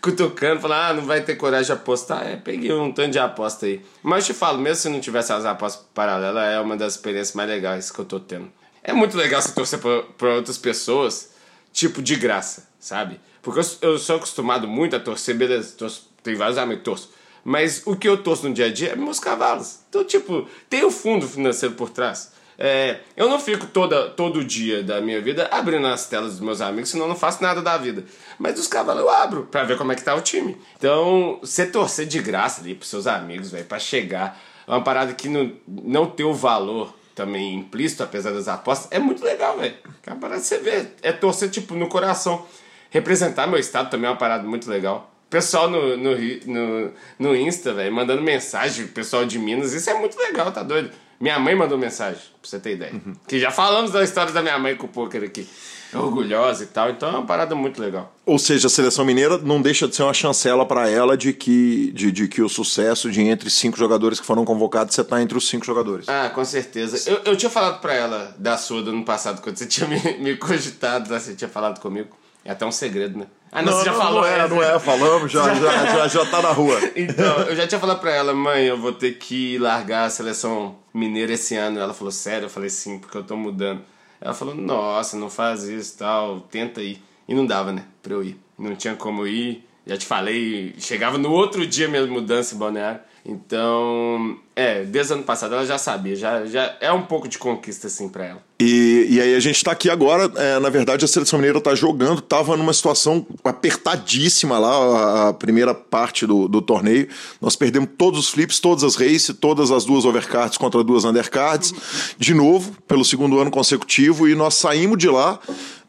[0.04, 2.26] cutucando, falando, ah, não vai ter coragem de apostar.
[2.26, 3.82] É, peguei um tanto de aposta aí.
[4.02, 7.48] Mas te falo, mesmo se não tivesse as apostas paralelas, é uma das experiências mais
[7.48, 8.52] legais que eu tô tendo.
[8.82, 9.80] É muito legal você torcer
[10.18, 11.30] pra outras pessoas,
[11.72, 13.18] tipo, de graça, sabe?
[13.40, 17.10] Porque eu, eu sou acostumado muito a torcer, beleza, torço, tem vários amigos torço.
[17.42, 19.78] Mas o que eu torço no dia a dia é meus cavalos.
[19.88, 22.32] Então, tipo, tem o fundo financeiro por trás.
[22.58, 26.60] É, eu não fico toda, todo dia da minha vida abrindo as telas dos meus
[26.60, 28.04] amigos, senão eu não faço nada da vida.
[28.38, 30.56] Mas dos cavalos eu abro pra ver como é que tá o time.
[30.76, 34.40] Então, você torcer de graça ali pros seus amigos, velho, pra chegar.
[34.66, 38.98] É uma parada que não, não tem o valor também implícito, apesar das apostas, é
[38.98, 39.74] muito legal, velho.
[40.06, 40.86] É uma parada que você vê.
[41.02, 42.44] É torcer, tipo, no coração.
[42.90, 45.10] Representar meu estado também é uma parada muito legal.
[45.28, 46.14] Pessoal no, no,
[46.46, 50.92] no, no Insta, velho, mandando mensagem, pessoal de Minas, isso é muito legal, tá doido?
[51.20, 52.92] Minha mãe mandou mensagem, pra você ter ideia.
[52.92, 53.14] Uhum.
[53.26, 55.46] Que já falamos da história da minha mãe com o poker aqui.
[55.92, 58.12] Orgulhosa e tal, então é uma parada muito legal.
[58.26, 61.92] Ou seja, a seleção mineira não deixa de ser uma chancela para ela de que,
[61.92, 65.38] de, de, que o sucesso de entre cinco jogadores que foram convocados, você tá entre
[65.38, 66.08] os cinco jogadores.
[66.08, 67.08] Ah, com certeza.
[67.08, 70.00] Eu, eu tinha falado para ela da sua do ano passado, quando você tinha me,
[70.18, 71.18] me cogitado, né?
[71.18, 72.08] você tinha falado comigo.
[72.44, 73.26] É até um segredo, né?
[73.54, 74.20] Ah, não, não você já não, falou.
[74.22, 76.76] Não é, não é, falamos, já, já, já, já tá na rua.
[76.96, 80.74] então, eu já tinha falado pra ela, mãe, eu vou ter que largar a seleção
[80.92, 81.78] mineira esse ano.
[81.78, 82.46] Ela falou, sério?
[82.46, 83.80] Eu falei, sim, porque eu tô mudando.
[84.20, 87.00] Ela falou, nossa, não faz isso tal, tenta ir.
[87.28, 88.36] E não dava, né, pra eu ir.
[88.58, 89.64] Não tinha como ir.
[89.86, 93.00] Já te falei, chegava no outro dia mesmo mudança em balneário.
[93.24, 97.38] Então, é, desde o ano passado ela já sabia, já, já é um pouco de
[97.38, 98.42] conquista assim para ela.
[98.60, 101.74] E, e aí a gente está aqui agora, é, na verdade a seleção mineira está
[101.74, 107.08] jogando, estava numa situação apertadíssima lá, a, primeira parte do, do torneio.
[107.40, 111.74] Nós perdemos todos os flips, todas as races, todas as duas overcards contra duas undercards,
[112.16, 115.40] de novo, pelo segundo ano consecutivo, e nós saímos de lá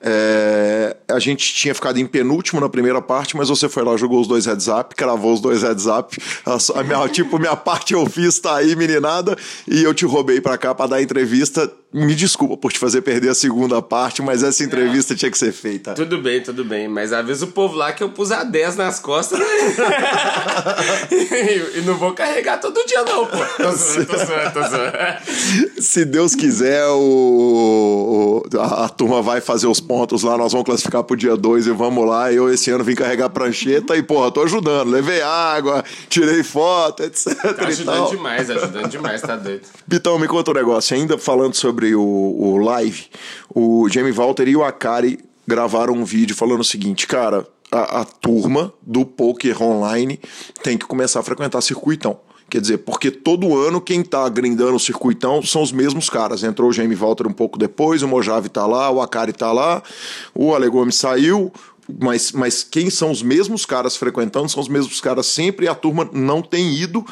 [0.07, 4.21] é, a gente tinha ficado em penúltimo na primeira parte, mas você foi lá, jogou
[4.21, 6.15] os dois heads up, cravou os dois heads up.
[6.45, 9.37] A, minha, tipo, minha parte eu fiz, tá aí, meninada,
[9.67, 13.29] e eu te roubei pra cá pra dar entrevista me desculpa por te fazer perder
[13.29, 15.15] a segunda parte, mas essa entrevista é.
[15.15, 15.93] tinha que ser feita.
[15.93, 16.89] Tudo bem, tudo bem.
[16.89, 19.39] Mas avisa o povo lá que eu pus a 10 nas costas.
[19.39, 19.45] Né?
[21.77, 23.37] e, não vou carregar todo dia, não, pô.
[23.55, 24.91] Tô zoando, tô zoando, tô zoando.
[25.79, 30.65] Se Deus quiser, o, o a, a, turma vai fazer os pontos lá, nós vamos
[30.65, 32.29] classificar pro dia 2 e vamos lá.
[32.31, 34.89] Eu esse ano vim carregar prancheta e, porra, tô ajudando.
[34.89, 37.55] Levei água, tirei foto, etc.
[37.55, 39.61] Tá ajudando demais, ajudando demais, tá doido.
[39.87, 40.95] Bitão, me conta um negócio.
[40.95, 43.05] Ainda falando sobre sobre o, o live,
[43.53, 48.05] o Jamie Walter e o Akari gravaram um vídeo falando o seguinte, cara, a, a
[48.05, 50.19] turma do poker online
[50.63, 52.19] tem que começar a frequentar circuitão.
[52.49, 56.43] Quer dizer, porque todo ano quem tá grindando o circuitão são os mesmos caras.
[56.43, 59.81] Entrou o Jamie Walter um pouco depois, o Mojave tá lá, o Akari tá lá,
[60.33, 61.51] o Alegome saiu,
[61.99, 65.75] mas, mas quem são os mesmos caras frequentando são os mesmos caras sempre e a
[65.75, 67.05] turma não tem ido.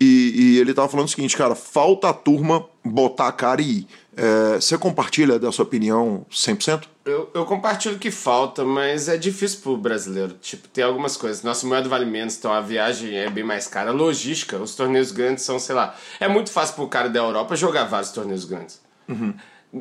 [0.00, 3.78] E, e ele tava falando o seguinte, cara, falta a turma botar a cara e
[3.78, 3.86] ir.
[4.16, 6.84] É, você compartilha da sua opinião 100%?
[7.04, 10.34] Eu, eu compartilho que falta, mas é difícil pro brasileiro.
[10.40, 11.42] Tipo, tem algumas coisas.
[11.42, 13.90] Nossa moeda vale menos, então a viagem é bem mais cara.
[13.90, 15.94] Logística, os torneios grandes são, sei lá.
[16.20, 18.80] É muito fácil pro cara da Europa jogar vários torneios grandes.
[19.08, 19.34] Uhum.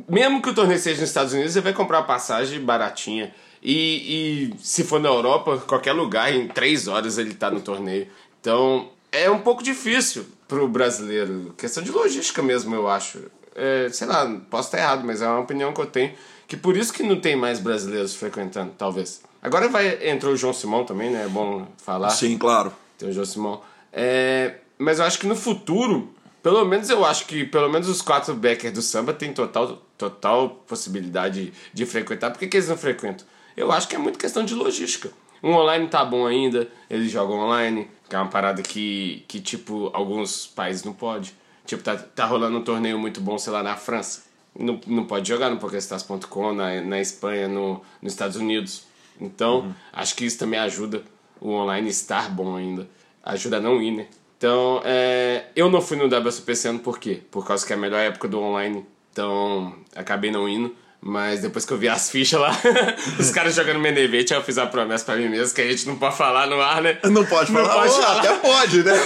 [0.09, 3.33] Mesmo que o torneio seja nos Estados Unidos, você vai comprar uma passagem baratinha.
[3.61, 8.07] E, e se for na Europa, qualquer lugar, em três horas ele tá no torneio.
[8.41, 11.53] Então, é um pouco difícil pro brasileiro.
[11.57, 13.19] Questão de logística mesmo, eu acho
[13.55, 16.13] é, sei lá, posso estar errado, mas é uma opinião que eu tenho,
[16.47, 19.21] que por isso que não tem mais brasileiros frequentando, talvez.
[19.41, 21.25] Agora vai entrou o João Simão também, né?
[21.25, 22.09] É bom falar.
[22.09, 22.71] Sim, claro.
[22.97, 23.61] Tem o João Simão.
[23.91, 28.01] É, mas eu acho que no futuro, pelo menos eu acho que pelo menos os
[28.01, 32.31] quatro backers do samba tem total, total possibilidade de frequentar.
[32.31, 33.25] Por que, que eles não frequentam?
[33.55, 35.11] Eu acho que é muito questão de logística.
[35.43, 39.91] Um online tá bom ainda, eles jogam online, que é uma parada que, que tipo,
[39.93, 41.35] alguns países não pode.
[41.65, 44.23] Tipo, tá, tá rolando um torneio muito bom, sei lá, na França.
[44.57, 48.85] Não, não pode jogar no PokerStars.com, na, na Espanha, no, nos Estados Unidos.
[49.19, 49.73] Então, uhum.
[49.91, 51.03] acho que isso também ajuda
[51.39, 52.87] o online estar bom ainda.
[53.23, 54.07] Ajuda a não ir, né?
[54.37, 57.21] Então, é, eu não fui no WSOP esse ano por quê?
[57.31, 58.85] Por causa que é a melhor época do online.
[59.11, 60.75] Então, acabei não indo.
[61.05, 62.51] Mas depois que eu vi as fichas lá,
[63.19, 65.97] os caras jogando Menevete, eu fiz a promessa pra mim mesmo que a gente não
[65.97, 66.97] pode falar no ar, né?
[67.03, 68.19] Não pode falar, não pode falar.
[68.19, 68.93] até pode, né?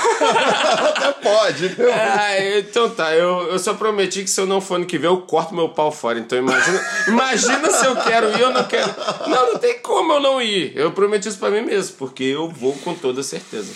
[0.90, 1.76] até pode.
[1.91, 5.07] Ah, então tá, eu, eu só prometi que se eu não for no que ver,
[5.07, 6.19] eu corto meu pau fora.
[6.19, 8.94] Então imagina, imagina se eu quero ir ou não quero.
[9.26, 10.74] Não, não tem como eu não ir.
[10.76, 13.74] Eu prometi isso pra mim mesmo, porque eu vou com toda certeza.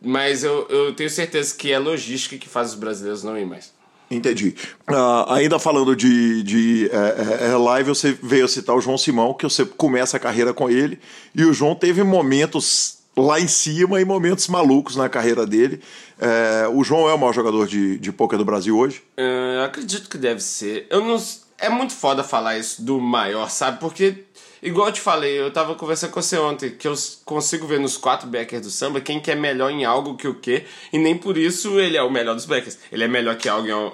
[0.00, 3.75] Mas eu, eu tenho certeza que é logística que faz os brasileiros não ir mais.
[4.10, 4.54] Entendi.
[4.88, 9.44] Uh, ainda falando de, de é, é, live, você veio citar o João Simão, que
[9.44, 10.98] você começa a carreira com ele,
[11.34, 15.80] e o João teve momentos lá em cima e momentos malucos na carreira dele.
[16.20, 19.02] É, o João é o maior jogador de, de poker do Brasil hoje?
[19.16, 20.86] Eu acredito que deve ser.
[20.90, 21.20] Eu não,
[21.58, 23.80] é muito foda falar isso do maior, sabe?
[23.80, 24.24] Porque
[24.62, 27.96] Igual eu te falei, eu tava conversando com você ontem, que eu consigo ver nos
[27.96, 31.16] quatro backers do samba quem que é melhor em algo que o quê, e nem
[31.16, 32.78] por isso ele é o melhor dos backers.
[32.90, 33.92] Ele é melhor que alguém,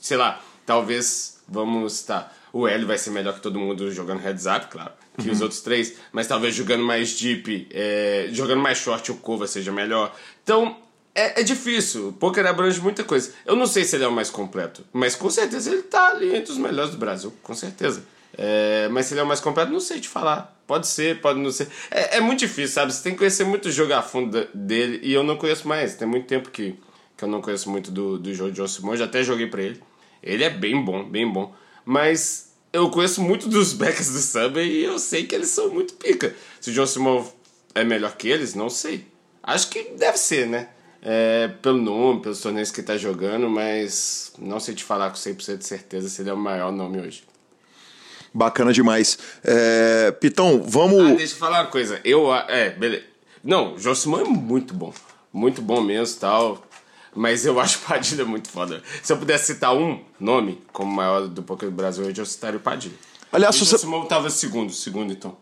[0.00, 4.46] sei lá, talvez, vamos, tá, o Hélio vai ser melhor que todo mundo jogando heads
[4.46, 9.10] up, claro, que os outros três, mas talvez jogando mais deep, é, jogando mais short,
[9.10, 10.14] o Kova seja melhor.
[10.42, 10.76] Então,
[11.14, 12.08] é, é, difícil.
[12.08, 13.32] O poker abrange muita coisa.
[13.46, 16.36] Eu não sei se ele é o mais completo, mas com certeza ele tá ali
[16.36, 18.02] entre os melhores do Brasil, com certeza.
[18.38, 20.54] É, mas se ele é o mais completo, não sei te falar.
[20.66, 21.68] Pode ser, pode não ser.
[21.90, 22.92] É, é muito difícil, sabe?
[22.92, 25.94] Você tem que conhecer muito o jogo a fundo dele e eu não conheço mais.
[25.94, 26.74] Tem muito tempo que,
[27.16, 28.96] que eu não conheço muito do, do jogo de John Simon.
[28.96, 29.80] Já até joguei pra ele.
[30.22, 31.54] Ele é bem bom, bem bom.
[31.84, 35.94] Mas eu conheço muito dos backs do Subway e eu sei que eles são muito
[35.94, 36.34] pica.
[36.60, 37.24] Se o John Simon
[37.74, 39.06] é melhor que eles, não sei.
[39.42, 40.68] Acho que deve ser, né?
[41.00, 45.16] É, pelo nome, pelos torneios que ele tá jogando, mas não sei te falar com
[45.16, 47.22] 100% de certeza se ele é o maior nome hoje.
[48.36, 49.18] Bacana demais.
[49.42, 51.12] É, Pitão, vamos.
[51.12, 51.98] Ah, deixa eu falar uma coisa.
[52.04, 52.34] Eu.
[52.34, 53.04] É, beleza.
[53.42, 54.92] Não, o Josimão é muito bom.
[55.32, 56.62] Muito bom mesmo tal.
[57.14, 58.82] Mas eu acho Padilha muito foda.
[59.02, 62.58] Se eu pudesse citar um nome como maior do Poker do Brasil hoje, eu citaria
[62.58, 62.94] o Padilha.
[63.32, 63.70] Aliás, o você...
[63.70, 65.34] Josimão tava segundo, segundo então.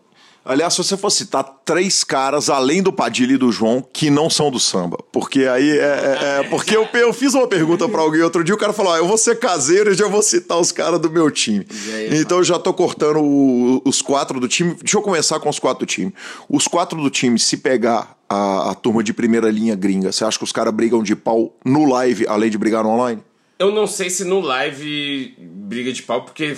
[0.45, 4.29] Aliás, se você for citar três caras, além do Padilha e do João, que não
[4.29, 4.97] são do samba.
[5.11, 5.81] Porque aí é.
[5.81, 8.93] é, é porque eu, eu fiz uma pergunta para alguém outro dia, o cara falou:
[8.93, 11.65] ah, eu vou ser caseiro e já vou citar os caras do meu time.
[11.93, 14.75] Aí, então eu já tô cortando o, os quatro do time.
[14.75, 16.13] Deixa eu começar com os quatro do time.
[16.47, 20.37] Os quatro do time, se pegar a, a turma de primeira linha gringa, você acha
[20.37, 23.21] que os caras brigam de pau no live, além de brigar no online?
[23.57, 26.55] Eu não sei se no live briga de pau, porque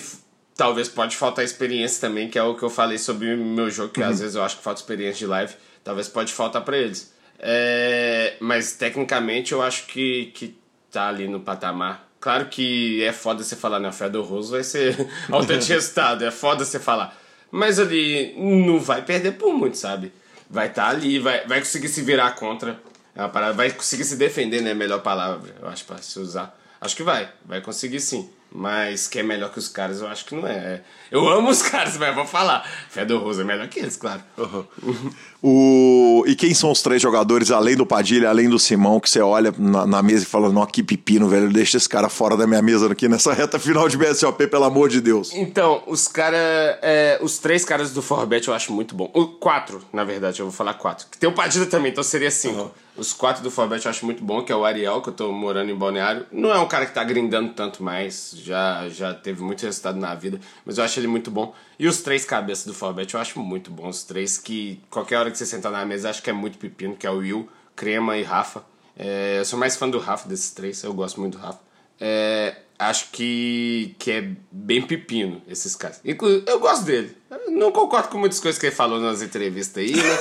[0.58, 3.94] talvez pode faltar experiência também, que é o que eu falei sobre o meu jogo,
[3.94, 4.10] que uhum.
[4.10, 5.54] às vezes eu acho que falta experiência de live,
[5.84, 7.14] talvez pode faltar para eles.
[7.40, 10.58] É, mas tecnicamente eu acho que, que
[10.92, 12.10] tá ali no patamar.
[12.20, 13.90] Claro que é foda você falar, né?
[13.90, 14.98] O Fedor Roso vai ser
[15.32, 17.16] autotestado, é foda você falar.
[17.52, 20.12] Mas ali não vai perder por muito, sabe?
[20.50, 22.82] Vai estar tá ali, vai, vai conseguir se virar contra.
[23.16, 24.74] É uma parada, vai conseguir se defender, né?
[24.74, 26.58] Melhor palavra, eu acho, para se usar.
[26.82, 28.30] Acho que vai, vai conseguir sim.
[28.52, 30.82] Mas que é melhor que os caras, eu acho que não é.
[31.12, 32.68] Eu amo os caras, mas vou falar.
[32.90, 34.22] Fedor Rosa é melhor que eles, claro.
[34.38, 35.12] Uhum.
[35.42, 36.24] o...
[36.26, 39.54] E quem são os três jogadores, além do Padilha, além do Simão, que você olha
[39.58, 42.62] na, na mesa e fala, não, que pepino, velho, deixa esse cara fora da minha
[42.62, 45.34] mesa aqui nessa reta final de BSOP, pelo amor de Deus.
[45.34, 46.40] Então, os caras,
[46.82, 49.12] é, os três caras do Forbet eu acho muito bom.
[49.14, 51.06] O, quatro, na verdade, eu vou falar quatro.
[51.20, 52.62] Tem o Padilha também, então seria cinco.
[52.62, 52.72] Uhum.
[52.98, 55.32] Os quatro do Forbet eu acho muito bom, que é o Ariel, que eu tô
[55.32, 56.26] morando em Balneário.
[56.32, 60.16] Não é um cara que tá grindando tanto mais, já, já teve muito resultado na
[60.16, 61.54] vida, mas eu acho ele muito bom.
[61.78, 63.98] E os três cabeças do Forbet eu acho muito bons.
[63.98, 66.96] Os três que qualquer hora que você sentar na mesa acho que é muito pepino,
[66.96, 68.64] que é o Will, Crema e Rafa.
[68.98, 71.60] É, eu sou mais fã do Rafa desses três, eu gosto muito do Rafa.
[72.00, 76.00] É, acho que, que é bem pepino esses caras.
[76.04, 77.17] Inclusive, eu gosto dele.
[77.50, 80.18] Não concordo com muitas coisas que ele falou nas entrevistas aí, né?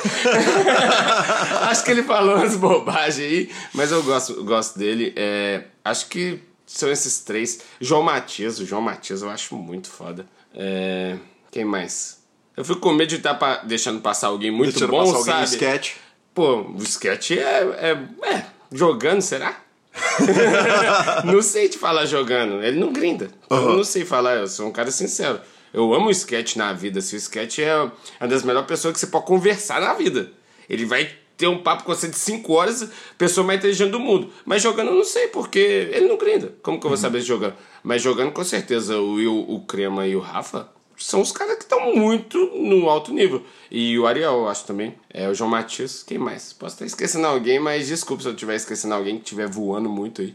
[1.70, 5.12] acho que ele falou umas bobagens aí, mas eu gosto, gosto dele.
[5.16, 7.61] É, acho que são esses três.
[7.81, 10.27] João Matias, o João Matias eu acho muito foda.
[10.53, 11.16] É,
[11.51, 12.19] quem mais?
[12.57, 15.31] Eu fico com medo de estar tá deixando passar alguém muito deixando bom, passar sabe?
[15.31, 15.93] Alguém sketch.
[16.35, 19.61] Pô, o sketch é, é, é jogando, será?
[21.24, 22.62] não sei te falar jogando.
[22.62, 23.31] Ele não grinda.
[23.51, 23.57] Uhum.
[23.57, 25.41] Eu não sei falar, eu sou um cara sincero.
[25.72, 27.01] Eu amo o sketch na vida.
[27.01, 27.76] Se o sketch é
[28.20, 30.30] uma das melhores pessoas que você pode conversar na vida.
[30.68, 32.88] Ele vai ter um papo com você de 5 horas,
[33.18, 34.32] pessoa mais inteligente do mundo.
[34.44, 36.55] Mas jogando eu não sei, porque ele não grinda.
[36.62, 37.55] Como que eu vou saber se jogando?
[37.82, 41.64] Mas jogando com certeza o Will, o Crema e o Rafa são os caras que
[41.64, 43.43] estão muito no alto nível.
[43.70, 44.94] E o Ariel, eu acho também.
[45.10, 46.02] É o João Matias.
[46.02, 46.52] Quem mais?
[46.52, 50.22] Posso estar esquecendo alguém, mas desculpa se eu estiver esquecendo alguém que estiver voando muito
[50.22, 50.34] aí.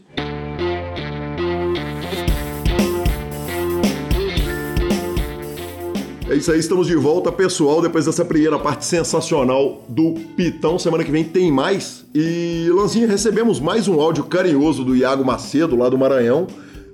[6.32, 10.78] É isso aí, estamos de volta, pessoal, depois dessa primeira parte sensacional do Pitão.
[10.78, 12.06] Semana que vem tem mais.
[12.14, 16.46] E, Lanzinha, recebemos mais um áudio carinhoso do Iago Macedo, lá do Maranhão.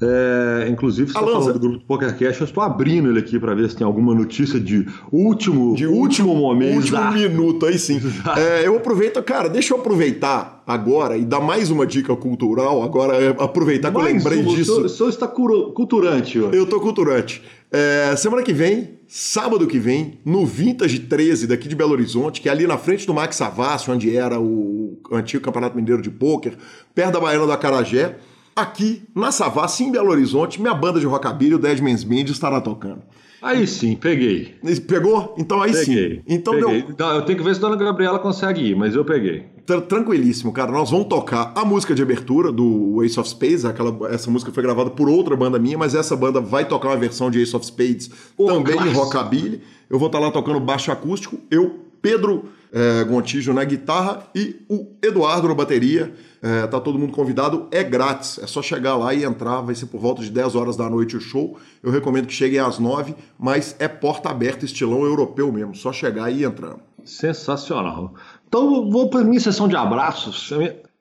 [0.00, 3.52] É, inclusive, você está falando do grupo do PokerCast, eu estou abrindo ele aqui para
[3.52, 6.76] ver se tem alguma notícia de último, de último, último momento.
[6.76, 8.00] Último minuto, aí sim.
[8.36, 12.82] é, eu aproveito, cara, deixa eu aproveitar agora e dar mais uma dica cultural.
[12.84, 14.82] Agora, é aproveitar que mais eu lembrei uma, disso.
[14.82, 16.56] O senhor está culturante hoje.
[16.56, 17.42] Eu estou culturante.
[17.70, 22.48] É, semana que vem, sábado que vem, no Vintage 13 daqui de Belo Horizonte, que
[22.48, 26.56] é ali na frente do Max Savassi, onde era o antigo Campeonato Mineiro de Pôquer,
[26.94, 28.16] perto da Baiana do Acarajé
[28.54, 33.02] aqui na Savassi, em Belo Horizonte, minha banda de rockabilly, o Deadman's Band, estará tocando.
[33.42, 34.54] Aí sim, peguei.
[34.86, 35.34] Pegou?
[35.38, 36.22] Então aí peguei, sim.
[36.26, 36.82] Então peguei.
[36.82, 37.06] Deu...
[37.08, 39.44] Eu tenho que ver se a dona Gabriela consegue ir, mas eu peguei.
[39.88, 40.70] Tranquilíssimo, cara.
[40.70, 43.64] Nós vamos tocar a música de abertura do Ace of Spades.
[43.64, 46.96] Aquela, essa música foi gravada por outra banda minha, mas essa banda vai tocar uma
[46.96, 49.60] versão de Ace of Spades Pô, também em rockabilly.
[49.90, 51.38] Eu vou estar lá tocando baixo acústico.
[51.50, 56.12] Eu, Pedro é, Gontijo na guitarra e o Eduardo na bateria.
[56.46, 59.86] É, tá todo mundo convidado, é grátis, é só chegar lá e entrar, vai ser
[59.86, 61.58] por volta de 10 horas da noite o show.
[61.82, 66.30] Eu recomendo que cheguem às 9, mas é porta aberta, estilão europeu mesmo, só chegar
[66.30, 66.78] e ir entrando.
[67.04, 68.14] Sensacional.
[68.46, 70.52] Então vou para minha sessão de abraços.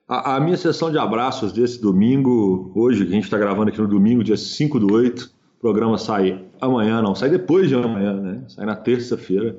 [0.07, 3.80] A, a, minha sessão de abraços desse domingo, hoje, que a gente está gravando aqui
[3.80, 8.13] no domingo, dia 5 do 8, o programa sai amanhã, não, sai depois de amanhã,
[8.13, 8.41] né?
[8.47, 9.55] Sai na terça-feira.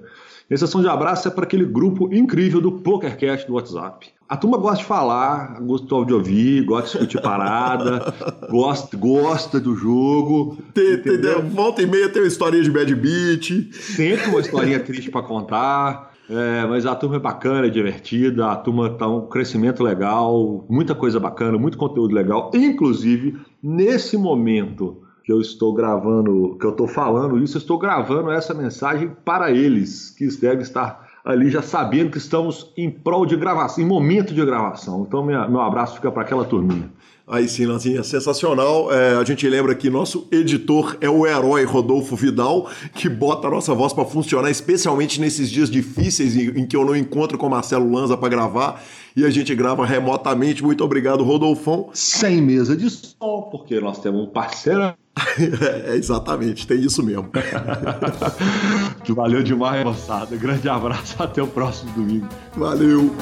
[0.49, 4.07] Minha sessão de abraço é para aquele grupo incrível do PokerCast do WhatsApp.
[4.29, 8.15] A turma gosta de falar, gosta de ouvir, gosta de discutir parada,
[8.49, 10.57] gosta, gosta do jogo.
[10.73, 11.21] Tem, tem,
[11.53, 13.73] volta e meia tem uma historinha de bad beat.
[13.73, 16.13] Sempre uma historinha triste para contar.
[16.31, 20.95] É, mas a turma é bacana, é divertida, a turma tá um crescimento legal, muita
[20.95, 22.51] coisa bacana, muito conteúdo legal.
[22.55, 28.31] Inclusive, nesse momento que eu estou gravando, que eu estou falando isso, eu estou gravando
[28.31, 33.37] essa mensagem para eles, que devem estar ali já sabendo que estamos em prol de
[33.37, 35.05] gravação, em momento de gravação.
[35.05, 36.93] Então, minha, meu abraço fica para aquela turminha.
[37.27, 38.93] Aí sim, Lanzinha, sensacional.
[38.93, 43.51] É, a gente lembra que nosso editor é o herói Rodolfo Vidal, que bota a
[43.51, 47.49] nossa voz para funcionar, especialmente nesses dias difíceis em, em que eu não encontro com
[47.49, 48.81] o Marcelo Lanza para gravar
[49.17, 50.63] e a gente grava remotamente.
[50.63, 51.91] Muito obrigado, Rodolfão.
[51.93, 54.95] Sem mesa de som, porque nós temos um parceiro
[55.87, 57.31] é, exatamente, tem isso mesmo.
[59.09, 60.37] Valeu demais, moçada.
[60.37, 62.29] Grande abraço, até o próximo domingo.
[62.55, 63.15] Valeu.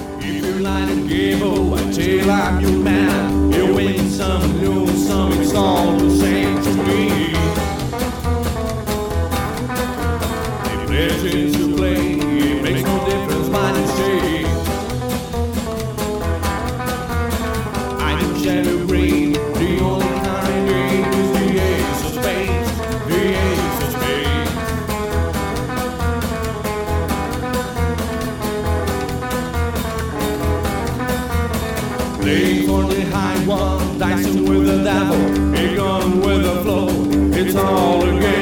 [34.75, 36.89] and apple, it gone with the flow.
[37.33, 38.34] It's all again.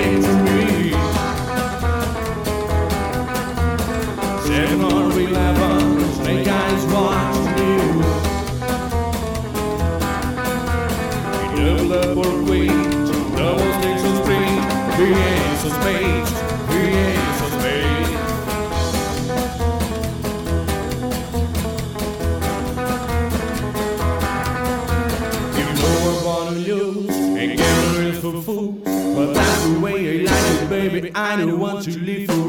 [31.14, 32.41] I don't want to live for.